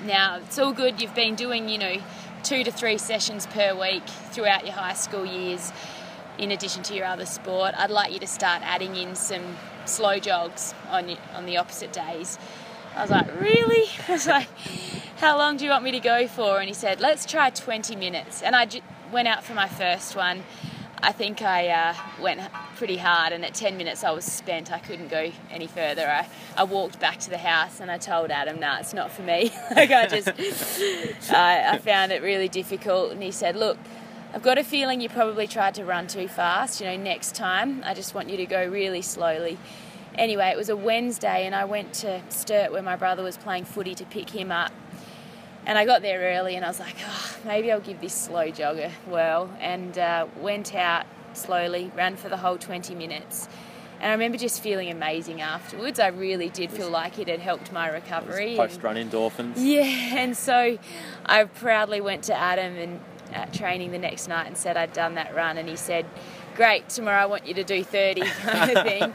Now, 0.06 0.38
it's 0.38 0.58
all 0.60 0.72
good, 0.74 1.02
you've 1.02 1.16
been 1.16 1.36
doing, 1.36 1.68
you 1.70 1.78
know, 1.78 1.98
two 2.44 2.64
to 2.64 2.72
three 2.72 2.98
sessions 2.98 3.46
per 3.48 3.74
week 3.80 4.04
throughout 4.32 4.66
your 4.66 4.76
high 4.76 4.94
school 4.94 5.26
years, 5.26 5.72
in 6.38 6.52
addition 6.52 6.84
to 6.84 6.94
your 6.94 7.06
other 7.06 7.26
sport. 7.26 7.74
I'd 7.78 7.90
like 7.90 8.14
you 8.14 8.20
to 8.20 8.28
start 8.28 8.62
adding 8.64 8.96
in 8.96 9.16
some 9.16 9.58
slow 9.86 10.20
jogs 10.20 10.74
on, 10.90 11.18
on 11.34 11.46
the 11.46 11.58
opposite 11.58 11.92
days. 11.92 12.38
I 12.96 13.02
was 13.02 13.12
like, 13.12 13.40
Really? 13.40 13.90
I 14.08 14.12
was 14.12 14.28
like, 14.28 14.48
How 15.18 15.38
long 15.38 15.58
do 15.58 15.66
you 15.66 15.72
want 15.72 15.84
me 15.84 15.92
to 15.92 16.00
go 16.00 16.28
for? 16.28 16.60
And 16.60 16.68
he 16.68 16.74
said, 16.74 17.00
Let's 17.02 17.26
try 17.26 17.50
20 17.50 17.96
minutes. 17.96 18.42
And 18.42 18.56
I 18.56 18.66
j- 18.66 18.82
went 19.12 19.28
out 19.28 19.44
for 19.44 19.54
my 19.54 19.68
first 19.68 20.16
one. 20.16 20.44
I 21.00 21.12
think 21.12 21.42
I 21.42 21.68
uh, 21.68 21.94
went 22.20 22.42
pretty 22.76 22.98
hard, 22.98 23.32
and 23.32 23.46
at 23.46 23.54
10 23.54 23.78
minutes 23.78 24.04
I 24.04 24.12
was 24.12 24.26
spent. 24.26 24.72
I 24.72 24.80
couldn't 24.80 25.10
go 25.10 25.32
any 25.52 25.68
further. 25.68 26.08
I, 26.08 26.28
I 26.56 26.64
walked 26.64 27.00
back 27.00 27.20
to 27.20 27.30
the 27.30 27.38
house 27.38 27.80
and 27.80 27.92
I 27.92 27.98
told 27.98 28.32
Adam, 28.32 28.60
"Nah, 28.60 28.80
it's 28.80 28.94
not 28.94 29.12
for 29.12 29.22
me." 29.22 29.52
like 29.76 29.92
I 29.92 30.08
just, 30.08 30.28
I, 31.32 31.74
I 31.74 31.78
found 31.78 32.12
it 32.12 32.22
really 32.24 32.50
difficult. 32.50 33.12
And 33.12 33.22
he 33.22 33.32
said, 33.32 33.56
"Look, 33.56 33.78
I've 34.34 34.42
got 34.42 34.58
a 34.58 34.64
feeling 34.64 35.00
you 35.00 35.10
probably 35.10 35.48
tried 35.48 35.76
to 35.76 35.86
run 35.86 36.08
too 36.08 36.28
fast. 36.28 36.82
You 36.82 36.88
know, 36.88 36.98
next 36.98 37.36
time 37.36 37.84
I 37.86 37.94
just 37.94 38.16
want 38.16 38.30
you 38.30 38.38
to 38.38 38.46
go 38.46 38.66
really 38.68 39.02
slowly." 39.02 39.58
Anyway, 40.16 40.48
it 40.48 40.58
was 40.58 40.70
a 40.70 40.76
Wednesday, 40.76 41.46
and 41.46 41.54
I 41.54 41.66
went 41.66 41.94
to 41.96 42.24
Sturt 42.30 42.72
where 42.72 42.82
my 42.82 42.96
brother 42.96 43.22
was 43.22 43.38
playing 43.38 43.66
footy 43.66 43.94
to 43.94 44.06
pick 44.06 44.32
him 44.32 44.52
up. 44.52 44.72
And 45.68 45.78
I 45.78 45.84
got 45.84 46.02
there 46.02 46.22
early 46.38 46.56
and 46.56 46.64
I 46.64 46.70
was 46.70 46.80
like, 46.80 46.96
oh, 47.06 47.38
maybe 47.44 47.74
I'll 47.74 47.82
give 47.82 48.00
this 48.00 48.14
slow 48.14 48.50
jogger 48.50 48.90
whirl. 49.06 49.54
And 49.60 49.98
uh, 49.98 50.28
went 50.40 50.74
out 50.74 51.06
slowly, 51.34 51.92
ran 51.94 52.16
for 52.16 52.30
the 52.30 52.38
whole 52.38 52.58
20 52.58 52.96
minutes. 52.96 53.50
And 54.00 54.10
I 54.10 54.14
remember 54.14 54.38
just 54.38 54.64
feeling 54.64 54.90
amazing 54.90 55.42
afterwards. 55.42 56.00
I 56.00 56.08
really 56.08 56.48
did 56.50 56.72
feel 56.72 56.90
like 56.90 57.20
it 57.20 57.28
had 57.28 57.42
helped 57.42 57.74
my 57.74 57.90
recovery. 57.90 58.56
Post 58.56 58.82
run 58.82 58.96
endorphins. 58.96 59.56
Yeah, 59.58 59.84
and 59.84 60.38
so 60.38 60.78
I 61.26 61.44
proudly 61.44 62.00
went 62.00 62.24
to 62.26 62.34
Adam 62.36 62.78
and 62.78 63.02
at 63.34 63.52
training 63.52 63.92
the 63.92 63.98
next 63.98 64.30
night 64.30 64.48
and 64.48 64.56
said 64.56 64.78
I'd 64.78 64.94
done 64.94 65.16
that 65.16 65.36
run. 65.36 65.58
And 65.58 65.68
he 65.68 65.76
said, 65.76 66.06
Great, 66.56 66.88
tomorrow 66.88 67.24
I 67.24 67.26
want 67.26 67.46
you 67.46 67.54
to 67.56 67.64
do 67.66 67.84
30 67.84 68.22
kind 68.22 68.72
of 68.72 68.84
thing. 68.86 69.14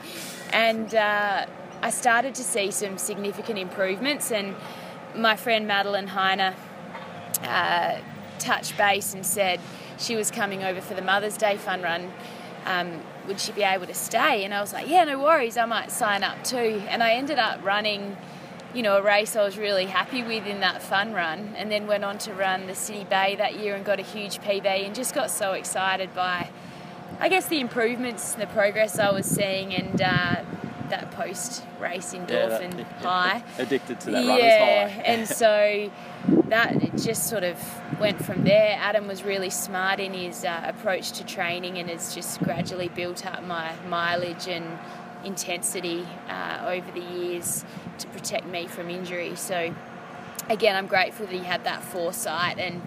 and 0.53 0.94
uh, 0.94 1.46
I 1.80 1.90
started 1.90 2.34
to 2.34 2.42
see 2.42 2.70
some 2.70 2.98
significant 2.98 3.59
improvements. 3.59 4.30
And 4.30 4.55
my 5.14 5.36
friend 5.36 5.66
Madeline 5.66 6.08
Heiner 6.08 6.54
uh, 7.42 7.98
touched 8.38 8.76
base 8.76 9.14
and 9.14 9.24
said 9.24 9.60
she 9.98 10.16
was 10.16 10.30
coming 10.30 10.64
over 10.64 10.80
for 10.80 10.94
the 10.94 11.02
Mother's 11.02 11.36
Day 11.36 11.56
fun 11.56 11.82
run. 11.82 12.12
Um, 12.64 13.02
would 13.26 13.40
she 13.40 13.52
be 13.52 13.62
able 13.62 13.86
to 13.86 13.94
stay? 13.94 14.44
And 14.44 14.52
I 14.54 14.60
was 14.60 14.72
like, 14.72 14.88
yeah, 14.88 15.04
no 15.04 15.18
worries, 15.18 15.56
I 15.56 15.64
might 15.64 15.90
sign 15.90 16.22
up 16.22 16.42
too. 16.44 16.82
And 16.88 17.02
I 17.02 17.12
ended 17.12 17.38
up 17.38 17.64
running, 17.64 18.16
you 18.74 18.82
know, 18.82 18.96
a 18.96 19.02
race 19.02 19.36
I 19.36 19.44
was 19.44 19.58
really 19.58 19.86
happy 19.86 20.22
with 20.22 20.46
in 20.46 20.60
that 20.60 20.82
fun 20.82 21.12
run, 21.12 21.54
and 21.56 21.70
then 21.70 21.86
went 21.86 22.04
on 22.04 22.18
to 22.18 22.32
run 22.32 22.66
the 22.66 22.74
City 22.74 23.04
Bay 23.04 23.36
that 23.36 23.58
year 23.58 23.74
and 23.74 23.84
got 23.84 23.98
a 23.98 24.02
huge 24.02 24.38
PB, 24.40 24.66
and 24.66 24.94
just 24.94 25.14
got 25.14 25.30
so 25.30 25.52
excited 25.52 26.14
by, 26.14 26.50
I 27.20 27.28
guess, 27.28 27.46
the 27.46 27.60
improvements, 27.60 28.34
the 28.34 28.46
progress 28.46 28.98
I 28.98 29.12
was 29.12 29.26
seeing, 29.26 29.74
and 29.74 30.00
uh, 30.00 30.42
that 30.93 31.11
post 31.12 31.64
race 31.80 32.12
endorphin 32.12 32.78
yeah, 32.78 32.84
high. 33.01 33.43
Addicted 33.59 33.99
to 34.01 34.11
that 34.11 34.24
yeah, 34.24 35.03
and 35.07 35.26
so 35.43 35.90
that 36.49 36.97
just 36.97 37.28
sort 37.28 37.45
of 37.45 37.59
went 37.99 38.22
from 38.22 38.45
there. 38.45 38.76
Adam 38.78 39.09
was 39.09 39.24
really 39.24 39.49
smart 39.49 40.01
in 40.01 40.12
his 40.12 40.45
uh, 40.45 40.62
approach 40.66 41.12
to 41.12 41.24
training 41.24 41.78
and 41.78 41.88
has 41.88 42.14
just 42.14 42.40
gradually 42.40 42.88
built 42.88 43.24
up 43.24 43.43
my 43.45 43.72
mileage 43.88 44.47
and 44.47 44.78
intensity 45.24 46.07
uh, 46.28 46.61
over 46.66 46.90
the 46.93 47.07
years 47.16 47.64
to 47.99 48.07
protect 48.09 48.47
me 48.47 48.66
from 48.66 48.90
injury. 48.90 49.34
So 49.34 49.74
again, 50.51 50.76
I'm 50.76 50.86
grateful 50.86 51.24
that 51.24 51.34
he 51.34 51.45
had 51.45 51.64
that 51.64 51.82
foresight 51.82 52.59
and. 52.59 52.82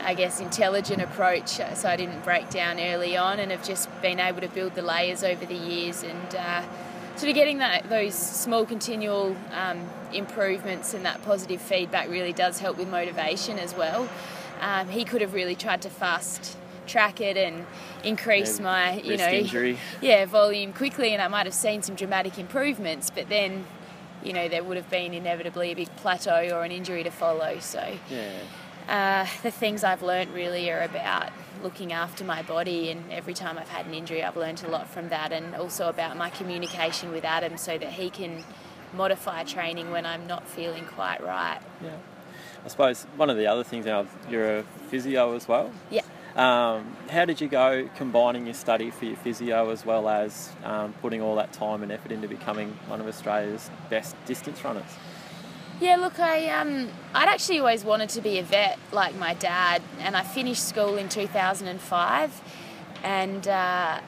I 0.00 0.12
guess 0.12 0.38
intelligent 0.38 1.00
approach, 1.00 1.58
uh, 1.60 1.74
so 1.74 1.88
I 1.88 1.96
didn't 1.96 2.24
break 2.24 2.50
down 2.50 2.78
early 2.78 3.16
on, 3.16 3.38
and 3.38 3.50
have 3.50 3.64
just 3.64 3.88
been 4.02 4.20
able 4.20 4.42
to 4.42 4.48
build 4.48 4.74
the 4.74 4.82
layers 4.82 5.24
over 5.24 5.46
the 5.46 5.54
years 5.54 6.02
and 6.02 6.34
uh, 6.34 6.62
sort 7.16 7.28
of 7.30 7.34
getting 7.34 7.58
that 7.58 7.88
those 7.88 8.14
small 8.14 8.66
continual 8.66 9.36
um, 9.52 9.80
improvements 10.12 10.94
and 10.94 11.04
that 11.04 11.22
positive 11.24 11.60
feedback 11.60 12.08
really 12.08 12.32
does 12.32 12.58
help 12.58 12.76
with 12.76 12.88
motivation 12.88 13.58
as 13.58 13.74
well. 13.74 14.08
Um, 14.60 14.88
he 14.88 15.04
could 15.04 15.20
have 15.20 15.34
really 15.34 15.54
tried 15.54 15.82
to 15.82 15.90
fast 15.90 16.56
track 16.86 17.20
it 17.20 17.36
and 17.36 17.64
increase 18.04 18.58
Yeah, 18.58 18.64
my 18.64 19.00
you 19.00 19.16
know 19.16 19.28
injury. 19.28 19.78
yeah 20.02 20.26
volume 20.26 20.72
quickly 20.74 21.14
and 21.14 21.22
I 21.22 21.28
might 21.28 21.46
have 21.46 21.54
seen 21.54 21.82
some 21.82 21.94
dramatic 21.94 22.38
improvements 22.38 23.08
but 23.10 23.30
then 23.30 23.64
you 24.22 24.34
know 24.34 24.48
there 24.48 24.62
would 24.62 24.76
have 24.76 24.90
been 24.90 25.14
inevitably 25.14 25.72
a 25.72 25.74
big 25.74 25.88
plateau 25.96 26.50
or 26.52 26.62
an 26.62 26.70
injury 26.72 27.02
to 27.02 27.10
follow 27.10 27.58
so 27.58 27.82
Yeah. 28.10 28.32
Uh, 28.88 29.26
the 29.42 29.50
things 29.50 29.84
I've 29.84 30.02
learnt 30.02 30.30
really 30.32 30.70
are 30.70 30.82
about 30.82 31.30
looking 31.62 31.92
after 31.92 32.24
my 32.24 32.42
body, 32.42 32.90
and 32.90 33.10
every 33.10 33.34
time 33.34 33.56
I've 33.58 33.68
had 33.68 33.86
an 33.86 33.94
injury, 33.94 34.22
I've 34.22 34.36
learnt 34.36 34.62
a 34.62 34.68
lot 34.68 34.88
from 34.88 35.08
that, 35.08 35.32
and 35.32 35.54
also 35.54 35.88
about 35.88 36.16
my 36.16 36.30
communication 36.30 37.10
with 37.10 37.24
Adam 37.24 37.56
so 37.56 37.78
that 37.78 37.92
he 37.92 38.10
can 38.10 38.44
modify 38.92 39.44
training 39.44 39.90
when 39.90 40.06
I'm 40.06 40.26
not 40.26 40.46
feeling 40.46 40.84
quite 40.84 41.22
right. 41.22 41.60
Yeah. 41.82 41.96
I 42.64 42.68
suppose 42.68 43.04
one 43.16 43.28
of 43.30 43.36
the 43.36 43.46
other 43.46 43.64
things 43.64 43.86
now, 43.86 44.06
you're 44.30 44.58
a 44.58 44.62
physio 44.88 45.34
as 45.34 45.46
well. 45.48 45.70
Yeah. 45.90 46.02
Um, 46.36 46.96
how 47.10 47.24
did 47.24 47.40
you 47.40 47.48
go 47.48 47.88
combining 47.96 48.46
your 48.46 48.54
study 48.54 48.90
for 48.90 49.04
your 49.04 49.16
physio 49.16 49.70
as 49.70 49.86
well 49.86 50.08
as 50.08 50.50
um, 50.64 50.92
putting 51.00 51.22
all 51.22 51.36
that 51.36 51.52
time 51.52 51.82
and 51.82 51.92
effort 51.92 52.10
into 52.10 52.26
becoming 52.26 52.76
one 52.88 53.00
of 53.00 53.06
Australia's 53.06 53.70
best 53.88 54.16
distance 54.26 54.64
runners? 54.64 54.90
Yeah, 55.80 55.96
look, 55.96 56.20
I 56.20 56.48
um, 56.50 56.88
I'd 57.14 57.28
actually 57.28 57.58
always 57.58 57.84
wanted 57.84 58.08
to 58.10 58.20
be 58.20 58.38
a 58.38 58.44
vet 58.44 58.78
like 58.92 59.16
my 59.16 59.34
dad, 59.34 59.82
and 59.98 60.16
I 60.16 60.22
finished 60.22 60.68
school 60.68 60.96
in 60.96 61.08
2005, 61.08 62.42
and 63.02 63.48
uh, 63.48 64.00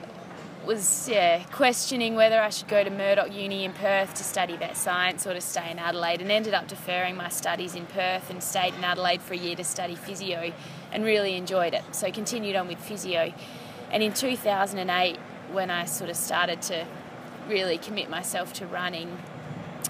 was 0.65 1.09
yeah 1.09 1.43
questioning 1.51 2.15
whether 2.15 2.41
I 2.41 2.51
should 2.51 2.69
go 2.69 2.85
to 2.85 2.91
Murdoch 2.91 3.35
Uni 3.35 3.65
in 3.65 3.73
Perth 3.73 4.15
to 4.15 4.23
study 4.23 4.57
vet 4.57 4.77
science 4.77 5.27
or 5.27 5.35
to 5.35 5.41
stay 5.41 5.69
in 5.69 5.81
Adelaide, 5.81 6.21
and 6.21 6.31
ended 6.31 6.55
up 6.55 6.69
deferring 6.69 7.17
my 7.17 7.29
studies 7.31 7.75
in 7.75 7.87
Perth 7.87 8.31
and 8.31 8.41
stayed 8.45 8.75
in 8.75 8.85
Adelaide 8.85 9.21
for 9.21 9.35
a 9.35 9.37
year 9.37 9.57
to 9.57 9.65
study 9.65 9.97
physio, 9.97 10.53
and 10.93 11.05
really 11.05 11.35
enjoyed 11.35 11.75
it. 11.75 11.83
So 11.91 12.13
continued 12.13 12.55
on 12.55 12.69
with 12.69 12.79
physio, 12.79 13.35
and 13.91 14.05
in 14.05 14.13
2008 14.13 15.17
when 15.51 15.71
I 15.73 15.85
sort 15.87 16.11
of 16.11 16.17
started 16.17 16.63
to 16.63 16.87
really 17.49 17.77
commit 17.79 18.09
myself 18.09 18.53
to 18.55 18.67
running, 18.67 19.19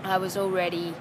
I 0.02 0.16
was 0.16 0.38
already 0.38 0.94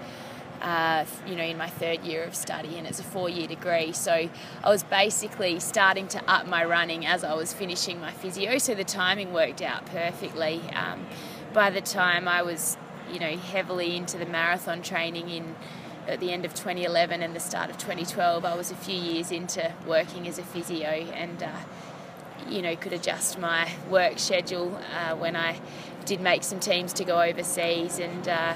uh, 0.62 1.06
you 1.28 1.36
know, 1.36 1.43
in 1.43 1.58
my 1.58 1.70
third 1.70 2.03
year 2.03 2.24
of 2.24 2.36
study, 2.36 2.78
and 2.78 2.88
it's 2.88 2.99
a 2.99 3.03
four-year 3.03 3.47
degree. 3.47 3.91
So 3.91 4.30
I 4.64 4.70
was 4.70 4.84
basically 4.84 5.60
starting 5.60 6.08
to 6.10 6.24
up 6.30 6.47
my 6.47 6.64
running 6.66 7.06
as 7.06 7.24
I 7.24 7.34
was 7.34 7.53
finishing 7.53 7.99
my 7.99 8.12
physio. 8.12 8.58
So 8.58 8.76
the 8.76 8.84
timing 8.84 9.34
worked 9.34 9.62
out 9.62 9.86
perfectly. 9.86 10.62
Um, 10.74 11.06
by 11.53 11.70
the 11.70 11.82
time 11.82 12.28
I 12.28 12.41
was, 12.41 12.78
you 13.12 13.20
know, 13.20 13.38
heavily 13.38 13.95
into 13.95 14.18
the 14.18 14.26
marathon 14.26 14.82
training 14.82 15.30
in 15.30 15.56
at 16.08 16.20
the 16.20 16.32
end 16.32 16.45
of 16.45 16.53
2011 16.53 17.24
and 17.24 17.36
the 17.36 17.39
start 17.39 17.70
of 17.70 17.78
2012, 17.78 18.45
I 18.45 18.56
was 18.56 18.70
a 18.70 18.76
few 18.76 18.95
years 18.95 19.32
into 19.32 19.74
working 19.86 20.28
as 20.28 20.38
a 20.38 20.43
physio 20.43 20.88
and. 20.88 21.43
Uh, 21.43 21.60
you 22.47 22.62
know, 22.62 22.76
could 22.76 22.93
adjust 22.93 23.39
my 23.39 23.72
work 23.89 24.20
schedule 24.20 24.80
uh, 24.93 25.16
when 25.16 25.36
I 25.36 25.60
did 26.06 26.22
make 26.22 26.43
some 26.43 26.60
teams 26.60 26.93
to 26.93 27.03
go 27.03 27.22
overseas, 27.22 27.99
and 27.99 28.28
uh, 28.28 28.53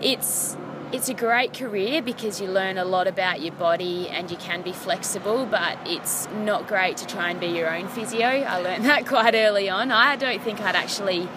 it's 0.00 0.56
it's 0.92 1.08
a 1.08 1.14
great 1.14 1.52
career 1.52 2.00
because 2.00 2.40
you 2.40 2.48
learn 2.48 2.78
a 2.78 2.84
lot 2.84 3.08
about 3.08 3.40
your 3.40 3.52
body 3.52 4.08
and 4.08 4.30
you 4.30 4.36
can 4.36 4.62
be 4.62 4.72
flexible, 4.72 5.46
but 5.46 5.78
it's 5.84 6.28
not 6.30 6.66
great 6.68 6.96
to 6.98 7.06
try 7.06 7.30
and 7.30 7.40
be 7.40 7.46
your 7.46 7.74
own 7.74 7.88
physio. 7.88 8.26
I 8.26 8.60
learned 8.60 8.84
that 8.86 9.06
quite 9.06 9.34
early 9.34 9.68
on. 9.68 9.90
I 9.90 10.16
don't 10.16 10.42
think 10.42 10.60
I'd 10.60 10.76
actually 10.76 11.28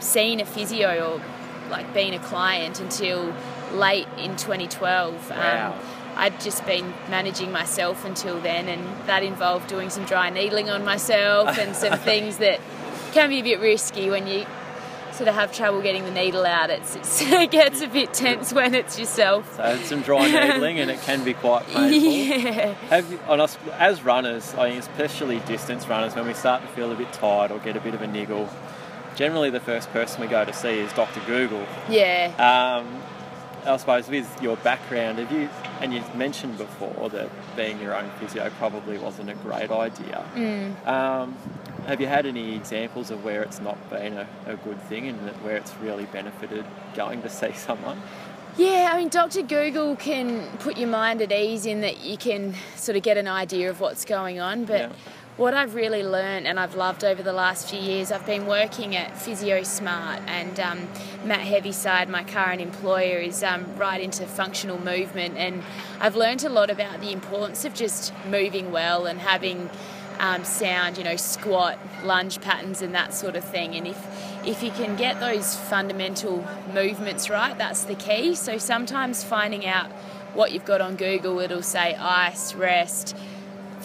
seen 0.00 0.40
a 0.40 0.44
physio 0.44 1.14
or 1.14 1.22
like 1.70 1.92
been 1.94 2.14
a 2.14 2.18
client 2.18 2.80
until 2.80 3.34
late 3.72 4.06
in 4.18 4.36
2012. 4.36 5.30
Wow. 5.30 5.72
Um, 5.72 5.78
I'd 6.14 6.40
just 6.40 6.64
been 6.66 6.92
managing 7.08 7.52
myself 7.52 8.04
until 8.04 8.38
then, 8.38 8.68
and 8.68 8.84
that 9.06 9.22
involved 9.22 9.68
doing 9.68 9.88
some 9.88 10.04
dry 10.04 10.28
needling 10.28 10.68
on 10.68 10.84
myself 10.84 11.58
and 11.58 11.74
some 11.74 11.98
things 12.10 12.36
that 12.36 12.60
can 13.12 13.30
be 13.30 13.40
a 13.40 13.42
bit 13.42 13.60
risky 13.60 14.10
when 14.10 14.26
you 14.26 14.46
sort 15.12 15.28
of 15.28 15.34
have 15.34 15.52
trouble 15.52 15.82
getting 15.82 16.04
the 16.04 16.10
needle 16.10 16.44
out. 16.44 16.70
It's, 16.70 16.96
it's 16.96 17.22
it 17.22 17.50
gets 17.50 17.80
a 17.80 17.88
bit 17.88 18.12
tense 18.14 18.52
when 18.52 18.74
it's 18.74 18.98
yourself. 18.98 19.56
So 19.56 19.64
it's 19.64 19.88
some 19.88 20.02
dry 20.02 20.26
needling 20.48 20.80
and 20.80 20.90
it 20.90 21.00
can 21.02 21.24
be 21.24 21.34
quite 21.34 21.66
painful. 21.66 21.90
Yeah. 21.90 22.74
Have 22.88 23.10
you, 23.10 23.18
on 23.28 23.40
us, 23.40 23.58
as 23.78 24.02
runners, 24.02 24.54
I 24.54 24.70
mean, 24.70 24.78
especially 24.78 25.40
distance 25.40 25.86
runners, 25.86 26.14
when 26.14 26.26
we 26.26 26.34
start 26.34 26.62
to 26.62 26.68
feel 26.68 26.90
a 26.92 26.94
bit 26.94 27.12
tired 27.12 27.50
or 27.50 27.58
get 27.58 27.76
a 27.76 27.80
bit 27.80 27.94
of 27.94 28.02
a 28.02 28.06
niggle, 28.06 28.48
generally 29.14 29.50
the 29.50 29.60
first 29.60 29.90
person 29.90 30.20
we 30.20 30.26
go 30.26 30.44
to 30.44 30.52
see 30.52 30.78
is 30.78 30.92
Dr. 30.92 31.20
Google. 31.26 31.66
Yeah. 31.88 32.32
Um, 32.38 33.02
I 33.64 33.76
suppose 33.76 34.08
with 34.08 34.42
your 34.42 34.56
background, 34.58 35.18
have 35.18 35.30
you, 35.30 35.48
and 35.80 35.94
you've 35.94 36.14
mentioned 36.14 36.58
before 36.58 37.08
that 37.10 37.30
being 37.56 37.80
your 37.80 37.94
own 37.94 38.10
physio 38.18 38.50
probably 38.58 38.98
wasn't 38.98 39.30
a 39.30 39.34
great 39.34 39.70
idea. 39.70 40.24
Mm. 40.34 40.86
Um, 40.86 41.36
have 41.86 42.00
you 42.00 42.06
had 42.06 42.26
any 42.26 42.54
examples 42.54 43.10
of 43.10 43.24
where 43.24 43.42
it's 43.42 43.60
not 43.60 43.78
been 43.90 44.14
a, 44.18 44.26
a 44.46 44.56
good 44.56 44.80
thing 44.82 45.08
and 45.08 45.26
that 45.26 45.34
where 45.42 45.56
it's 45.56 45.74
really 45.76 46.04
benefited 46.06 46.64
going 46.94 47.22
to 47.22 47.28
see 47.28 47.52
someone? 47.54 48.00
Yeah, 48.56 48.90
I 48.92 48.98
mean, 48.98 49.08
Dr. 49.08 49.42
Google 49.42 49.96
can 49.96 50.46
put 50.58 50.76
your 50.76 50.88
mind 50.88 51.22
at 51.22 51.32
ease 51.32 51.64
in 51.64 51.80
that 51.80 52.00
you 52.04 52.18
can 52.18 52.54
sort 52.76 52.96
of 52.96 53.02
get 53.02 53.16
an 53.16 53.26
idea 53.26 53.70
of 53.70 53.80
what's 53.80 54.04
going 54.04 54.40
on. 54.40 54.66
But 54.66 54.80
Yeah. 54.80 54.92
What 55.36 55.54
I've 55.54 55.74
really 55.74 56.02
learned 56.02 56.46
and 56.46 56.60
I've 56.60 56.74
loved 56.74 57.04
over 57.04 57.22
the 57.22 57.32
last 57.32 57.70
few 57.70 57.80
years, 57.80 58.12
I've 58.12 58.26
been 58.26 58.46
working 58.46 58.94
at 58.94 59.16
Physio 59.16 59.62
Smart, 59.62 60.20
and 60.26 60.60
um, 60.60 60.88
Matt 61.24 61.40
Heaviside, 61.40 62.08
my 62.10 62.22
current 62.22 62.60
employer, 62.60 63.18
is 63.18 63.42
um, 63.42 63.64
right 63.76 64.00
into 64.00 64.26
functional 64.26 64.78
movement. 64.78 65.38
And 65.38 65.62
I've 66.00 66.16
learned 66.16 66.44
a 66.44 66.50
lot 66.50 66.68
about 66.68 67.00
the 67.00 67.12
importance 67.12 67.64
of 67.64 67.72
just 67.72 68.12
moving 68.28 68.72
well 68.72 69.06
and 69.06 69.20
having 69.20 69.70
um, 70.18 70.44
sound, 70.44 70.98
you 70.98 71.04
know, 71.04 71.16
squat, 71.16 71.78
lunge 72.04 72.40
patterns, 72.42 72.82
and 72.82 72.94
that 72.94 73.14
sort 73.14 73.34
of 73.34 73.42
thing. 73.42 73.74
And 73.74 73.86
if 73.86 74.06
if 74.44 74.62
you 74.62 74.70
can 74.72 74.96
get 74.96 75.18
those 75.20 75.56
fundamental 75.56 76.44
movements 76.74 77.30
right, 77.30 77.56
that's 77.56 77.84
the 77.84 77.94
key. 77.94 78.34
So 78.34 78.58
sometimes 78.58 79.24
finding 79.24 79.64
out 79.64 79.90
what 80.34 80.52
you've 80.52 80.64
got 80.64 80.80
on 80.80 80.96
Google, 80.96 81.38
it'll 81.40 81.62
say 81.62 81.94
ice, 81.94 82.54
rest, 82.54 83.16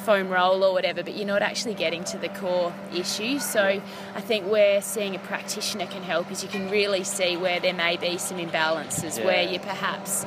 foam 0.08 0.30
roll 0.30 0.64
or 0.64 0.72
whatever, 0.72 1.03
but 1.03 1.18
you're 1.18 1.28
not 1.28 1.41
actually 1.41 1.74
getting 1.74 2.01
to 2.05 2.18
the 2.18 2.30
core 2.30 2.74
issue. 2.93 3.39
So 3.39 3.82
I 4.16 4.22
think 4.22 4.49
where 4.49 4.82
seeing 4.82 5.14
a 5.16 5.20
practitioner 5.20 5.86
can 5.86 6.01
help 6.01 6.32
is 6.32 6.41
you 6.43 6.47
can 6.49 6.70
really 6.70 7.03
see 7.03 7.36
where 7.36 7.60
there 7.60 7.74
may 7.74 7.97
be 7.97 8.18
some 8.18 8.38
imbalances, 8.38 9.18
Yeah. 9.18 9.26
where 9.26 9.43
you're 9.43 9.60
perhaps 9.60 10.26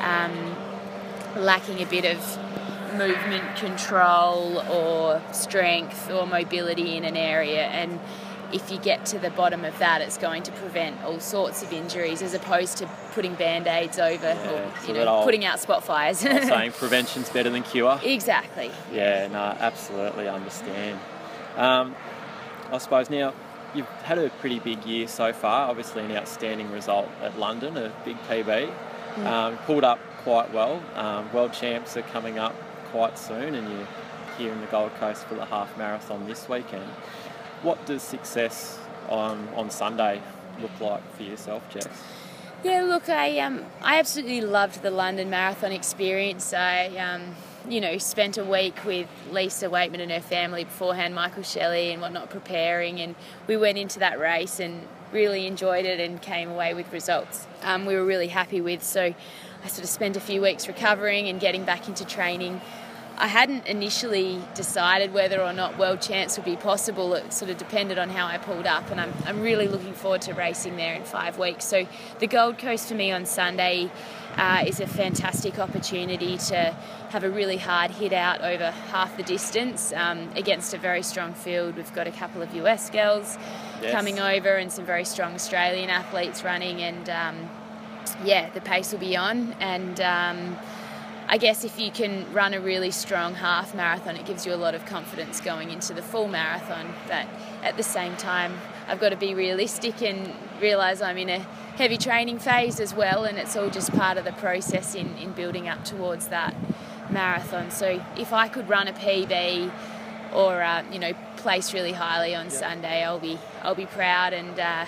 um, 0.00 0.56
lacking 1.36 1.82
a 1.82 1.86
bit 1.86 2.06
of 2.06 2.18
movement 2.96 3.56
control 3.56 4.62
or 4.70 5.20
strength 5.32 6.10
or 6.10 6.26
mobility 6.26 6.96
in 6.96 7.04
an 7.04 7.16
area 7.16 7.64
and 7.66 8.00
if 8.52 8.70
you 8.70 8.78
get 8.78 9.04
to 9.06 9.18
the 9.18 9.30
bottom 9.30 9.64
of 9.64 9.78
that 9.78 10.00
it's 10.00 10.18
going 10.18 10.42
to 10.42 10.52
prevent 10.52 11.02
all 11.04 11.20
sorts 11.20 11.62
of 11.62 11.72
injuries 11.72 12.22
as 12.22 12.34
opposed 12.34 12.76
to 12.78 12.86
putting 13.12 13.34
band-aids 13.34 13.98
over 13.98 14.28
or 14.28 14.86
you 14.86 14.94
know 14.94 15.06
old- 15.06 15.24
putting 15.24 15.44
out 15.44 15.58
spot 15.58 15.82
fires 15.84 16.18
saying 16.18 16.72
prevention's 16.78 17.28
better 17.30 17.50
than 17.50 17.62
cure. 17.62 17.98
exactly 18.02 18.70
Yeah, 18.92 19.28
no, 19.28 19.38
absolutely 19.38 20.28
understand. 20.28 20.98
Um, 21.56 21.94
I 22.70 22.78
suppose 22.78 23.10
now 23.10 23.34
you've 23.74 23.86
had 24.04 24.18
a 24.18 24.30
pretty 24.40 24.58
big 24.58 24.84
year 24.84 25.08
so 25.08 25.32
far. 25.32 25.68
Obviously, 25.68 26.04
an 26.04 26.12
outstanding 26.12 26.70
result 26.72 27.08
at 27.22 27.38
London, 27.38 27.76
a 27.76 27.92
big 28.04 28.16
PB. 28.22 28.72
Mm. 29.14 29.26
Um, 29.26 29.58
pulled 29.58 29.84
up 29.84 29.98
quite 30.22 30.52
well. 30.52 30.82
Um, 30.94 31.30
World 31.32 31.52
champs 31.52 31.96
are 31.96 32.02
coming 32.02 32.38
up 32.38 32.54
quite 32.90 33.18
soon, 33.18 33.54
and 33.54 33.68
you're 33.68 33.88
here 34.38 34.52
in 34.52 34.60
the 34.60 34.66
Gold 34.68 34.94
Coast 34.94 35.24
for 35.24 35.34
the 35.34 35.44
half 35.44 35.76
marathon 35.76 36.26
this 36.26 36.48
weekend. 36.48 36.88
What 37.62 37.84
does 37.86 38.02
success 38.02 38.78
on 39.08 39.48
on 39.56 39.70
Sunday 39.70 40.20
look 40.60 40.80
like 40.80 41.02
for 41.16 41.22
yourself, 41.22 41.68
Jess? 41.70 41.88
Yeah, 42.64 42.82
look, 42.82 43.08
I 43.08 43.38
um, 43.40 43.64
I 43.82 43.98
absolutely 43.98 44.40
loved 44.40 44.82
the 44.82 44.90
London 44.90 45.30
Marathon 45.30 45.72
experience. 45.72 46.52
I, 46.52 46.88
um, 46.96 47.34
you 47.68 47.80
know, 47.80 47.98
spent 47.98 48.38
a 48.38 48.44
week 48.44 48.84
with 48.84 49.08
Lisa 49.30 49.68
Weightman 49.68 50.00
and 50.00 50.10
her 50.12 50.20
family 50.20 50.64
beforehand, 50.64 51.14
Michael 51.14 51.42
Shelley 51.42 51.92
and 51.92 52.00
whatnot, 52.00 52.30
preparing, 52.30 53.00
and 53.00 53.14
we 53.46 53.56
went 53.56 53.78
into 53.78 53.98
that 54.00 54.18
race 54.18 54.60
and 54.60 54.86
really 55.12 55.46
enjoyed 55.46 55.84
it 55.84 56.00
and 56.00 56.22
came 56.22 56.48
away 56.48 56.72
with 56.72 56.90
results 56.92 57.46
um, 57.62 57.86
we 57.86 57.94
were 57.94 58.04
really 58.04 58.28
happy 58.28 58.60
with. 58.60 58.82
So 58.82 59.02
I 59.64 59.68
sort 59.68 59.84
of 59.84 59.88
spent 59.88 60.16
a 60.16 60.20
few 60.20 60.40
weeks 60.40 60.68
recovering 60.68 61.28
and 61.28 61.40
getting 61.40 61.64
back 61.64 61.88
into 61.88 62.04
training. 62.04 62.60
I 63.18 63.28
hadn't 63.28 63.66
initially 63.66 64.40
decided 64.54 65.12
whether 65.12 65.40
or 65.40 65.52
not 65.52 65.78
world 65.78 66.00
champs 66.00 66.36
would 66.36 66.44
be 66.44 66.56
possible. 66.56 67.14
It 67.14 67.32
sort 67.32 67.50
of 67.50 67.58
depended 67.58 67.98
on 67.98 68.08
how 68.08 68.26
I 68.26 68.38
pulled 68.38 68.66
up, 68.66 68.90
and 68.90 69.00
I'm, 69.00 69.12
I'm 69.26 69.40
really 69.40 69.68
looking 69.68 69.92
forward 69.92 70.22
to 70.22 70.34
racing 70.34 70.76
there 70.76 70.94
in 70.94 71.04
five 71.04 71.38
weeks. 71.38 71.64
So, 71.64 71.86
the 72.18 72.26
Gold 72.26 72.58
Coast 72.58 72.88
for 72.88 72.94
me 72.94 73.12
on 73.12 73.26
Sunday 73.26 73.90
uh, 74.36 74.64
is 74.66 74.80
a 74.80 74.86
fantastic 74.86 75.58
opportunity 75.58 76.38
to 76.38 76.76
have 77.10 77.22
a 77.22 77.30
really 77.30 77.58
hard 77.58 77.90
hit 77.90 78.12
out 78.12 78.40
over 78.40 78.70
half 78.70 79.16
the 79.16 79.22
distance 79.22 79.92
um, 79.92 80.30
against 80.34 80.72
a 80.74 80.78
very 80.78 81.02
strong 81.02 81.34
field. 81.34 81.76
We've 81.76 81.92
got 81.94 82.06
a 82.06 82.12
couple 82.12 82.42
of 82.42 82.54
US 82.54 82.90
girls 82.90 83.38
Yes. 83.82 83.92
coming 83.92 84.20
over 84.20 84.54
and 84.54 84.70
some 84.70 84.84
very 84.84 85.04
strong 85.04 85.34
Australian 85.34 85.90
athletes 85.90 86.44
running, 86.44 86.80
and 86.82 87.10
um, 87.10 87.50
yeah, 88.24 88.48
the 88.50 88.60
pace 88.60 88.92
will 88.92 89.00
be 89.00 89.16
on. 89.16 89.54
And 89.58 90.00
um, 90.00 90.56
I 91.32 91.38
guess 91.38 91.64
if 91.64 91.78
you 91.78 91.90
can 91.90 92.30
run 92.34 92.52
a 92.52 92.60
really 92.60 92.90
strong 92.90 93.36
half 93.36 93.74
marathon, 93.74 94.16
it 94.16 94.26
gives 94.26 94.44
you 94.44 94.52
a 94.52 94.60
lot 94.66 94.74
of 94.74 94.84
confidence 94.84 95.40
going 95.40 95.70
into 95.70 95.94
the 95.94 96.02
full 96.02 96.28
marathon. 96.28 96.92
But 97.08 97.26
at 97.62 97.78
the 97.78 97.82
same 97.82 98.16
time, 98.16 98.58
I've 98.86 99.00
got 99.00 99.08
to 99.08 99.16
be 99.16 99.34
realistic 99.34 100.02
and 100.02 100.34
realise 100.60 101.00
I'm 101.00 101.16
in 101.16 101.30
a 101.30 101.38
heavy 101.78 101.96
training 101.96 102.38
phase 102.38 102.80
as 102.80 102.92
well, 102.92 103.24
and 103.24 103.38
it's 103.38 103.56
all 103.56 103.70
just 103.70 103.92
part 103.92 104.18
of 104.18 104.26
the 104.26 104.32
process 104.32 104.94
in, 104.94 105.16
in 105.16 105.32
building 105.32 105.68
up 105.68 105.86
towards 105.86 106.28
that 106.28 106.54
marathon. 107.08 107.70
So 107.70 108.04
if 108.18 108.34
I 108.34 108.48
could 108.48 108.68
run 108.68 108.86
a 108.86 108.92
PB 108.92 109.72
or 110.34 110.60
uh, 110.60 110.84
you 110.92 110.98
know 110.98 111.14
place 111.38 111.72
really 111.72 111.92
highly 111.92 112.34
on 112.34 112.50
Sunday, 112.50 113.02
I'll 113.02 113.18
be 113.18 113.38
I'll 113.62 113.74
be 113.74 113.86
proud, 113.86 114.34
and 114.34 114.60
uh, 114.60 114.84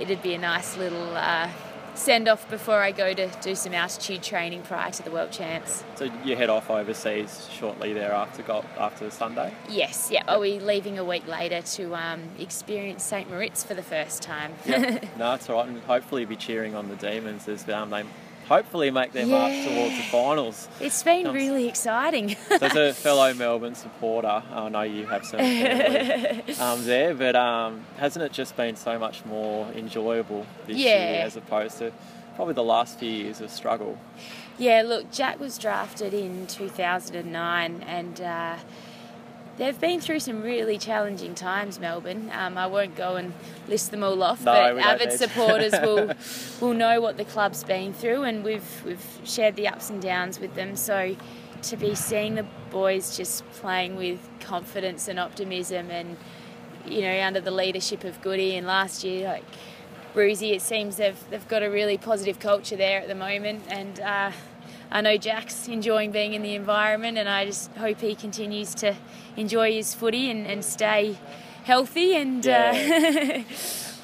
it'd 0.00 0.20
be 0.20 0.34
a 0.34 0.38
nice 0.38 0.76
little. 0.76 1.16
Uh, 1.16 1.48
Send 1.96 2.28
off 2.28 2.48
before 2.50 2.80
I 2.80 2.92
go 2.92 3.14
to 3.14 3.28
do 3.40 3.54
some 3.54 3.72
altitude 3.72 4.22
training 4.22 4.62
prior 4.62 4.90
to 4.90 5.02
the 5.02 5.10
World 5.10 5.32
Champs. 5.32 5.82
So 5.94 6.10
you 6.24 6.36
head 6.36 6.50
off 6.50 6.70
overseas 6.70 7.48
shortly 7.50 7.94
thereafter, 7.94 8.44
after 8.78 9.10
Sunday. 9.10 9.52
Yes, 9.68 10.10
yeah. 10.12 10.22
Are 10.28 10.38
we 10.38 10.60
leaving 10.60 10.98
a 10.98 11.04
week 11.04 11.26
later 11.26 11.62
to 11.62 11.94
um, 11.94 12.22
experience 12.38 13.02
St. 13.02 13.30
Moritz 13.30 13.64
for 13.64 13.72
the 13.72 13.82
first 13.82 14.22
time? 14.22 14.52
Yeah. 14.66 15.00
no, 15.18 15.34
it's 15.34 15.48
all 15.48 15.56
right, 15.56 15.68
and 15.68 15.80
hopefully 15.84 16.26
be 16.26 16.36
cheering 16.36 16.74
on 16.74 16.88
the 16.88 16.96
Demons 16.96 17.48
as 17.48 17.66
um, 17.70 17.88
they 17.88 18.04
hopefully 18.48 18.90
make 18.90 19.12
their 19.12 19.26
march 19.26 19.52
towards 19.66 19.96
the 19.96 20.02
finals. 20.04 20.68
it's 20.80 21.02
been 21.02 21.32
really 21.32 21.68
exciting. 21.68 22.36
So 22.48 22.54
as 22.60 22.76
a 22.76 22.92
fellow 23.06 23.34
Melbourne 23.34 23.74
supporter, 23.74 24.42
I 24.52 24.68
know 24.68 24.82
you 24.82 25.06
have 25.06 25.24
some 25.24 25.38
family 25.40 26.54
um, 26.60 26.84
there, 26.84 27.14
but 27.14 27.34
um, 27.36 27.84
hasn't 27.98 28.24
it 28.24 28.32
just 28.32 28.56
been 28.56 28.76
so 28.76 28.98
much 28.98 29.24
more 29.24 29.66
enjoyable 29.72 30.46
this 30.66 30.76
Yeah. 30.76 31.12
year 31.12 31.22
as 31.22 31.36
opposed 31.36 31.78
to 31.78 31.92
probably 32.36 32.54
the 32.54 32.62
last 32.64 32.98
few 32.98 33.10
years 33.10 33.40
of 33.40 33.50
struggle? 33.50 33.98
Yeah, 34.58 34.82
look, 34.86 35.10
Jack 35.10 35.38
was 35.40 35.58
drafted 35.58 36.14
in 36.14 36.46
2009 36.46 37.82
and 37.86 38.20
uh, 38.20 38.56
they've 39.56 39.78
been 39.80 40.00
through 40.00 40.20
some 40.20 40.42
really 40.42 40.78
challenging 40.78 41.34
times, 41.34 41.78
Melbourne. 41.78 42.30
Um, 42.32 42.58
I 42.58 42.66
won't 42.66 42.94
go 42.94 43.16
and 43.16 43.32
list 43.68 43.90
them 43.90 44.02
all 44.02 44.22
off, 44.22 44.40
No, 44.40 44.52
but 44.52 44.78
avid 44.78 45.08
need 45.10 45.18
supporters 45.18 45.72
will, 45.82 46.12
will 46.60 46.74
know 46.74 47.00
what 47.00 47.16
the 47.16 47.24
club's 47.24 47.64
been 47.64 47.92
through 47.92 48.22
and 48.24 48.44
we've, 48.44 48.84
we've 48.84 49.06
shared 49.24 49.56
the 49.56 49.68
ups 49.68 49.90
and 49.90 50.00
downs 50.00 50.38
with 50.38 50.54
them. 50.54 50.76
So 50.76 51.16
to 51.62 51.76
be 51.76 51.94
seeing 51.94 52.34
the 52.34 52.46
boys 52.70 53.16
just 53.16 53.48
playing 53.52 53.96
with 53.96 54.20
confidence 54.40 55.08
and 55.08 55.18
optimism 55.18 55.90
and, 55.90 56.16
you 56.84 57.00
know, 57.00 57.20
under 57.20 57.40
the 57.40 57.50
leadership 57.50 58.04
of 58.04 58.20
Goody 58.22 58.56
and 58.56 58.66
last 58.66 59.04
year, 59.04 59.28
like, 59.28 59.44
Bruzy, 60.14 60.54
it 60.54 60.62
seems 60.62 60.96
they've, 60.96 61.18
they've 61.28 61.46
got 61.46 61.62
a 61.62 61.68
really 61.70 61.98
positive 61.98 62.40
culture 62.40 62.74
there 62.74 63.02
at 63.02 63.06
the 63.06 63.14
moment, 63.14 63.64
and 63.68 64.00
uh, 64.00 64.32
I 64.90 65.00
know 65.02 65.18
Jack's 65.18 65.68
enjoying 65.68 66.10
being 66.10 66.32
in 66.32 66.40
the 66.40 66.54
environment, 66.54 67.18
and 67.18 67.28
I 67.28 67.44
just 67.44 67.70
hope 67.72 68.00
he 68.00 68.14
continues 68.14 68.74
to 68.76 68.96
enjoy 69.36 69.72
his 69.72 69.94
footy 69.94 70.30
and, 70.30 70.46
and 70.46 70.64
stay 70.64 71.18
healthy. 71.64 72.16
And 72.16 72.46
uh, 72.46 72.74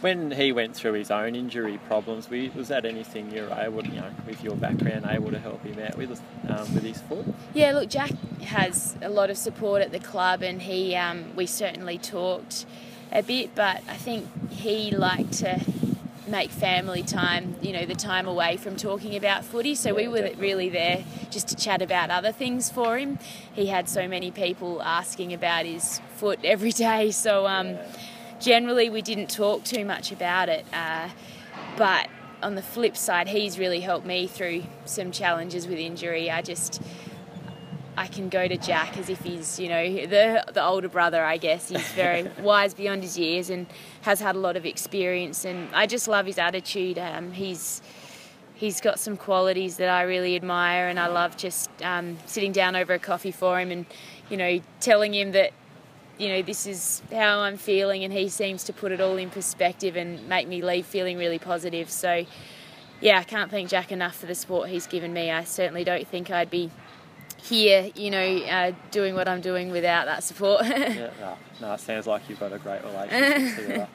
When 0.02 0.32
he 0.32 0.50
went 0.50 0.74
through 0.74 0.94
his 0.94 1.12
own 1.12 1.36
injury 1.36 1.78
problems, 1.86 2.28
was 2.28 2.66
that 2.68 2.84
anything 2.84 3.30
you 3.30 3.42
were 3.42 3.56
able, 3.56 3.86
you 3.86 4.00
know, 4.00 4.10
with 4.26 4.42
your 4.42 4.56
background, 4.56 5.06
able 5.08 5.30
to 5.30 5.38
help 5.38 5.62
him 5.62 5.78
out 5.78 5.96
with 5.96 6.20
um, 6.48 6.74
with 6.74 6.82
his 6.82 7.00
foot? 7.02 7.24
yeah, 7.54 7.70
look, 7.70 7.88
Jack 7.88 8.10
has 8.42 8.96
a 9.00 9.08
lot 9.08 9.30
of 9.30 9.36
support 9.36 9.80
at 9.80 9.92
the 9.92 10.00
club, 10.00 10.42
and 10.42 10.62
he 10.62 10.96
um, 10.96 11.36
we 11.36 11.46
certainly 11.46 11.98
talked 11.98 12.66
a 13.12 13.22
bit, 13.22 13.54
but 13.54 13.80
I 13.88 13.94
think 13.94 14.50
he 14.50 14.90
liked 14.90 15.34
to 15.34 15.60
make 16.26 16.50
family 16.50 17.02
time, 17.02 17.56
you 17.62 17.72
know, 17.72 17.84
the 17.84 17.94
time 17.94 18.26
away 18.26 18.56
from 18.56 18.76
talking 18.76 19.16
about 19.16 19.44
footy. 19.44 19.74
So 19.74 19.94
we 19.94 20.08
were 20.08 20.30
really 20.38 20.68
there 20.68 21.04
just 21.30 21.48
to 21.48 21.56
chat 21.56 21.82
about 21.82 22.10
other 22.10 22.32
things 22.32 22.70
for 22.70 22.98
him. 22.98 23.18
He 23.52 23.66
had 23.66 23.88
so 23.88 24.06
many 24.06 24.30
people 24.30 24.82
asking 24.82 25.32
about 25.32 25.66
his 25.66 26.00
foot 26.16 26.38
every 26.44 26.72
day, 26.72 27.10
so 27.10 27.46
um, 27.46 27.76
generally 28.40 28.88
we 28.90 29.02
didn't 29.02 29.30
talk 29.30 29.64
too 29.64 29.84
much 29.84 30.12
about 30.12 30.48
it. 30.48 30.64
Uh, 30.72 31.08
but 31.76 32.08
on 32.42 32.54
the 32.54 32.62
flip 32.62 32.96
side, 32.96 33.28
he's 33.28 33.58
really 33.58 33.80
helped 33.80 34.06
me 34.06 34.26
through 34.26 34.64
some 34.84 35.12
challenges 35.12 35.66
with 35.66 35.78
injury. 35.78 36.30
I 36.30 36.42
just 36.42 36.82
I 37.96 38.06
can 38.06 38.28
go 38.30 38.48
to 38.48 38.56
Jack 38.56 38.96
as 38.96 39.10
if 39.10 39.20
he's, 39.22 39.60
you 39.60 39.68
know, 39.68 40.06
the 40.06 40.44
the 40.52 40.64
older 40.64 40.88
brother. 40.88 41.22
I 41.24 41.36
guess 41.36 41.68
he's 41.68 41.92
very 41.92 42.22
wise 42.40 42.72
beyond 42.72 43.02
his 43.02 43.18
years 43.18 43.50
and 43.50 43.66
has 44.02 44.20
had 44.20 44.34
a 44.34 44.38
lot 44.38 44.56
of 44.56 44.64
experience. 44.64 45.44
And 45.44 45.68
I 45.74 45.86
just 45.86 46.08
love 46.08 46.26
his 46.26 46.38
attitude. 46.38 46.98
Um, 46.98 47.32
he's 47.32 47.82
he's 48.62 48.80
got 48.80 49.00
some 49.00 49.16
qualities 49.16 49.76
that 49.78 49.88
I 49.88 50.02
really 50.02 50.36
admire, 50.36 50.86
and 50.86 50.98
I 50.98 51.08
love 51.08 51.36
just 51.36 51.68
um, 51.82 52.16
sitting 52.26 52.52
down 52.52 52.76
over 52.76 52.94
a 52.94 52.98
coffee 52.98 53.32
for 53.32 53.58
him 53.58 53.72
and, 53.72 53.86
you 54.30 54.36
know, 54.36 54.60
telling 54.78 55.12
him 55.12 55.32
that, 55.32 55.52
you 56.16 56.28
know, 56.28 56.42
this 56.42 56.64
is 56.64 57.02
how 57.10 57.40
I'm 57.40 57.56
feeling, 57.56 58.04
and 58.04 58.12
he 58.12 58.28
seems 58.28 58.62
to 58.64 58.72
put 58.72 58.92
it 58.92 59.00
all 59.00 59.16
in 59.16 59.30
perspective 59.30 59.96
and 59.96 60.28
make 60.28 60.46
me 60.46 60.62
leave 60.62 60.86
feeling 60.86 61.18
really 61.18 61.40
positive. 61.40 61.90
So, 61.90 62.24
yeah, 63.00 63.18
I 63.18 63.24
can't 63.24 63.50
thank 63.50 63.68
Jack 63.68 63.90
enough 63.90 64.14
for 64.14 64.26
the 64.26 64.34
support 64.36 64.68
he's 64.68 64.86
given 64.86 65.12
me. 65.12 65.28
I 65.28 65.42
certainly 65.42 65.82
don't 65.82 66.06
think 66.06 66.30
I'd 66.30 66.48
be 66.48 66.70
here, 67.42 67.90
you 67.94 68.10
know, 68.10 68.24
uh, 68.24 68.72
doing 68.90 69.14
what 69.14 69.28
I'm 69.28 69.40
doing 69.40 69.70
without 69.70 70.06
that 70.06 70.22
support. 70.22 70.64
yeah, 70.66 71.10
no, 71.20 71.36
no, 71.60 71.72
it 71.74 71.80
sounds 71.80 72.06
like 72.06 72.22
you've 72.28 72.40
got 72.40 72.52
a 72.52 72.58
great 72.58 72.82
relationship 72.84 73.56
together. 73.66 73.88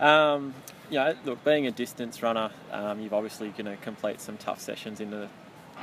Um, 0.00 0.54
you 0.90 0.98
know, 0.98 1.14
look, 1.24 1.44
being 1.44 1.66
a 1.66 1.70
distance 1.70 2.22
runner, 2.22 2.50
um, 2.70 3.00
you've 3.00 3.12
obviously 3.14 3.48
going 3.50 3.64
to 3.66 3.76
complete 3.76 4.20
some 4.20 4.36
tough 4.36 4.60
sessions 4.60 5.00
in 5.00 5.10
the 5.10 5.28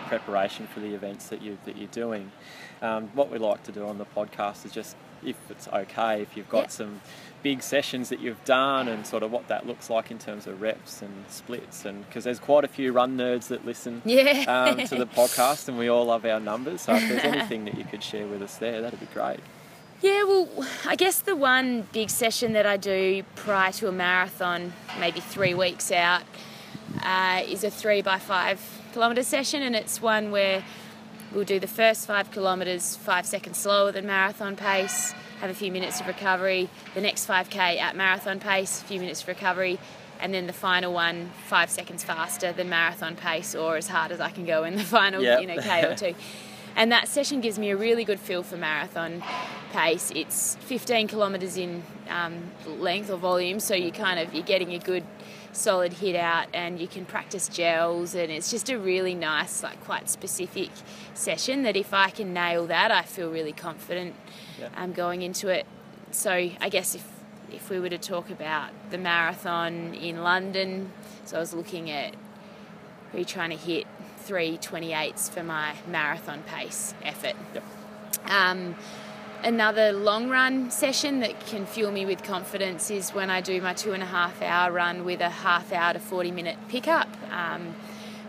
preparation 0.08 0.68
for 0.68 0.80
the 0.80 0.94
events 0.94 1.28
that 1.30 1.42
you 1.42 1.58
that 1.66 1.76
you're 1.78 1.88
doing. 1.88 2.32
Um, 2.82 3.10
what 3.14 3.30
we 3.32 3.38
like 3.38 3.64
to 3.64 3.72
do 3.72 3.86
on 3.86 3.98
the 3.98 4.06
podcast 4.06 4.66
is 4.66 4.72
just 4.72 4.96
if 5.26 5.36
it's 5.50 5.68
okay, 5.68 6.22
if 6.22 6.38
you've 6.38 6.50
got 6.50 6.64
Yeah. 6.66 6.68
some 6.68 7.02
big 7.42 7.62
sessions 7.64 8.10
that 8.10 8.20
you've 8.20 8.44
done 8.46 8.88
and 8.88 9.06
sort 9.08 9.24
of 9.24 9.32
what 9.32 9.48
that 9.48 9.66
looks 9.66 9.90
like 9.90 10.12
in 10.12 10.18
terms 10.20 10.46
of 10.48 10.62
reps 10.62 11.02
and 11.02 11.12
splits, 11.30 11.86
and 11.86 12.06
because 12.08 12.24
there's 12.24 12.40
quite 12.40 12.64
a 12.64 12.68
few 12.68 12.92
run 12.92 13.18
nerds 13.18 13.48
that 13.48 13.66
listen 13.66 14.02
Yeah. 14.06 14.44
um, 14.48 14.86
to 14.88 14.96
the 14.96 15.06
podcast, 15.20 15.68
and 15.68 15.78
we 15.78 15.88
all 15.88 16.06
love 16.06 16.26
our 16.26 16.40
numbers. 16.40 16.82
So 16.82 16.94
if 16.96 17.08
there's 17.08 17.24
anything 17.36 17.66
that 17.66 17.78
you 17.78 17.84
could 17.86 18.04
share 18.04 18.28
with 18.28 18.42
us 18.42 18.58
there, 18.58 18.82
that'd 18.82 19.00
be 19.00 19.06
great. 19.14 19.40
Yeah, 20.02 20.24
well, 20.24 20.48
I 20.86 20.96
guess 20.96 21.20
the 21.20 21.36
one 21.36 21.82
big 21.92 22.10
session 22.10 22.54
that 22.54 22.66
I 22.66 22.78
do 22.78 23.24
prior 23.36 23.72
to 23.74 23.90
a 23.90 23.92
marathon, 23.92 24.72
maybe 25.00 25.20
three 25.20 25.54
weeks 25.54 25.92
out, 25.92 26.24
uh, 27.04 27.42
is 27.46 27.64
a 27.64 27.70
three 27.70 28.02
by 28.02 28.18
five 28.18 28.60
kilometre 28.94 29.24
session, 29.24 29.62
and 29.62 29.76
it's 29.76 30.02
one 30.02 30.32
where 30.32 30.64
we'll 31.34 31.44
do 31.44 31.60
the 31.60 31.68
first 31.68 32.08
five 32.08 32.32
kilometres 32.32 32.96
five 32.96 33.26
seconds 33.26 33.58
slower 33.58 33.92
than 33.92 34.06
marathon 34.08 34.56
pace, 34.56 35.14
have 35.42 35.50
a 35.50 35.54
few 35.54 35.72
minutes 35.72 36.00
of 36.02 36.08
recovery, 36.08 36.70
the 36.96 37.02
next 37.02 37.28
5k 37.28 37.56
at 37.80 37.96
marathon 37.96 38.40
pace, 38.40 38.82
a 38.82 38.86
few 38.86 39.00
minutes 39.00 39.22
of 39.22 39.28
recovery, 39.30 39.80
and 40.22 40.34
then 40.34 40.48
the 40.48 40.54
final 40.54 40.92
one 40.94 41.32
five 41.48 41.70
seconds 41.70 42.04
faster 42.04 42.52
than 42.52 42.68
marathon 42.70 43.16
pace, 43.16 43.56
or 43.56 43.78
as 43.78 43.88
hard 43.88 44.12
as 44.12 44.20
I 44.20 44.30
can 44.32 44.46
go 44.46 44.64
in 44.66 44.76
the 44.76 44.84
final, 44.98 45.22
Yep. 45.22 45.42
you 45.42 45.48
know, 45.48 45.58
k 45.62 45.86
or 45.86 45.96
two. 45.96 46.14
And 46.76 46.92
that 46.92 47.08
session 47.08 47.42
gives 47.42 47.58
me 47.58 47.72
a 47.72 47.78
really 47.78 48.04
good 48.06 48.20
feel 48.20 48.44
for 48.44 48.56
marathon 48.56 49.24
pace. 49.74 50.12
It's 50.16 50.56
15 50.62 51.08
kilometres 51.08 51.58
in 51.58 51.84
um, 52.10 52.52
length 52.68 53.10
or 53.10 53.18
volume, 53.18 53.60
so 53.60 53.74
you 53.76 53.92
kind 53.92 54.20
of 54.20 54.34
you're 54.34 54.44
getting 54.44 54.74
a 54.74 54.80
good 54.80 55.04
solid 55.52 55.94
hit 55.94 56.16
out, 56.16 56.48
and 56.54 56.80
you 56.80 56.88
can 56.88 57.06
practice 57.06 57.48
gels, 57.48 58.16
and 58.16 58.32
it's 58.32 58.50
just 58.52 58.70
a 58.70 58.78
really 58.78 59.16
nice, 59.16 59.64
like 59.64 59.84
quite 59.84 60.10
specific 60.10 60.70
session. 61.14 61.64
That 61.64 61.76
if 61.76 61.94
I 61.94 62.10
can 62.10 62.34
nail 62.34 62.68
that, 62.68 62.92
I 62.92 63.02
feel 63.04 63.30
really 63.32 63.54
confident 63.54 64.16
Yeah. 64.60 64.70
um, 64.78 64.94
going 64.94 65.22
into 65.22 65.48
it. 65.50 65.66
So 66.12 66.32
I 66.32 66.70
guess 66.70 66.96
if 66.96 67.06
if 67.52 67.70
we 67.72 67.80
were 67.80 67.90
to 67.90 67.98
talk 67.98 68.30
about 68.30 68.70
the 68.92 68.98
marathon 68.98 69.96
in 69.96 70.22
London, 70.24 70.92
so 71.26 71.38
I 71.38 71.40
was 71.40 71.52
looking 71.54 71.90
at 71.90 72.14
really 73.12 73.26
trying 73.26 73.50
to 73.50 73.56
hit 73.58 73.88
328s 74.28 75.32
for 75.32 75.42
my 75.44 75.74
marathon 75.88 76.44
pace 76.44 76.94
effort. 77.04 77.34
Um, 78.26 78.76
another 79.44 79.92
long 79.92 80.30
run 80.30 80.72
session 80.72 81.20
that 81.22 81.46
can 81.48 81.66
fuel 81.66 81.92
me 81.92 82.06
with 82.06 82.24
confidence 82.24 82.92
is 82.92 83.12
when 83.12 83.30
I 83.30 83.42
do 83.42 83.62
my 83.62 83.74
two 83.74 83.94
and 83.94 84.04
a 84.04 84.06
half 84.06 84.42
hour 84.42 84.72
run 84.72 85.06
with 85.06 85.22
a 85.22 85.30
half 85.30 85.72
hour 85.72 85.94
to 85.94 86.00
40 86.00 86.32
minute 86.32 86.58
pickup. 86.68 87.10
Um, 87.32 87.76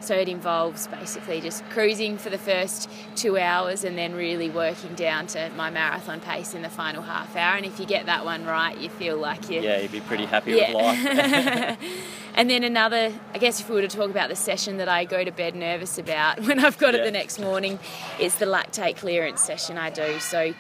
so 0.00 0.14
it 0.14 0.28
involves 0.28 0.86
basically 0.86 1.42
just 1.42 1.62
cruising 1.70 2.16
for 2.16 2.30
the 2.30 2.38
first 2.38 2.88
two 3.16 3.38
hours 3.38 3.84
and 3.84 3.98
then 3.98 4.14
really 4.14 4.48
working 4.48 4.94
down 4.94 5.26
to 5.28 5.50
my 5.56 5.68
marathon 5.68 6.20
pace 6.20 6.54
in 6.54 6.62
the 6.62 6.70
final 6.70 7.02
half 7.02 7.36
hour. 7.36 7.56
And 7.56 7.66
if 7.66 7.78
you 7.78 7.84
get 7.84 8.06
that 8.06 8.24
one 8.24 8.46
right, 8.46 8.76
you 8.78 8.88
feel 8.88 9.18
like 9.18 9.50
you 9.50 9.60
Yeah, 9.60 9.78
you'd 9.78 9.92
be 9.92 10.00
pretty 10.00 10.24
happy 10.24 10.54
with 10.54 10.70
life. 10.70 11.78
and 12.34 12.48
then 12.48 12.64
another, 12.64 13.12
I 13.34 13.38
guess 13.38 13.60
if 13.60 13.68
we 13.68 13.74
were 13.74 13.82
to 13.82 13.88
talk 13.88 14.08
about 14.10 14.30
the 14.30 14.36
session 14.36 14.78
that 14.78 14.88
I 14.88 15.04
go 15.04 15.22
to 15.22 15.32
bed 15.32 15.54
nervous 15.54 15.98
about 15.98 16.40
when 16.46 16.64
I've 16.64 16.78
got 16.78 16.94
it 16.94 17.04
the 17.04 17.10
next 17.10 17.38
morning, 17.38 17.78
it's 18.18 18.36
the 18.36 18.46
lactate 18.46 18.96
clearance 18.96 19.42
session 19.42 19.76
I 19.76 19.90
do. 19.90 20.18
So 20.18 20.54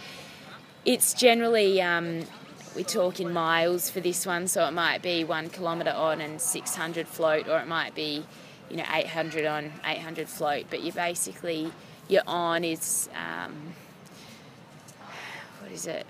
it's 0.84 1.12
generally, 1.14 1.80
um, 1.82 2.24
we 2.74 2.84
talk 2.84 3.20
in 3.20 3.32
miles 3.32 3.90
for 3.90 4.00
this 4.00 4.24
one, 4.24 4.48
so 4.48 4.66
it 4.66 4.72
might 4.72 5.02
be 5.02 5.24
one 5.24 5.50
kilometre 5.50 5.90
on 5.90 6.20
and 6.20 6.40
600 6.40 7.06
float, 7.06 7.48
or 7.48 7.58
it 7.58 7.66
might 7.66 7.94
be, 7.94 8.24
you 8.70 8.76
know, 8.76 8.84
800 8.90 9.44
on, 9.44 9.72
800 9.84 10.28
float. 10.28 10.66
But 10.70 10.82
you 10.82 10.92
basically, 10.92 11.72
your 12.08 12.22
on 12.26 12.64
is, 12.64 13.08
um, 13.14 13.74
what 15.60 15.72
is 15.72 15.86
it? 15.86 16.06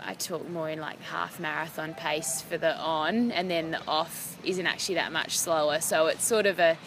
I 0.00 0.14
talk 0.14 0.48
more 0.48 0.70
in 0.70 0.78
like 0.78 1.00
half 1.02 1.40
marathon 1.40 1.94
pace 1.94 2.40
for 2.40 2.56
the 2.56 2.76
on, 2.76 3.32
and 3.32 3.50
then 3.50 3.72
the 3.72 3.86
off 3.86 4.38
isn't 4.44 4.66
actually 4.66 4.94
that 4.96 5.12
much 5.12 5.36
slower. 5.36 5.80
So 5.80 6.06
it's 6.06 6.24
sort 6.24 6.46
of 6.46 6.58
a, 6.58 6.78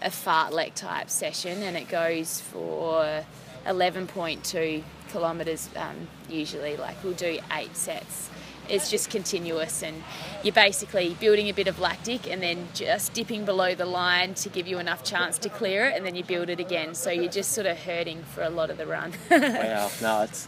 a 0.00 0.08
fartlek 0.08 0.74
type 0.74 1.10
session, 1.10 1.62
and 1.62 1.76
it 1.76 1.88
goes 1.88 2.40
for 2.40 3.24
11.2 3.66 4.82
kilometres 5.12 5.68
um, 5.76 6.08
usually. 6.28 6.76
Like 6.76 6.96
we'll 7.04 7.12
do 7.14 7.38
eight 7.52 7.76
sets. 7.76 8.30
It's 8.68 8.90
just 8.90 9.10
continuous, 9.10 9.82
and 9.82 10.02
you're 10.44 10.54
basically 10.54 11.16
building 11.20 11.48
a 11.48 11.52
bit 11.52 11.66
of 11.66 11.80
lactic 11.80 12.30
and 12.30 12.40
then 12.40 12.68
just 12.74 13.12
dipping 13.12 13.44
below 13.44 13.74
the 13.74 13.84
line 13.84 14.34
to 14.34 14.48
give 14.48 14.68
you 14.68 14.78
enough 14.78 15.02
chance 15.02 15.36
to 15.38 15.48
clear 15.48 15.86
it, 15.86 15.96
and 15.96 16.06
then 16.06 16.14
you 16.14 16.22
build 16.24 16.48
it 16.48 16.60
again. 16.60 16.94
So 16.94 17.10
you're 17.10 17.30
just 17.30 17.52
sort 17.52 17.66
of 17.66 17.76
hurting 17.76 18.22
for 18.22 18.42
a 18.42 18.50
lot 18.50 18.70
of 18.70 18.78
the 18.78 18.86
run. 18.86 19.12
wow, 19.30 19.90
no, 20.00 20.22
it's 20.22 20.46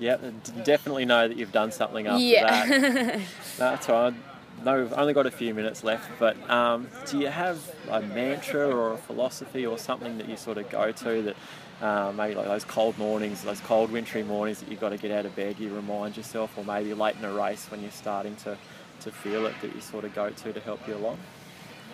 yeah, 0.00 0.16
definitely 0.64 1.04
know 1.04 1.28
that 1.28 1.36
you've 1.36 1.52
done 1.52 1.70
something 1.70 2.06
after 2.08 2.22
Yeah. 2.24 2.66
that. 2.66 3.18
No, 3.18 3.20
that's 3.58 3.88
all 3.88 4.10
right. 4.10 4.14
No, 4.64 4.80
we've 4.80 4.94
only 4.94 5.12
got 5.12 5.26
a 5.26 5.30
few 5.30 5.52
minutes 5.52 5.84
left, 5.84 6.10
but 6.18 6.38
um, 6.48 6.88
do 7.06 7.18
you 7.18 7.26
have 7.26 7.58
a 7.90 8.00
mantra 8.00 8.66
or 8.66 8.94
a 8.94 8.96
philosophy 8.96 9.66
or 9.66 9.76
something 9.76 10.16
that 10.16 10.26
you 10.26 10.38
sort 10.38 10.56
of 10.56 10.70
go 10.70 10.90
to 10.90 11.22
that 11.22 11.36
uh, 11.82 12.12
maybe 12.12 12.34
like 12.34 12.46
those 12.46 12.64
cold 12.64 12.96
mornings, 12.96 13.42
those 13.42 13.60
cold 13.60 13.90
wintry 13.90 14.22
mornings 14.22 14.60
that 14.60 14.70
you've 14.70 14.80
got 14.80 14.88
to 14.88 14.96
get 14.96 15.10
out 15.10 15.26
of 15.26 15.36
bed, 15.36 15.56
you 15.58 15.74
remind 15.74 16.16
yourself, 16.16 16.56
or 16.56 16.64
maybe 16.64 16.94
late 16.94 17.14
in 17.16 17.24
a 17.26 17.32
race 17.32 17.66
when 17.70 17.82
you're 17.82 17.90
starting 17.90 18.34
to, 18.36 18.56
to 19.00 19.10
feel 19.10 19.44
it 19.44 19.54
that 19.60 19.74
you 19.74 19.82
sort 19.82 20.04
of 20.04 20.14
go 20.14 20.30
to 20.30 20.52
to 20.54 20.60
help 20.60 20.86
you 20.88 20.94
along? 20.94 21.18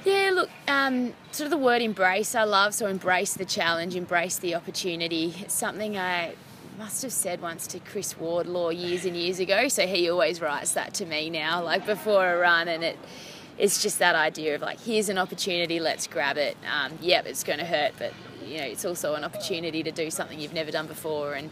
Yeah, 0.05 0.31
look, 0.33 0.51
um, 0.68 1.12
sort 1.33 1.47
of 1.47 1.51
the 1.51 1.59
word 1.59 1.83
embrace 1.83 2.37
I 2.37 2.45
love. 2.45 2.73
So 2.75 2.87
embrace 2.87 3.35
the 3.35 3.45
challenge, 3.45 3.97
embrace 3.97 4.39
the 4.39 4.55
opportunity. 4.55 5.35
It's 5.41 5.55
something 5.55 5.99
I 5.99 6.35
must 6.79 7.03
have 7.03 7.12
said 7.12 7.41
once 7.43 7.66
to 7.68 7.79
Chris 7.81 8.16
Wardlaw 8.18 8.71
years 8.71 9.05
and 9.05 9.16
years 9.16 9.39
ago. 9.41 9.68
So 9.68 9.87
he 9.87 10.09
always 10.11 10.41
writes 10.41 10.73
that 10.73 10.95
to 10.95 11.07
me 11.07 11.31
now, 11.31 11.62
like 11.62 11.85
before 11.87 12.27
a 12.35 12.39
run, 12.39 12.68
and 12.68 12.83
it. 12.85 12.99
It's 13.59 13.83
just 13.83 13.99
that 13.99 14.14
idea 14.14 14.55
of 14.55 14.62
like, 14.62 14.81
here's 14.81 15.11
an 15.11 15.18
opportunity, 15.18 15.81
let's 15.81 16.07
grab 16.07 16.39
it. 16.39 16.57
Um, 16.73 16.97
yep, 17.03 17.27
it's 17.27 17.45
going 17.45 17.59
to 17.59 17.66
hurt, 17.66 17.93
but 17.99 18.14
you 18.47 18.57
know, 18.57 18.64
it's 18.64 18.87
also 18.87 19.12
an 19.16 19.23
opportunity 19.23 19.83
to 19.83 19.93
do 19.93 20.11
something 20.11 20.41
you've 20.41 20.55
never 20.55 20.71
done 20.71 20.87
before. 20.87 21.35
And 21.35 21.51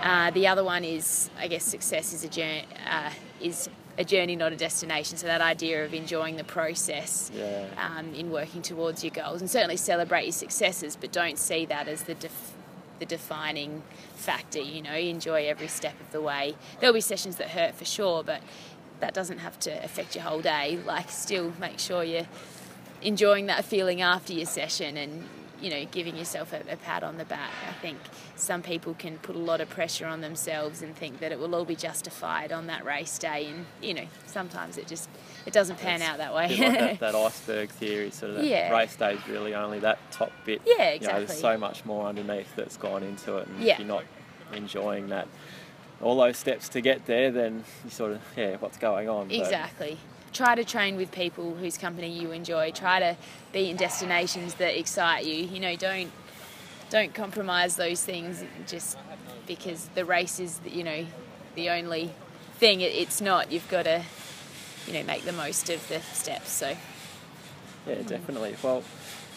uh, 0.00 0.30
the 0.30 0.46
other 0.46 0.64
one 0.64 0.82
is, 0.82 1.28
I 1.38 1.48
guess, 1.48 1.62
success 1.62 2.14
is 2.14 2.24
a 2.24 2.28
journey. 2.28 2.64
Uh, 2.90 3.10
is 3.42 3.68
a 3.98 4.04
journey, 4.04 4.34
not 4.34 4.54
a 4.54 4.56
destination. 4.56 5.18
So 5.18 5.26
that 5.26 5.42
idea 5.42 5.84
of 5.84 5.92
enjoying 5.92 6.36
the 6.36 6.44
process 6.44 7.30
Yeah. 7.34 7.66
um, 7.76 8.14
in 8.14 8.30
working 8.30 8.62
towards 8.62 9.04
your 9.04 9.10
goals, 9.10 9.42
and 9.42 9.50
certainly 9.50 9.76
celebrate 9.76 10.24
your 10.24 10.32
successes, 10.32 10.96
but 10.98 11.12
don't 11.12 11.38
see 11.38 11.66
that 11.66 11.86
as 11.86 12.04
the 12.04 12.14
def- 12.14 12.51
the 13.02 13.06
defining 13.06 13.82
factor. 14.14 14.60
You 14.60 14.80
know, 14.80 14.94
enjoy 14.94 15.46
every 15.46 15.66
step 15.66 16.00
of 16.00 16.12
the 16.12 16.20
way. 16.20 16.54
There'll 16.78 16.94
be 16.94 17.00
sessions 17.00 17.36
that 17.36 17.48
hurt 17.48 17.74
for 17.74 17.84
sure, 17.84 18.22
but 18.22 18.42
that 19.00 19.12
doesn't 19.12 19.38
have 19.38 19.58
to 19.60 19.84
affect 19.84 20.14
your 20.14 20.22
whole 20.22 20.40
day. 20.40 20.78
Like, 20.86 21.10
still 21.10 21.52
make 21.58 21.80
sure 21.80 22.04
you're 22.04 22.28
enjoying 23.02 23.46
that 23.46 23.64
feeling 23.64 24.00
after 24.00 24.32
your 24.32 24.46
session 24.46 24.96
and 24.96 25.24
you 25.60 25.70
know 25.70 25.84
giving 25.90 26.16
yourself 26.16 26.52
a, 26.52 26.60
a 26.70 26.76
pat 26.76 27.02
on 27.02 27.18
the 27.18 27.24
back 27.24 27.50
i 27.68 27.72
think 27.80 27.98
some 28.36 28.62
people 28.62 28.94
can 28.94 29.18
put 29.18 29.34
a 29.34 29.38
lot 29.38 29.60
of 29.60 29.68
pressure 29.68 30.06
on 30.06 30.20
themselves 30.20 30.82
and 30.82 30.94
think 30.96 31.18
that 31.18 31.32
it 31.32 31.38
will 31.38 31.52
all 31.54 31.64
be 31.64 31.74
justified 31.74 32.52
on 32.52 32.68
that 32.68 32.84
race 32.84 33.18
day 33.18 33.46
and 33.46 33.66
you 33.80 33.92
know 33.92 34.06
sometimes 34.26 34.78
it 34.78 34.86
just 34.86 35.08
it 35.46 35.52
doesn't 35.52 35.78
pan 35.78 36.02
out 36.02 36.18
that 36.18 36.34
way 36.34 36.48
like 36.48 36.58
that, 36.78 37.00
that 37.00 37.14
iceberg 37.14 37.70
theory, 37.70 38.10
sort 38.10 38.30
of 38.30 38.36
that 38.38 38.44
Yeah. 38.46 38.70
race 38.72 38.94
day 38.96 39.14
is 39.14 39.28
really 39.28 39.54
only 39.54 39.78
that 39.80 39.98
top 40.12 40.32
bit. 40.44 40.62
Yeah, 40.64 40.72
You 40.72 40.78
know, 40.78 40.90
exactly. 40.94 41.24
there's 41.26 41.40
so 41.40 41.58
much 41.58 41.84
more 41.84 42.06
underneath 42.06 42.54
that's 42.56 42.76
gone 42.76 43.02
into 43.02 43.38
it, 43.38 43.48
and 43.48 43.60
Yeah. 43.62 43.72
if 43.74 43.78
you're 43.80 43.88
not 43.88 44.04
enjoying 44.52 45.08
that, 45.08 45.28
all 46.00 46.16
those 46.16 46.36
steps 46.36 46.68
to 46.70 46.80
get 46.80 47.06
there, 47.06 47.30
then 47.30 47.64
you 47.84 47.90
sort 47.90 48.12
of, 48.12 48.20
yeah, 48.36 48.56
what's 48.58 48.76
going 48.78 49.08
on? 49.08 49.28
But- 49.28 49.36
Exactly. 49.36 49.98
Try 50.32 50.54
to 50.54 50.64
train 50.64 50.96
with 50.96 51.12
people 51.12 51.54
whose 51.56 51.76
company 51.76 52.08
you 52.08 52.30
enjoy. 52.32 52.70
Try 52.72 53.00
to 53.00 53.16
be 53.52 53.68
in 53.68 53.76
destinations 53.76 54.54
that 54.54 54.78
excite 54.78 55.26
you. 55.26 55.34
You 55.44 55.60
know, 55.60 55.76
don't 55.76 56.10
don't 56.88 57.12
compromise 57.14 57.76
those 57.76 58.02
things 58.02 58.42
just 58.66 58.96
because 59.46 59.88
the 59.94 60.04
race 60.06 60.40
is, 60.40 60.58
you 60.66 60.84
know, 60.84 61.04
the 61.54 61.68
only 61.70 62.12
thing. 62.58 62.80
It, 62.80 62.92
it's 62.94 63.20
not. 63.20 63.52
You've 63.52 63.68
got 63.68 63.82
to, 63.84 64.02
you 64.86 64.94
know, 64.94 65.02
make 65.04 65.24
the 65.24 65.32
most 65.32 65.70
of 65.70 65.86
the 65.88 66.00
steps. 66.00 66.50
So, 66.50 66.74
Yeah, 67.86 68.02
definitely. 68.02 68.56
Well, 68.62 68.82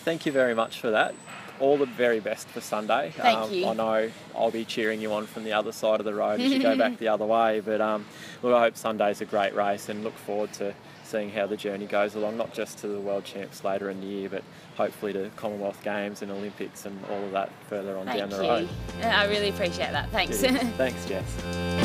thank 0.04 0.26
you 0.26 0.32
very 0.32 0.54
much 0.54 0.80
for 0.80 0.91
that. 0.91 1.16
All 1.60 1.78
the 1.78 1.86
very 1.86 2.20
best 2.20 2.48
for 2.50 2.60
Sunday. 2.60 3.08
Um, 3.08 3.12
Thank 3.14 3.52
you. 3.54 3.68
I 3.68 3.74
know 3.74 4.12
I'll 4.36 4.52
be 4.52 4.66
cheering 4.66 5.00
you 5.02 5.14
on 5.14 5.26
from 5.26 5.46
the 5.46 5.54
other 5.54 5.72
side 5.72 6.02
of 6.02 6.06
the 6.06 6.14
road 6.14 6.41
as 6.41 6.52
you 6.52 6.62
go 6.62 6.78
back 6.78 6.98
the 7.00 7.08
other 7.08 7.26
way. 7.26 7.62
But 7.62 7.80
um, 7.80 8.06
look, 8.43 8.54
I 8.54 8.60
hope 8.60 8.76
Sunday's 8.76 9.22
a 9.22 9.26
great 9.26 9.56
race 9.56 9.88
and 9.88 10.04
look 10.04 10.18
forward 10.18 10.52
to 10.54 10.74
seeing 11.06 11.30
how 11.32 11.46
the 11.48 11.56
journey 11.56 11.86
goes 11.86 12.16
along, 12.16 12.36
not 12.36 12.54
just 12.54 12.80
to 12.80 12.88
the 12.88 13.00
World 13.00 13.24
Champs 13.24 13.64
later 13.64 13.89
in 13.89 14.02
the 14.02 14.08
year, 14.08 14.28
but 14.28 14.43
hopefully 14.76 15.14
to 15.14 15.30
Commonwealth 15.38 15.82
Games 15.82 16.22
and 16.22 16.30
Olympics 16.32 16.86
and 16.86 17.00
all 17.10 17.24
of 17.24 17.32
that 17.32 17.50
further 17.70 17.96
on 17.98 18.06
thank 18.06 18.20
down 18.20 18.30
the 18.32 18.43
you. 18.43 18.50
road. 18.50 18.70
I 19.04 19.26
really 19.28 19.50
appreciate 19.50 19.91
that. 19.91 20.10
Thanks. 20.10 20.41
Thanks, 20.41 21.06
Jess. 21.06 21.85